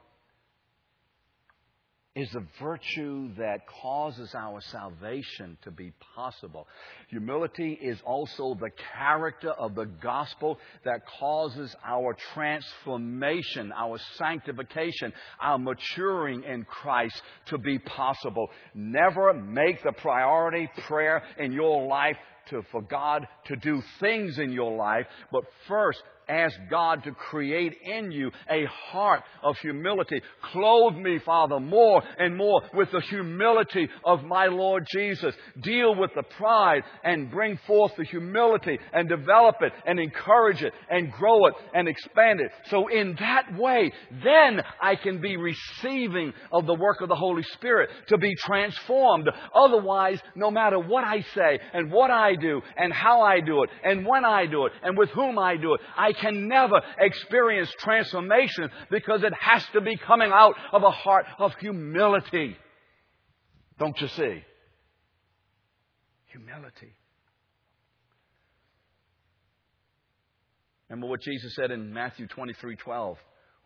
is 2.17 2.31
the 2.31 2.47
virtue 2.59 3.29
that 3.37 3.67
causes 3.83 4.35
our 4.35 4.59
salvation 4.63 5.59
to 5.63 5.71
be 5.71 5.93
possible. 6.15 6.67
Humility 7.11 7.79
is 7.81 7.99
also 8.07 8.57
the 8.59 8.71
character 8.95 9.51
of 9.51 9.75
the 9.75 9.85
gospel 9.85 10.59
that 10.87 11.03
causes 11.21 11.77
our 11.85 12.17
transformation, 12.33 13.71
our 13.71 13.99
sanctification, 14.17 15.13
our 15.43 15.59
maturing 15.59 16.43
in 16.45 16.65
Christ 16.65 17.21
to 17.49 17.59
be 17.59 17.79
possible. 17.79 18.49
Never 18.75 19.35
make 19.35 19.83
the 19.83 19.93
priority 19.93 20.71
prayer 20.89 21.23
in 21.39 21.53
your 21.53 21.87
life 21.87 22.17
to, 22.49 22.63
for 22.73 22.81
God 22.81 23.27
to 23.47 23.57
do 23.57 23.83
things 24.01 24.39
in 24.39 24.53
your 24.53 24.75
life, 24.75 25.07
but 25.31 25.45
first 25.69 26.03
ask 26.29 26.57
God 26.71 27.05
to 27.05 27.13
create 27.13 27.75
in 27.83 28.11
you 28.11 28.31
a 28.51 28.65
heart 28.67 29.23
of 29.43 29.57
humility. 29.59 30.21
Clothe 30.53 30.97
me, 30.97 31.19
Father, 31.25 31.61
more 31.61 32.03
and 32.19 32.37
more 32.37 32.63
with 32.75 32.91
the 32.91 33.01
humility 33.01 33.89
of 34.05 34.25
my 34.25 34.47
Lord 34.47 34.87
Jesus. 34.91 35.35
Deal 35.61 35.95
with 35.95 36.11
the 36.15 36.23
pride 36.23 36.83
and 37.05 37.31
bring 37.31 37.59
forth 37.67 37.93
the 37.97 38.05
humility 38.05 38.79
and 38.93 39.09
develop 39.09 39.57
it 39.61 39.73
and 39.87 40.01
encourage 40.01 40.63
it 40.63 40.73
and 40.91 41.13
grow 41.13 41.47
it 41.47 41.55
and 41.75 41.89
expand 41.89 42.41
it. 42.41 42.51
So 42.71 42.89
in 42.89 43.17
that 43.21 43.57
way, 43.57 43.93
then 44.25 44.63
I 44.81 44.97
can 44.97 45.21
be 45.21 45.37
receiving 45.37 46.33
of 46.53 46.67
the 46.67 46.75
work 46.75 47.01
of 47.01 47.09
the 47.09 47.15
Holy 47.15 47.45
Spirit 47.55 47.91
to 48.09 48.19
be 48.19 48.35
transformed. 48.35 49.29
Otherwise, 49.55 50.21
no 50.35 50.51
matter 50.51 50.79
what 50.79 51.05
I 51.05 51.25
say 51.35 51.61
and 51.73 51.91
what 51.93 52.11
I 52.11 52.35
do 52.35 52.61
and 52.77 52.93
how 52.93 53.23
I 53.23 53.41
do 53.41 53.63
it 53.63 53.71
and 53.85 54.07
when 54.07 54.25
I 54.25 54.47
do 54.47 54.67
it 54.67 54.73
and 54.83 54.97
with 54.97 55.11
whom 55.11 55.39
I 55.39 55.57
do 55.57 55.75
it, 55.75 55.81
I 55.97 56.13
can 56.21 56.49
never 56.49 56.81
experience 56.99 57.71
transformation 57.79 58.71
because 58.91 59.23
it 59.23 59.33
has 59.39 59.65
to 59.73 59.81
be 59.81 59.97
coming 59.97 60.31
out 60.33 60.55
of 60.73 60.83
a 60.83 60.91
heart 60.91 61.27
of 61.39 61.53
humility. 61.61 62.57
Don't 63.79 64.01
you 64.01 64.09
see? 64.09 64.43
Humility. 66.27 66.93
Remember 70.89 71.09
what 71.09 71.21
Jesus 71.21 71.55
said 71.57 71.71
in 71.71 71.93
Matthew 71.93 72.27
23 72.29 72.77
12. 72.77 73.17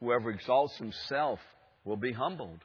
Whoever 0.01 0.31
exalts 0.31 0.77
himself 0.79 1.39
will 1.85 1.97
be 1.97 2.13
humbled. 2.13 2.61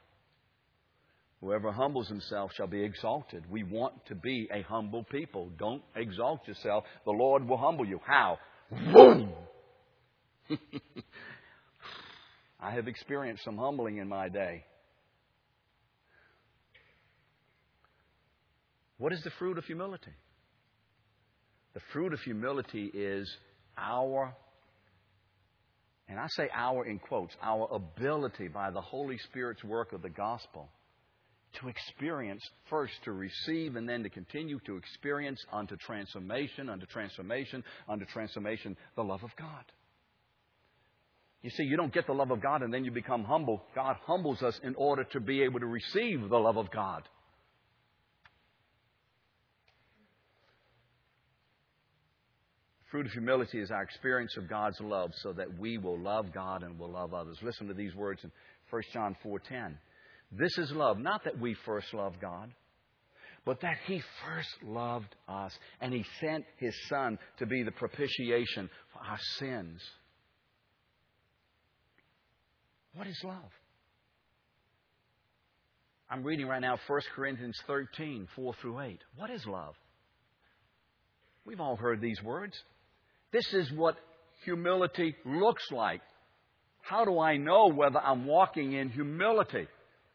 Whoever 1.40 1.70
humbles 1.70 2.08
himself 2.08 2.52
shall 2.54 2.66
be 2.66 2.82
exalted. 2.82 3.44
We 3.50 3.62
want 3.62 4.06
to 4.06 4.14
be 4.14 4.48
a 4.52 4.62
humble 4.62 5.04
people. 5.04 5.50
Don't 5.58 5.82
exalt 5.94 6.48
yourself. 6.48 6.84
The 7.04 7.10
Lord 7.10 7.46
will 7.46 7.58
humble 7.58 7.86
you. 7.86 8.00
How? 8.04 8.38
Boom! 8.92 9.32
I 12.60 12.70
have 12.72 12.88
experienced 12.88 13.44
some 13.44 13.56
humbling 13.56 13.98
in 13.98 14.08
my 14.08 14.28
day. 14.28 14.64
What 18.98 19.12
is 19.12 19.22
the 19.22 19.30
fruit 19.38 19.58
of 19.58 19.64
humility? 19.64 20.12
The 21.74 21.80
fruit 21.92 22.14
of 22.14 22.20
humility 22.20 22.90
is 22.94 23.30
our, 23.76 24.34
and 26.08 26.18
I 26.18 26.26
say 26.28 26.48
our 26.54 26.86
in 26.86 26.98
quotes, 26.98 27.34
our 27.42 27.68
ability 27.70 28.48
by 28.48 28.70
the 28.70 28.80
Holy 28.80 29.18
Spirit's 29.18 29.62
work 29.62 29.92
of 29.92 30.00
the 30.00 30.08
gospel 30.08 30.70
to 31.60 31.68
experience, 31.68 32.42
first 32.68 32.94
to 33.04 33.12
receive, 33.12 33.76
and 33.76 33.88
then 33.88 34.02
to 34.02 34.10
continue 34.10 34.58
to 34.66 34.76
experience 34.76 35.42
unto 35.52 35.76
transformation, 35.76 36.68
unto 36.68 36.86
transformation, 36.86 37.62
unto 37.88 38.04
transformation, 38.06 38.76
the 38.94 39.04
love 39.04 39.22
of 39.22 39.30
God. 39.36 39.64
You 41.46 41.50
see, 41.50 41.62
you 41.62 41.76
don't 41.76 41.94
get 41.94 42.08
the 42.08 42.12
love 42.12 42.32
of 42.32 42.42
God 42.42 42.62
and 42.62 42.74
then 42.74 42.84
you 42.84 42.90
become 42.90 43.22
humble. 43.22 43.62
God 43.72 43.94
humbles 44.04 44.42
us 44.42 44.58
in 44.64 44.74
order 44.74 45.04
to 45.12 45.20
be 45.20 45.44
able 45.44 45.60
to 45.60 45.66
receive 45.66 46.28
the 46.28 46.36
love 46.36 46.56
of 46.56 46.72
God. 46.72 47.08
Fruit 52.90 53.06
of 53.06 53.12
humility 53.12 53.60
is 53.60 53.70
our 53.70 53.84
experience 53.84 54.36
of 54.36 54.48
God's 54.48 54.80
love 54.80 55.12
so 55.22 55.32
that 55.34 55.56
we 55.56 55.78
will 55.78 55.96
love 55.96 56.32
God 56.34 56.64
and 56.64 56.80
will 56.80 56.90
love 56.90 57.14
others. 57.14 57.38
Listen 57.40 57.68
to 57.68 57.74
these 57.74 57.94
words 57.94 58.24
in 58.24 58.32
1 58.68 58.82
John 58.92 59.16
4:10. 59.22 59.78
This 60.32 60.58
is 60.58 60.72
love, 60.72 60.98
not 60.98 61.22
that 61.22 61.38
we 61.38 61.54
first 61.64 61.94
loved 61.94 62.20
God, 62.20 62.52
but 63.44 63.60
that 63.60 63.78
he 63.86 64.02
first 64.24 64.64
loved 64.64 65.14
us 65.28 65.56
and 65.80 65.94
he 65.94 66.04
sent 66.18 66.44
his 66.56 66.74
son 66.88 67.20
to 67.38 67.46
be 67.46 67.62
the 67.62 67.70
propitiation 67.70 68.68
for 68.92 68.98
our 68.98 69.20
sins. 69.38 69.80
What 72.96 73.06
is 73.06 73.20
love? 73.22 73.52
I'm 76.08 76.22
reading 76.22 76.46
right 76.46 76.62
now 76.62 76.78
1 76.86 77.00
Corinthians 77.14 77.60
13, 77.66 78.26
4 78.34 78.54
through 78.62 78.80
8. 78.80 78.98
What 79.16 79.28
is 79.28 79.44
love? 79.44 79.74
We've 81.44 81.60
all 81.60 81.76
heard 81.76 82.00
these 82.00 82.22
words. 82.22 82.58
This 83.32 83.52
is 83.52 83.70
what 83.72 83.96
humility 84.44 85.14
looks 85.26 85.70
like. 85.70 86.00
How 86.80 87.04
do 87.04 87.18
I 87.18 87.36
know 87.36 87.66
whether 87.68 87.98
I'm 87.98 88.24
walking 88.24 88.72
in 88.72 88.88
humility? 88.88 89.66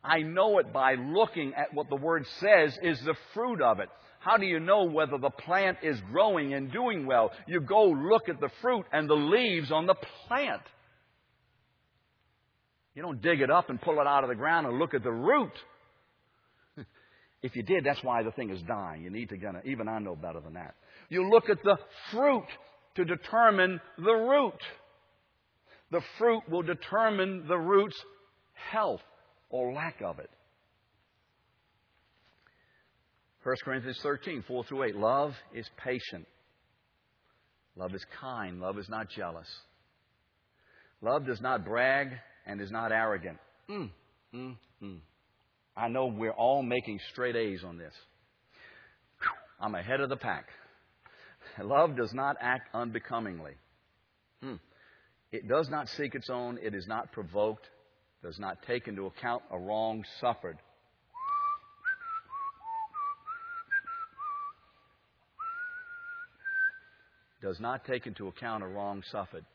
I 0.03 0.23
know 0.23 0.57
it 0.57 0.73
by 0.73 0.95
looking 0.95 1.53
at 1.53 1.73
what 1.75 1.88
the 1.88 1.95
word 1.95 2.25
says 2.39 2.75
is 2.82 2.99
the 3.01 3.15
fruit 3.36 3.61
of 3.61 3.79
it. 3.79 3.89
How 4.19 4.38
do 4.38 4.45
you 4.47 4.59
know 4.59 4.86
whether 4.86 5.19
the 5.19 5.29
plant 5.29 5.77
is 5.84 6.01
growing 6.11 6.55
and 6.55 6.71
doing 6.71 7.05
well? 7.05 7.32
You 7.47 7.61
go 7.61 7.89
look 7.89 8.27
at 8.27 8.39
the 8.39 8.49
fruit 8.61 8.86
and 8.91 9.07
the 9.07 9.13
leaves 9.13 9.71
on 9.71 9.86
the 9.86 9.95
plant. 10.27 10.61
You 12.93 13.01
don't 13.01 13.21
dig 13.21 13.41
it 13.41 13.49
up 13.49 13.69
and 13.69 13.81
pull 13.81 13.99
it 13.99 14.07
out 14.07 14.23
of 14.23 14.29
the 14.29 14.35
ground 14.35 14.67
and 14.67 14.77
look 14.77 14.93
at 14.93 15.03
the 15.03 15.11
root. 15.11 15.53
if 17.41 17.55
you 17.55 17.63
did, 17.63 17.85
that's 17.85 18.03
why 18.03 18.23
the 18.23 18.31
thing 18.31 18.49
is 18.49 18.61
dying. 18.63 19.03
You 19.03 19.09
need 19.09 19.29
to 19.29 19.37
get 19.37 19.55
it. 19.55 19.63
Even 19.65 19.87
I 19.87 19.99
know 19.99 20.15
better 20.15 20.41
than 20.41 20.53
that. 20.53 20.75
You 21.09 21.29
look 21.29 21.49
at 21.49 21.63
the 21.63 21.77
fruit 22.11 22.47
to 22.95 23.05
determine 23.05 23.79
the 23.97 24.13
root. 24.13 24.59
The 25.91 26.01
fruit 26.17 26.43
will 26.49 26.63
determine 26.63 27.47
the 27.47 27.57
root's 27.57 27.97
health 28.71 29.01
or 29.49 29.73
lack 29.73 30.01
of 30.01 30.19
it. 30.19 30.29
1 33.43 33.55
Corinthians 33.63 33.99
13, 34.03 34.43
4 34.47 34.63
through 34.65 34.83
8. 34.83 34.95
Love 34.95 35.33
is 35.53 35.67
patient. 35.83 36.27
Love 37.75 37.95
is 37.95 38.05
kind. 38.19 38.59
Love 38.59 38.77
is 38.77 38.87
not 38.89 39.09
jealous. 39.09 39.47
Love 41.01 41.25
does 41.25 41.41
not 41.41 41.65
brag 41.65 42.09
and 42.45 42.61
is 42.61 42.71
not 42.71 42.91
arrogant. 42.91 43.37
Mm, 43.69 43.89
mm, 44.33 44.55
mm. 44.81 44.99
I 45.75 45.87
know 45.87 46.07
we're 46.07 46.31
all 46.31 46.63
making 46.63 46.99
straight 47.11 47.35
A's 47.35 47.63
on 47.63 47.77
this. 47.77 47.93
I'm 49.59 49.75
ahead 49.75 50.01
of 50.01 50.09
the 50.09 50.17
pack. 50.17 50.47
Love 51.61 51.95
does 51.95 52.13
not 52.13 52.37
act 52.39 52.69
unbecomingly. 52.73 53.53
Hmm. 54.41 54.55
It 55.31 55.47
does 55.47 55.69
not 55.69 55.87
seek 55.89 56.15
its 56.15 56.29
own. 56.29 56.57
It 56.61 56.73
is 56.73 56.87
not 56.87 57.11
provoked. 57.11 57.69
Does 58.23 58.39
not 58.39 58.61
take 58.67 58.87
into 58.87 59.05
account 59.05 59.43
a 59.51 59.57
wrong 59.57 60.03
suffered. 60.19 60.57
Does 67.41 67.59
not 67.59 67.85
take 67.85 68.05
into 68.05 68.27
account 68.27 68.63
a 68.63 68.67
wrong 68.67 69.03
suffered. 69.11 69.45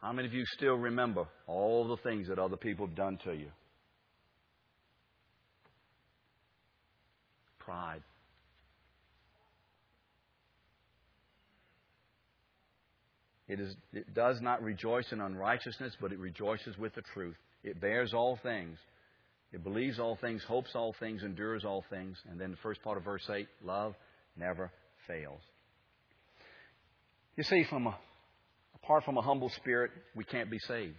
How 0.00 0.12
many 0.12 0.28
of 0.28 0.34
you 0.34 0.44
still 0.46 0.76
remember 0.76 1.26
all 1.46 1.88
the 1.88 1.96
things 1.98 2.28
that 2.28 2.38
other 2.38 2.56
people 2.56 2.86
have 2.86 2.96
done 2.96 3.18
to 3.24 3.32
you? 3.32 3.48
Pride. 7.58 8.02
It, 13.48 13.60
is, 13.60 13.74
it 13.92 14.12
does 14.12 14.40
not 14.40 14.62
rejoice 14.62 15.06
in 15.12 15.20
unrighteousness, 15.20 15.94
but 16.00 16.12
it 16.12 16.18
rejoices 16.18 16.76
with 16.78 16.94
the 16.94 17.02
truth. 17.14 17.36
It 17.62 17.80
bears 17.80 18.12
all 18.12 18.38
things. 18.42 18.78
It 19.52 19.62
believes 19.62 19.98
all 19.98 20.16
things, 20.16 20.42
hopes 20.46 20.70
all 20.74 20.94
things, 20.98 21.22
endures 21.22 21.64
all 21.64 21.84
things. 21.88 22.16
And 22.28 22.40
then 22.40 22.50
the 22.50 22.56
first 22.58 22.82
part 22.82 22.98
of 22.98 23.04
verse 23.04 23.28
8 23.30 23.46
love 23.64 23.94
never 24.36 24.72
fails. 25.06 25.40
You 27.36 27.44
see, 27.44 27.64
from 27.64 27.86
a, 27.86 27.96
apart 28.86 29.04
from 29.04 29.18
a 29.18 29.22
humble 29.22 29.50
spirit, 29.56 29.90
we 30.14 30.22
can't 30.22 30.48
be 30.48 30.60
saved. 30.60 30.96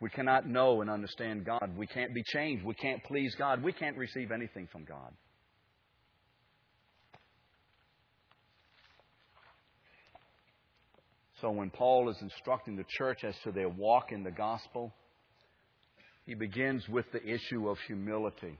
We 0.00 0.10
cannot 0.10 0.46
know 0.46 0.82
and 0.82 0.90
understand 0.90 1.46
God. 1.46 1.76
We 1.78 1.86
can't 1.86 2.12
be 2.12 2.22
changed. 2.26 2.62
We 2.62 2.74
can't 2.74 3.02
please 3.04 3.34
God. 3.38 3.62
We 3.62 3.72
can't 3.72 3.96
receive 3.96 4.32
anything 4.32 4.68
from 4.70 4.84
God. 4.84 5.12
So 11.40 11.50
when 11.50 11.70
Paul 11.70 12.10
is 12.10 12.16
instructing 12.20 12.76
the 12.76 12.84
church 12.98 13.24
as 13.24 13.34
to 13.44 13.50
their 13.50 13.68
walk 13.68 14.12
in 14.12 14.22
the 14.22 14.30
gospel, 14.30 14.92
he 16.26 16.34
begins 16.34 16.86
with 16.88 17.06
the 17.12 17.24
issue 17.24 17.68
of 17.68 17.78
humility. 17.86 18.58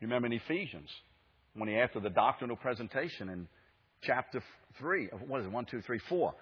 You 0.00 0.06
remember 0.06 0.26
in 0.26 0.34
Ephesians, 0.34 0.88
when 1.54 1.68
he, 1.68 1.74
after 1.74 1.98
the 1.98 2.10
doctrinal 2.10 2.56
presentation 2.56 3.28
in 3.28 3.48
chapter 4.02 4.42
3, 4.78 5.08
what 5.26 5.40
is 5.40 5.46
it, 5.46 5.52
1, 5.52 5.66
2, 5.70 5.82
3, 5.82 6.00
4, 6.08 6.34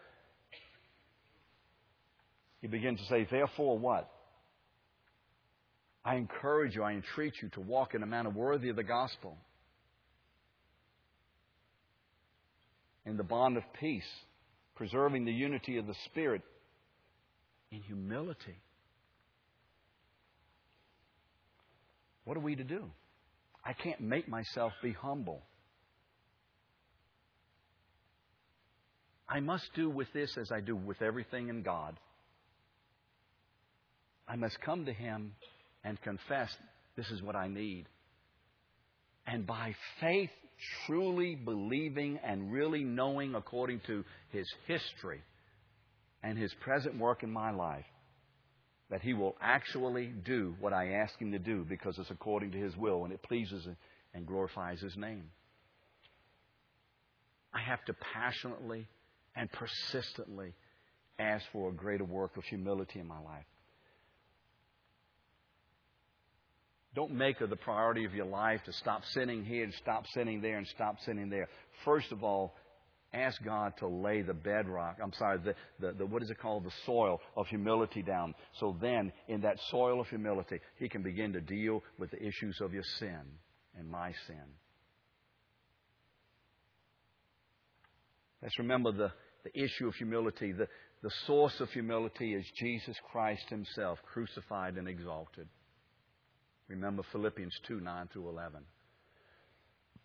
he 2.61 2.67
begins 2.67 2.99
to 3.01 3.07
say, 3.07 3.27
Therefore, 3.31 3.79
what? 3.79 4.11
I 6.05 6.17
encourage 6.17 6.75
you, 6.75 6.83
I 6.83 6.93
entreat 6.93 7.35
you 7.43 7.49
to 7.51 7.61
walk 7.61 7.95
in 7.95 8.03
a 8.03 8.07
manner 8.07 8.31
worthy 8.31 8.69
of 8.69 8.77
the 8.77 8.85
gospel, 8.85 9.37
in 13.05 13.17
the 13.17 13.25
bond 13.25 13.57
of 13.57 13.63
peace 13.81 14.05
preserving 14.77 15.25
the 15.25 15.33
unity 15.33 15.79
of 15.79 15.87
the 15.87 15.95
Spirit 16.05 16.43
in 17.73 17.81
humility. 17.83 18.57
What 22.25 22.37
are 22.37 22.41
we 22.41 22.57
to 22.57 22.65
do? 22.65 22.85
I 23.65 23.73
can't 23.73 24.01
make 24.01 24.29
myself 24.29 24.73
be 24.83 24.93
humble. 24.93 25.43
I 29.29 29.41
must 29.41 29.65
do 29.75 29.91
with 29.91 30.13
this 30.13 30.37
as 30.41 30.53
I 30.53 30.61
do 30.61 30.77
with 30.77 31.03
everything 31.03 31.49
in 31.49 31.63
God. 31.63 31.99
I 34.29 34.37
must 34.37 34.61
come 34.61 34.87
to 34.87 34.93
Him 34.93 35.33
and 35.85 36.01
confess 36.03 36.51
this 36.97 37.11
is 37.11 37.23
what 37.23 37.37
I 37.37 37.49
need. 37.49 37.87
And 39.27 39.47
by 39.47 39.75
faith, 40.01 40.31
truly 40.87 41.35
believing 41.35 42.19
and 42.25 42.53
really 42.53 42.85
knowing 42.85 43.35
according 43.35 43.81
to 43.87 44.05
His 44.31 44.47
history 44.67 45.21
and 46.23 46.39
His 46.39 46.53
present 46.61 46.99
work 46.99 47.23
in 47.23 47.31
my 47.31 47.51
life 47.51 47.85
that 48.91 49.03
He 49.03 49.15
will 49.15 49.37
actually 49.41 50.13
do 50.25 50.55
what 50.61 50.73
I 50.73 50.93
ask 51.03 51.21
Him 51.21 51.33
to 51.33 51.39
do 51.39 51.65
because 51.69 51.99
it's 51.99 52.11
according 52.11 52.53
to 52.53 52.59
His 52.59 52.77
will 52.77 53.05
and 53.05 53.13
it 53.13 53.23
pleases 53.23 53.67
and 54.15 54.27
glorifies 54.27 54.81
His 54.81 54.97
name. 54.97 55.25
I 57.53 57.61
have 57.61 57.85
to 57.87 57.95
passionately 58.15 58.87
and 59.37 59.51
persistently 59.53 60.55
ask 61.19 61.45
for 61.53 61.71
a 61.71 61.73
greater 61.73 62.05
work 62.05 62.37
of 62.37 62.45
humility 62.45 62.99
in 62.99 63.07
my 63.07 63.21
life. 63.21 63.45
Don't 66.95 67.13
make 67.13 67.43
it 67.43 67.51
the 67.51 67.57
priority 67.57 68.07
of 68.07 68.15
your 68.15 68.25
life 68.25 68.63
to 68.65 68.73
stop 68.73 69.03
sinning 69.13 69.45
here 69.45 69.65
and 69.65 69.75
stop 69.75 70.07
sinning 70.15 70.41
there 70.41 70.57
and 70.57 70.67
stop 70.67 70.97
sinning 71.05 71.29
there. 71.29 71.47
First 71.85 72.11
of 72.11 72.25
all, 72.25 72.55
ask 73.13 73.43
God 73.45 73.75
to 73.81 73.87
lay 73.87 74.23
the 74.23 74.33
bedrock, 74.33 74.97
I'm 75.03 75.13
sorry, 75.13 75.39
the, 75.39 75.55
the, 75.79 75.93
the, 75.93 76.07
what 76.07 76.23
is 76.23 76.31
it 76.31 76.39
called? 76.39 76.65
The 76.65 76.73
soil 76.87 77.21
of 77.37 77.47
humility 77.49 78.03
down. 78.03 78.35
So 78.61 78.77
then, 78.81 79.13
in 79.29 79.43
that 79.43 79.59
soil 79.71 80.01
of 80.01 80.09
humility, 80.09 80.61
He 80.79 80.89
can 80.89 81.03
begin 81.03 81.35
to 81.35 81.41
deal 81.43 81.83
with 81.99 82.11
the 82.11 82.23
issues 82.23 82.59
of 82.63 82.73
your 82.73 82.85
sin 82.99 83.21
and 83.79 83.91
my 83.91 84.13
sin. 84.27 84.45
Let's 88.43 88.59
remember 88.59 88.93
the, 88.93 89.13
the 89.47 89.63
issue 89.63 89.87
of 89.87 89.95
humility. 89.95 90.53
The, 90.53 90.67
the 91.03 91.11
source 91.27 91.55
of 91.61 91.69
humility 91.71 92.35
is 92.35 92.45
Jesus 92.59 92.97
Christ 93.13 93.45
Himself, 93.49 93.99
crucified 94.13 94.77
and 94.77 94.89
exalted. 94.89 95.47
Remember 96.69 97.03
Philippians 97.13 97.55
2 97.69 97.81
9 97.81 98.09
through 98.13 98.29
11. 98.29 98.61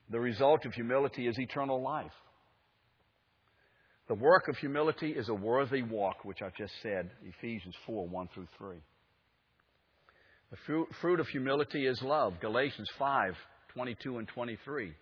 The 0.10 0.20
result 0.20 0.66
of 0.66 0.74
humility 0.74 1.28
is 1.28 1.40
eternal 1.40 1.82
life. 1.82 2.12
The 4.08 4.16
work 4.16 4.48
of 4.48 4.58
humility 4.58 5.12
is 5.12 5.30
a 5.30 5.34
worthy 5.34 5.82
walk, 5.82 6.26
which 6.26 6.42
I've 6.42 6.56
just 6.56 6.74
said, 6.84 7.10
Ephesians 7.24 7.76
4 7.88 8.08
1 8.08 8.30
through 8.34 8.48
3. 8.58 8.78
The 10.52 10.86
fruit 11.00 11.20
of 11.20 11.28
humility 11.28 11.88
is 11.88 12.00
love, 12.04 12.34
Galatians 12.42 12.90
5 13.00 13.34
22 13.74 14.18
and 14.18 14.28
23. 14.28 14.94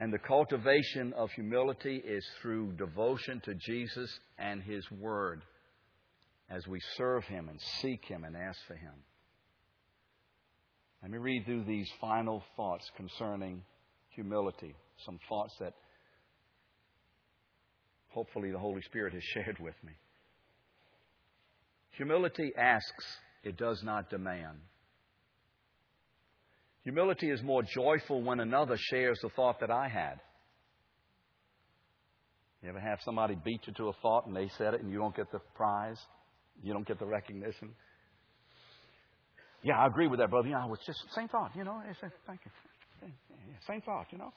And 0.00 0.12
the 0.12 0.18
cultivation 0.18 1.12
of 1.16 1.30
humility 1.32 2.02
is 2.04 2.26
through 2.42 2.72
devotion 2.72 3.40
to 3.44 3.54
Jesus 3.54 4.10
and 4.38 4.62
His 4.62 4.84
Word 4.90 5.42
as 6.50 6.66
we 6.66 6.80
serve 6.96 7.24
Him 7.24 7.48
and 7.48 7.60
seek 7.80 8.04
Him 8.04 8.24
and 8.24 8.36
ask 8.36 8.58
for 8.66 8.74
Him. 8.74 8.94
Let 11.02 11.10
me 11.10 11.18
read 11.18 11.44
through 11.44 11.64
these 11.64 11.88
final 12.00 12.42
thoughts 12.56 12.90
concerning 12.96 13.62
humility. 14.08 14.74
Some 15.04 15.18
thoughts 15.28 15.54
that 15.60 15.74
hopefully 18.08 18.50
the 18.50 18.58
Holy 18.58 18.80
Spirit 18.82 19.12
has 19.12 19.22
shared 19.34 19.58
with 19.60 19.74
me. 19.84 19.92
Humility 21.96 22.52
asks, 22.56 23.04
it 23.44 23.56
does 23.56 23.82
not 23.84 24.10
demand. 24.10 24.58
Humility 26.84 27.30
is 27.30 27.42
more 27.42 27.62
joyful 27.62 28.22
when 28.22 28.40
another 28.40 28.76
shares 28.78 29.18
the 29.22 29.30
thought 29.30 29.60
that 29.60 29.70
I 29.70 29.88
had. 29.88 30.20
You 32.62 32.68
ever 32.70 32.80
have 32.80 32.98
somebody 33.04 33.36
beat 33.42 33.60
you 33.66 33.72
to 33.74 33.88
a 33.88 33.92
thought 34.00 34.26
and 34.26 34.36
they 34.36 34.48
said 34.56 34.74
it 34.74 34.82
and 34.82 34.90
you 34.90 34.98
don't 34.98 35.14
get 35.14 35.30
the 35.32 35.40
prize? 35.54 35.98
You 36.62 36.72
don't 36.72 36.86
get 36.86 36.98
the 36.98 37.06
recognition? 37.06 37.70
Yeah, 39.62 39.78
I 39.78 39.86
agree 39.86 40.08
with 40.08 40.20
that, 40.20 40.30
brother. 40.30 40.48
You 40.48 40.54
know, 40.54 40.66
was 40.68 40.78
just 40.86 40.98
same 41.14 41.28
thought, 41.28 41.52
you 41.56 41.64
know. 41.64 41.80
Said, 42.00 42.12
Thank 42.26 42.40
you. 42.44 42.50
Same 43.66 43.80
thought, 43.80 44.06
you 44.10 44.18
know. 44.18 44.32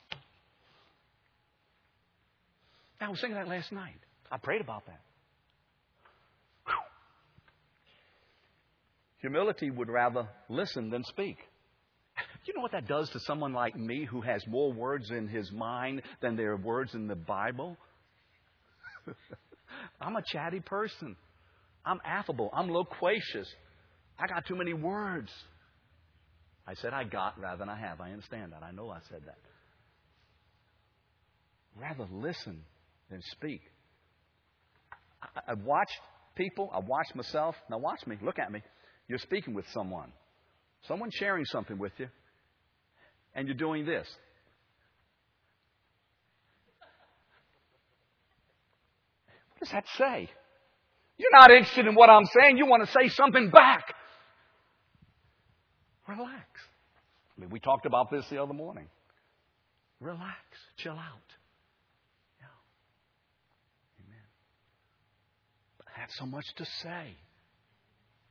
I 3.00 3.10
was 3.10 3.20
thinking 3.20 3.36
that 3.36 3.48
last 3.48 3.72
night. 3.72 4.00
I 4.32 4.38
prayed 4.38 4.62
about 4.62 4.86
that. 4.88 5.02
Whew. 6.66 6.74
Humility 9.22 9.70
would 9.70 9.90
rather 9.90 10.28
listen 10.50 10.90
than 10.90 11.04
speak. 11.04 11.38
You 12.48 12.54
know 12.56 12.62
what 12.62 12.72
that 12.72 12.88
does 12.88 13.10
to 13.10 13.20
someone 13.20 13.54
like 13.54 13.76
me 13.76 14.06
who 14.06 14.22
has 14.22 14.42
more 14.48 14.72
words 14.72 15.12
in 15.12 15.28
his 15.28 15.52
mind 15.52 16.02
than 16.22 16.38
there 16.38 16.52
are 16.52 16.58
words 16.58 16.94
in 16.94 17.08
the 17.08 17.16
Bible? 17.16 17.76
I'm 20.02 20.16
a 20.16 20.24
chatty 20.26 20.62
person. 20.62 21.18
I'm 21.86 22.00
affable. 22.06 22.50
I'm 22.54 22.70
loquacious. 22.72 23.48
I 24.18 24.28
got 24.28 24.46
too 24.46 24.56
many 24.56 24.74
words. 24.74 25.30
I 26.66 26.74
said 26.76 26.94
I 26.94 27.04
got 27.04 27.40
rather 27.40 27.60
than 27.60 27.70
I 27.70 27.78
have. 27.80 28.02
I 28.02 28.12
understand 28.12 28.54
that. 28.54 28.64
I 28.64 28.72
know 28.72 28.90
I 28.90 29.00
said 29.10 29.22
that. 29.26 29.38
Rather 31.80 32.08
listen 32.12 32.64
than 33.10 33.22
speak. 33.32 33.62
I, 35.22 35.28
have 35.48 35.64
watched 35.64 36.00
people, 36.36 36.70
I've 36.74 36.88
watched 36.88 37.16
myself. 37.16 37.56
Now, 37.70 37.78
watch 37.78 38.00
me. 38.06 38.18
Look 38.22 38.40
at 38.40 38.52
me. 38.52 38.62
You're 39.08 39.20
speaking 39.20 39.54
with 39.54 39.66
someone, 39.74 40.12
someone 40.88 41.10
sharing 41.14 41.46
something 41.46 41.78
with 41.78 41.94
you, 41.98 42.08
and 43.38 43.48
you're 43.48 43.56
doing 43.56 43.86
this. 43.86 44.08
What 49.54 49.60
does 49.60 49.72
that 49.72 49.86
say? 49.98 50.30
You're 51.18 51.32
not 51.32 51.52
interested 51.52 51.86
in 51.88 51.96
what 51.96 52.10
I'm 52.10 52.26
saying. 52.42 52.58
You 52.58 52.66
want 52.66 52.86
to 52.86 52.92
say 52.92 53.10
something 53.10 53.50
back. 53.50 53.94
Relax. 56.08 56.46
I 57.38 57.42
mean, 57.42 57.50
we 57.52 57.60
talked 57.60 57.86
about 57.86 58.10
this 58.12 58.26
the 58.30 58.42
other 58.42 58.54
morning. 58.54 58.88
Relax. 60.00 60.24
Chill 60.78 60.94
out. 60.94 61.30
Yeah. 62.40 62.48
Amen. 64.04 64.20
But 65.78 65.88
I 65.96 66.02
have 66.02 66.10
so 66.12 66.26
much 66.26 66.46
to 66.58 66.66
say. 66.66 67.16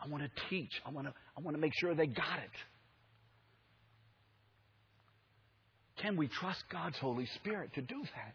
I 0.00 0.08
want 0.08 0.24
to 0.24 0.30
teach. 0.50 0.72
I 0.84 0.90
want 0.90 1.06
to, 1.06 1.14
I 1.36 1.40
want 1.40 1.56
to 1.56 1.60
make 1.60 1.72
sure 1.76 1.94
they 1.94 2.06
got 2.06 2.38
it. 2.38 2.50
Can 6.00 6.16
we 6.16 6.28
trust 6.28 6.62
God's 6.70 6.98
Holy 6.98 7.26
Spirit 7.36 7.72
to 7.74 7.82
do 7.82 8.00
that? 8.02 8.34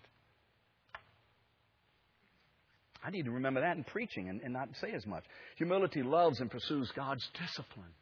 I 3.03 3.09
need 3.09 3.25
to 3.25 3.31
remember 3.31 3.61
that 3.61 3.77
in 3.77 3.83
preaching 3.83 4.29
and, 4.29 4.41
and 4.41 4.53
not 4.53 4.69
say 4.79 4.91
as 4.93 5.05
much. 5.05 5.23
Humility 5.57 6.03
loves 6.03 6.39
and 6.39 6.51
pursues 6.51 6.91
God's 6.95 7.27
discipline. 7.39 7.93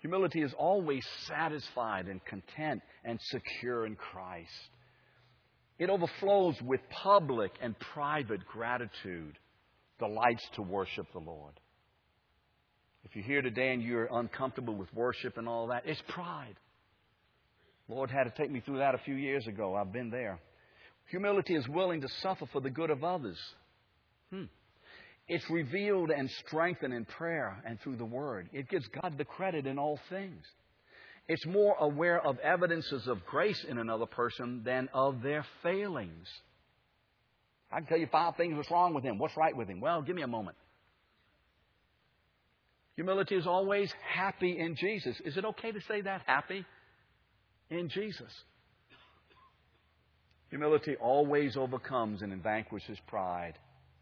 Humility 0.00 0.42
is 0.42 0.52
always 0.58 1.04
satisfied 1.26 2.06
and 2.06 2.22
content 2.26 2.82
and 3.04 3.18
secure 3.22 3.86
in 3.86 3.96
Christ. 3.96 4.50
It 5.78 5.90
overflows 5.90 6.56
with 6.62 6.80
public 6.90 7.52
and 7.62 7.74
private 7.94 8.46
gratitude, 8.46 9.38
delights 9.98 10.46
to 10.56 10.62
worship 10.62 11.06
the 11.12 11.18
Lord. 11.18 11.54
If 13.04 13.14
you're 13.14 13.24
here 13.24 13.42
today 13.42 13.72
and 13.72 13.82
you're 13.82 14.08
uncomfortable 14.10 14.74
with 14.74 14.92
worship 14.92 15.38
and 15.38 15.48
all 15.48 15.68
that, 15.68 15.82
it's 15.86 16.02
pride. 16.08 16.56
Lord 17.88 18.10
had 18.10 18.24
to 18.24 18.30
take 18.30 18.50
me 18.50 18.60
through 18.60 18.78
that 18.78 18.94
a 18.94 18.98
few 18.98 19.14
years 19.14 19.46
ago. 19.46 19.74
I've 19.74 19.92
been 19.92 20.10
there. 20.10 20.40
Humility 21.10 21.54
is 21.54 21.68
willing 21.68 22.00
to 22.00 22.08
suffer 22.20 22.46
for 22.52 22.60
the 22.60 22.70
good 22.70 22.90
of 22.90 23.04
others. 23.04 23.38
Hmm. 24.30 24.44
It's 25.28 25.48
revealed 25.50 26.10
and 26.10 26.30
strengthened 26.46 26.92
in 26.92 27.04
prayer 27.04 27.62
and 27.64 27.80
through 27.80 27.96
the 27.96 28.04
Word. 28.04 28.48
It 28.52 28.68
gives 28.68 28.86
God 29.02 29.14
the 29.16 29.24
credit 29.24 29.66
in 29.66 29.78
all 29.78 29.98
things. 30.08 30.44
It's 31.28 31.44
more 31.46 31.74
aware 31.80 32.24
of 32.24 32.38
evidences 32.38 33.06
of 33.08 33.24
grace 33.26 33.64
in 33.68 33.78
another 33.78 34.06
person 34.06 34.62
than 34.64 34.88
of 34.94 35.22
their 35.22 35.44
failings. 35.62 36.28
I 37.72 37.78
can 37.78 37.86
tell 37.86 37.98
you 37.98 38.08
five 38.10 38.36
things 38.36 38.56
what's 38.56 38.70
wrong 38.70 38.94
with 38.94 39.02
him. 39.02 39.18
What's 39.18 39.36
right 39.36 39.56
with 39.56 39.68
him? 39.68 39.80
Well, 39.80 40.02
give 40.02 40.14
me 40.14 40.22
a 40.22 40.28
moment. 40.28 40.56
Humility 42.94 43.34
is 43.34 43.46
always 43.46 43.92
happy 44.14 44.58
in 44.58 44.76
Jesus. 44.76 45.16
Is 45.24 45.36
it 45.36 45.44
okay 45.44 45.72
to 45.72 45.80
say 45.82 46.00
that? 46.02 46.22
Happy 46.26 46.64
in 47.70 47.88
Jesus. 47.88 48.32
Humility 50.50 50.96
always 50.96 51.56
overcomes 51.56 52.22
and 52.22 52.42
vanquishes 52.42 52.98
pride. 53.06 53.54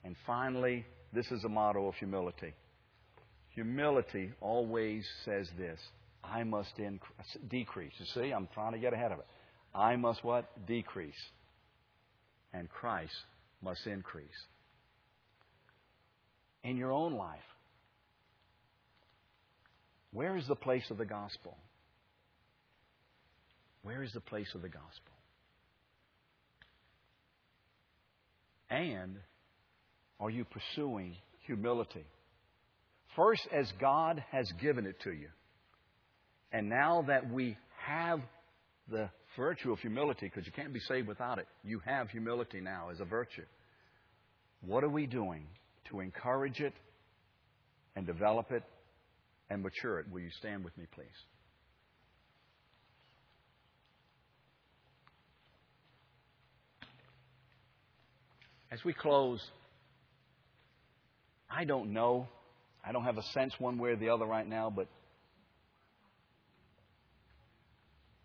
And 0.05 0.15
finally, 0.27 0.85
this 1.13 1.31
is 1.31 1.45
a 1.45 1.49
motto 1.49 1.89
of 1.89 1.95
humility. 1.95 2.53
Humility 3.55 4.33
always 4.41 5.07
says 5.25 5.49
this 5.57 5.79
I 6.23 6.45
must 6.45 6.71
decrease. 7.49 7.93
You 7.99 8.07
see, 8.15 8.31
I'm 8.33 8.49
trying 8.53 8.73
to 8.73 8.79
get 8.79 8.93
ahead 8.93 9.13
of 9.13 9.21
it. 9.21 9.27
I 9.75 9.97
must 9.97 10.23
what? 10.25 10.67
Decrease. 10.67 11.15
And 12.53 12.69
Christ 12.69 13.13
must 13.63 13.87
increase. 13.87 14.29
In 16.63 16.77
your 16.77 16.93
own 16.93 17.15
life, 17.15 17.39
where 20.13 20.37
is 20.37 20.47
the 20.47 20.55
place 20.55 20.85
of 20.91 20.99
the 20.99 21.05
gospel? 21.05 21.57
Where 23.85 24.03
is 24.03 24.13
the 24.13 24.21
place 24.21 24.49
of 24.55 24.63
the 24.63 24.69
gospel? 24.69 25.13
And 28.71 29.17
are 30.19 30.31
you 30.31 30.45
pursuing 30.45 31.17
humility? 31.47 32.05
First, 33.15 33.47
as 33.53 33.71
God 33.81 34.25
has 34.33 34.51
given 34.61 34.87
it 34.87 35.01
to 35.05 35.13
you. 35.13 35.29
And 36.51 36.69
now 36.69 37.05
that 37.07 37.31
we 37.31 37.57
have 37.87 38.21
the 38.89 39.11
virtue 39.37 39.73
of 39.73 39.79
humility, 39.81 40.31
because 40.33 40.47
you 40.47 40.53
can't 40.53 40.73
be 40.73 40.81
saved 40.81 41.07
without 41.07 41.39
it, 41.39 41.47
you 41.63 41.81
have 41.85 42.09
humility 42.09 42.61
now 42.61 42.89
as 42.91 43.01
a 43.01 43.05
virtue. 43.05 43.45
What 44.63 44.83
are 44.83 44.89
we 44.89 45.07
doing 45.07 45.47
to 45.91 46.01
encourage 46.01 46.61
it 46.61 46.73
and 47.97 48.07
develop 48.07 48.51
it 48.51 48.63
and 49.51 49.63
mature 49.63 50.01
it? 50.01 50.07
Will 50.11 50.21
you 50.21 50.31
stand 50.39 50.65
with 50.65 50.77
me, 50.79 50.87
please? 50.95 51.07
As 58.75 58.85
we 58.85 58.93
close, 58.93 59.41
I 61.49 61.65
don't 61.65 61.93
know. 61.93 62.27
I 62.85 62.91
don't 62.91 63.05
have 63.05 63.19
a 63.19 63.23
sense 63.33 63.55
one 63.61 63.79
way 63.79 63.91
or 63.91 63.97
the 63.97 64.09
other 64.09 64.27
right 64.27 64.49
now, 64.49 64.69
but 64.69 64.89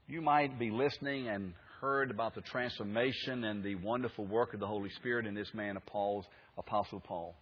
you 0.08 0.22
might 0.22 0.58
be 0.58 0.72
listening 0.72 1.28
and 1.28 1.54
heard 1.82 2.10
about 2.10 2.34
the 2.34 2.41
transformation 2.41 3.43
and 3.43 3.64
the 3.64 3.76
wonderful 3.76 4.26
work 4.26 4.56
of 4.56 4.60
the 4.60 4.66
Holy 4.66 4.89
Spirit 4.97 5.28
in 5.28 5.36
this 5.36 5.54
man 5.54 5.78
of 5.78 5.86
Paul's, 5.86 6.26
Apostle 6.58 7.00
Paul. 7.00 7.36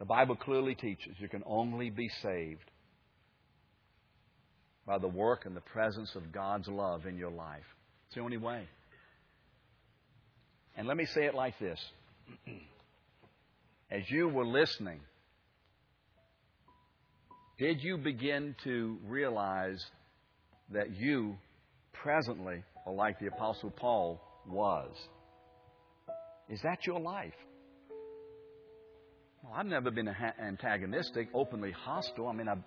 The 0.00 0.06
Bible 0.06 0.34
clearly 0.34 0.74
teaches 0.74 1.14
you 1.20 1.28
can 1.28 1.44
only 1.46 1.88
be 1.88 2.08
saved 2.20 2.68
by 4.84 4.98
the 4.98 5.06
work 5.06 5.46
and 5.46 5.54
the 5.54 5.60
presence 5.60 6.10
of 6.16 6.32
God's 6.32 6.66
love 6.66 7.06
in 7.06 7.16
your 7.16 7.30
life. 7.30 7.62
It's 8.06 8.16
the 8.16 8.22
only 8.22 8.38
way. 8.38 8.66
And 10.76 10.86
let 10.86 10.96
me 10.96 11.06
say 11.06 11.26
it 11.26 11.34
like 11.34 11.58
this 11.58 11.78
As 13.90 14.02
you 14.08 14.28
were 14.28 14.46
listening, 14.46 15.00
did 17.58 17.82
you 17.82 17.98
begin 17.98 18.56
to 18.64 18.98
realize 19.06 19.84
that 20.70 20.96
you 20.96 21.36
presently 21.92 22.64
are 22.86 22.92
like 22.92 23.18
the 23.20 23.26
Apostle 23.26 23.70
Paul 23.70 24.20
was? 24.48 24.90
Is 26.48 26.60
that 26.62 26.86
your 26.86 27.00
life? 27.00 27.34
Well, 29.42 29.52
I've 29.56 29.66
never 29.66 29.90
been 29.90 30.08
antagonistic, 30.40 31.28
openly 31.34 31.72
hostile. 31.72 32.28
I 32.28 32.32
mean, 32.32 32.48
I've 32.48 32.62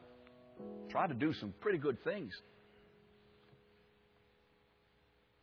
tried 0.89 1.07
to 1.07 1.13
do 1.13 1.33
some 1.33 1.53
pretty 1.59 1.77
good 1.77 2.03
things. 2.03 2.33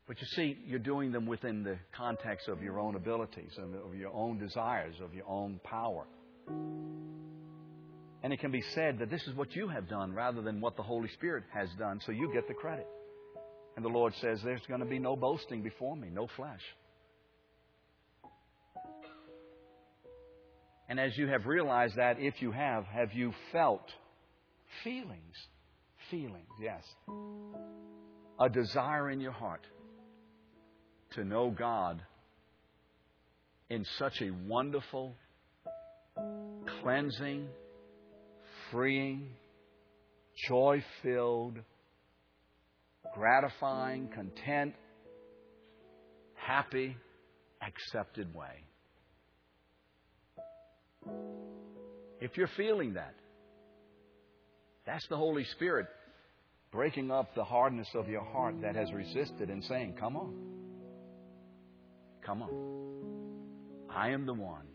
But 0.07 0.21
you 0.21 0.27
see, 0.29 0.59
you're 0.67 0.79
doing 0.81 1.13
them 1.13 1.27
within 1.27 1.63
the 1.63 1.79
context 1.97 2.49
of 2.49 2.63
your 2.63 2.81
own 2.81 2.97
abilities, 2.97 3.53
and 3.57 3.75
of 3.77 3.95
your 3.95 4.13
own 4.13 4.39
desires, 4.39 4.95
of 5.03 5.15
your 5.15 5.29
own 5.29 5.61
power. 5.63 6.07
And 8.25 8.33
it 8.33 8.41
can 8.41 8.51
be 8.51 8.63
said 8.75 8.99
that 8.99 9.11
this 9.11 9.23
is 9.27 9.35
what 9.35 9.55
you 9.55 9.69
have 9.69 9.89
done 9.89 10.13
rather 10.13 10.43
than 10.43 10.61
what 10.61 10.77
the 10.77 10.83
Holy 10.83 11.09
Spirit 11.11 11.45
has 11.53 11.69
done, 11.79 12.01
so 12.05 12.13
you 12.13 12.33
get 12.33 12.49
the 12.49 12.55
credit. 12.55 12.87
And 13.77 13.85
the 13.85 13.89
Lord 13.89 14.15
says, 14.21 14.41
There's 14.43 14.65
going 14.69 14.81
to 14.81 14.87
be 14.87 14.99
no 14.99 15.17
boasting 15.17 15.63
before 15.63 15.97
me, 15.97 16.09
no 16.13 16.29
flesh. 16.37 16.61
And 20.89 21.01
as 21.01 21.17
you 21.17 21.29
have 21.29 21.47
realized 21.47 21.97
that, 21.97 22.19
if 22.19 22.43
you 22.43 22.53
have, 22.53 22.85
have 22.85 23.13
you 23.15 23.33
felt 23.51 23.89
feelings? 24.85 25.35
Feelings, 26.11 26.51
yes. 26.61 26.85
A 28.39 28.49
desire 28.51 29.11
in 29.11 29.21
your 29.21 29.33
heart 29.33 29.67
to 31.15 31.25
know 31.25 31.51
God 31.51 32.03
in 33.71 33.85
such 33.99 34.21
a 34.21 34.31
wonderful, 34.47 35.15
cleansing, 36.83 37.49
freeing, 38.71 39.29
joy 40.49 40.83
filled, 41.03 41.59
gratifying, 43.15 44.09
content, 44.09 44.75
happy, 46.35 46.97
accepted 47.61 48.35
way. 48.35 48.65
If 52.21 52.37
you're 52.37 52.51
feeling 52.57 52.95
that, 52.95 53.15
that's 54.87 55.07
the 55.09 55.17
Holy 55.17 55.45
Spirit 55.45 55.87
breaking 56.73 57.11
up 57.11 57.35
the 57.35 57.45
hardness 57.45 57.89
of 57.95 58.09
your 58.09 58.25
heart 58.25 58.61
that 58.63 58.75
has 58.75 58.93
resisted 58.93 59.51
and 59.51 59.63
saying, 59.65 59.95
Come 59.99 60.17
on. 60.17 60.35
Come 62.25 62.43
on. 62.43 63.91
I 63.91 64.11
am 64.11 64.27
the 64.27 64.35
one 64.35 64.66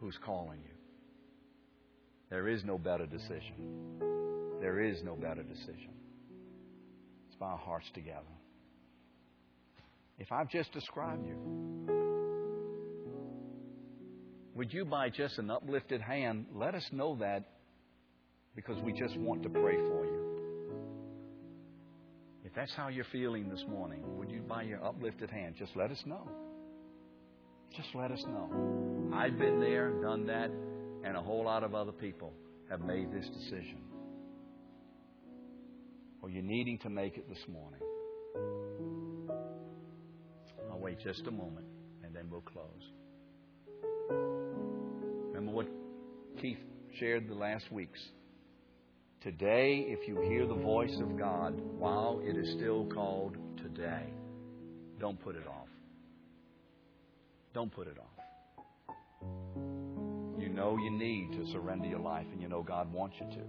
who's 0.00 0.18
calling 0.24 0.60
you. 0.60 0.74
There 2.30 2.48
is 2.48 2.64
no 2.64 2.78
better 2.78 3.06
decision. 3.06 3.98
There 4.60 4.80
is 4.80 5.02
no 5.04 5.14
better 5.14 5.42
decision. 5.42 5.92
Let's 7.26 7.36
bow 7.38 7.46
our 7.46 7.58
hearts 7.58 7.86
together. 7.94 8.22
If 10.18 10.32
I've 10.32 10.50
just 10.50 10.72
described 10.72 11.26
you, 11.26 11.36
would 14.54 14.72
you, 14.72 14.86
by 14.86 15.10
just 15.10 15.38
an 15.38 15.50
uplifted 15.50 16.00
hand, 16.00 16.46
let 16.54 16.74
us 16.74 16.86
know 16.90 17.16
that 17.20 17.44
because 18.54 18.82
we 18.82 18.92
just 18.92 19.14
want 19.18 19.42
to 19.42 19.50
pray 19.50 19.76
for 19.76 20.06
you? 20.06 20.25
That's 22.56 22.72
how 22.74 22.88
you're 22.88 23.04
feeling 23.12 23.50
this 23.50 23.62
morning, 23.68 24.02
would 24.16 24.30
you, 24.30 24.40
by 24.40 24.62
your 24.62 24.82
uplifted 24.82 25.28
hand, 25.28 25.56
just 25.58 25.76
let 25.76 25.90
us 25.90 26.02
know? 26.06 26.26
Just 27.76 27.88
let 27.94 28.10
us 28.10 28.24
know. 28.26 29.12
I've 29.14 29.38
been 29.38 29.60
there, 29.60 29.90
done 30.00 30.26
that, 30.28 30.50
and 31.04 31.18
a 31.18 31.20
whole 31.20 31.44
lot 31.44 31.64
of 31.64 31.74
other 31.74 31.92
people 31.92 32.32
have 32.70 32.80
made 32.80 33.12
this 33.12 33.28
decision. 33.28 33.82
Or 36.22 36.30
you're 36.30 36.42
needing 36.42 36.78
to 36.78 36.88
make 36.88 37.18
it 37.18 37.28
this 37.28 37.44
morning. 37.46 37.80
I'll 40.72 40.78
wait 40.78 40.98
just 41.04 41.26
a 41.26 41.30
moment 41.30 41.66
and 42.02 42.16
then 42.16 42.30
we'll 42.30 42.40
close. 42.40 42.64
Remember 45.28 45.52
what 45.52 45.68
Keith 46.40 46.58
shared 46.98 47.28
the 47.28 47.34
last 47.34 47.70
weeks. 47.70 48.00
Today, 49.26 49.84
if 49.88 50.06
you 50.06 50.20
hear 50.20 50.46
the 50.46 50.54
voice 50.54 50.96
of 51.00 51.18
God 51.18 51.60
while 51.80 52.20
it 52.22 52.36
is 52.36 52.48
still 52.52 52.86
called 52.86 53.36
today, 53.56 54.04
don't 55.00 55.20
put 55.20 55.34
it 55.34 55.48
off. 55.48 55.66
Don't 57.52 57.74
put 57.74 57.88
it 57.88 57.96
off. 57.98 58.94
You 60.38 60.48
know 60.48 60.78
you 60.80 60.92
need 60.92 61.32
to 61.32 61.50
surrender 61.50 61.88
your 61.88 61.98
life, 61.98 62.28
and 62.30 62.40
you 62.40 62.46
know 62.46 62.62
God 62.62 62.92
wants 62.92 63.16
you 63.20 63.26
to. 63.36 63.42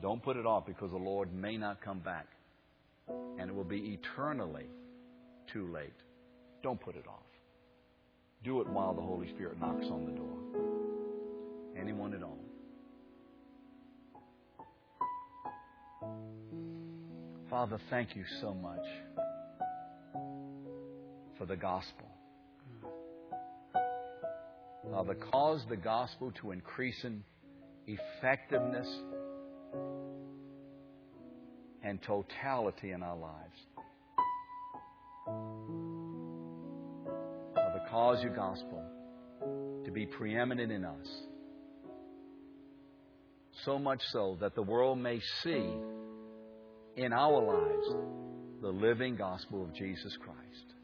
Don't 0.00 0.22
put 0.22 0.38
it 0.38 0.46
off 0.46 0.64
because 0.64 0.90
the 0.90 0.96
Lord 0.96 1.34
may 1.34 1.58
not 1.58 1.82
come 1.82 1.98
back, 1.98 2.28
and 3.38 3.50
it 3.50 3.54
will 3.54 3.62
be 3.62 4.00
eternally 4.00 4.70
too 5.52 5.70
late. 5.70 6.00
Don't 6.62 6.80
put 6.80 6.96
it 6.96 7.06
off. 7.06 7.28
Do 8.42 8.62
it 8.62 8.68
while 8.70 8.94
the 8.94 9.02
Holy 9.02 9.28
Spirit 9.34 9.60
knocks 9.60 9.84
on 9.90 10.06
the 10.06 10.12
door. 10.12 10.77
Anyone 11.80 12.14
at 12.14 12.22
all. 12.22 12.38
Father, 17.48 17.78
thank 17.88 18.14
you 18.14 18.24
so 18.40 18.52
much 18.52 18.84
for 21.38 21.46
the 21.46 21.56
gospel. 21.56 22.06
Father, 24.90 25.14
cause 25.14 25.62
the 25.68 25.76
gospel 25.76 26.32
to 26.40 26.50
increase 26.50 27.04
in 27.04 27.22
effectiveness 27.86 28.88
and 31.82 32.02
totality 32.02 32.90
in 32.90 33.02
our 33.02 33.16
lives. 33.16 33.58
Father, 37.54 37.80
cause 37.90 38.22
your 38.22 38.34
gospel 38.34 38.82
to 39.84 39.90
be 39.90 40.04
preeminent 40.04 40.70
in 40.70 40.84
us. 40.84 41.06
So 43.64 43.78
much 43.78 44.00
so 44.12 44.36
that 44.40 44.54
the 44.54 44.62
world 44.62 44.98
may 44.98 45.20
see 45.42 45.72
in 46.96 47.12
our 47.12 47.42
lives 47.42 47.94
the 48.60 48.68
living 48.68 49.16
gospel 49.16 49.62
of 49.62 49.74
Jesus 49.74 50.16
Christ. 50.20 50.74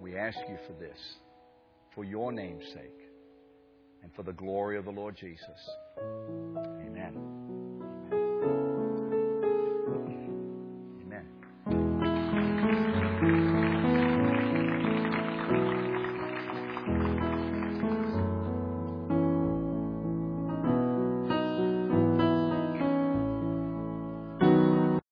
We 0.00 0.16
ask 0.16 0.38
you 0.48 0.58
for 0.66 0.72
this, 0.74 0.98
for 1.94 2.04
your 2.04 2.32
name's 2.32 2.66
sake, 2.66 3.00
and 4.02 4.12
for 4.14 4.22
the 4.24 4.32
glory 4.32 4.76
of 4.78 4.84
the 4.84 4.90
Lord 4.90 5.16
Jesus. 5.16 5.70
Amen. 5.98 7.71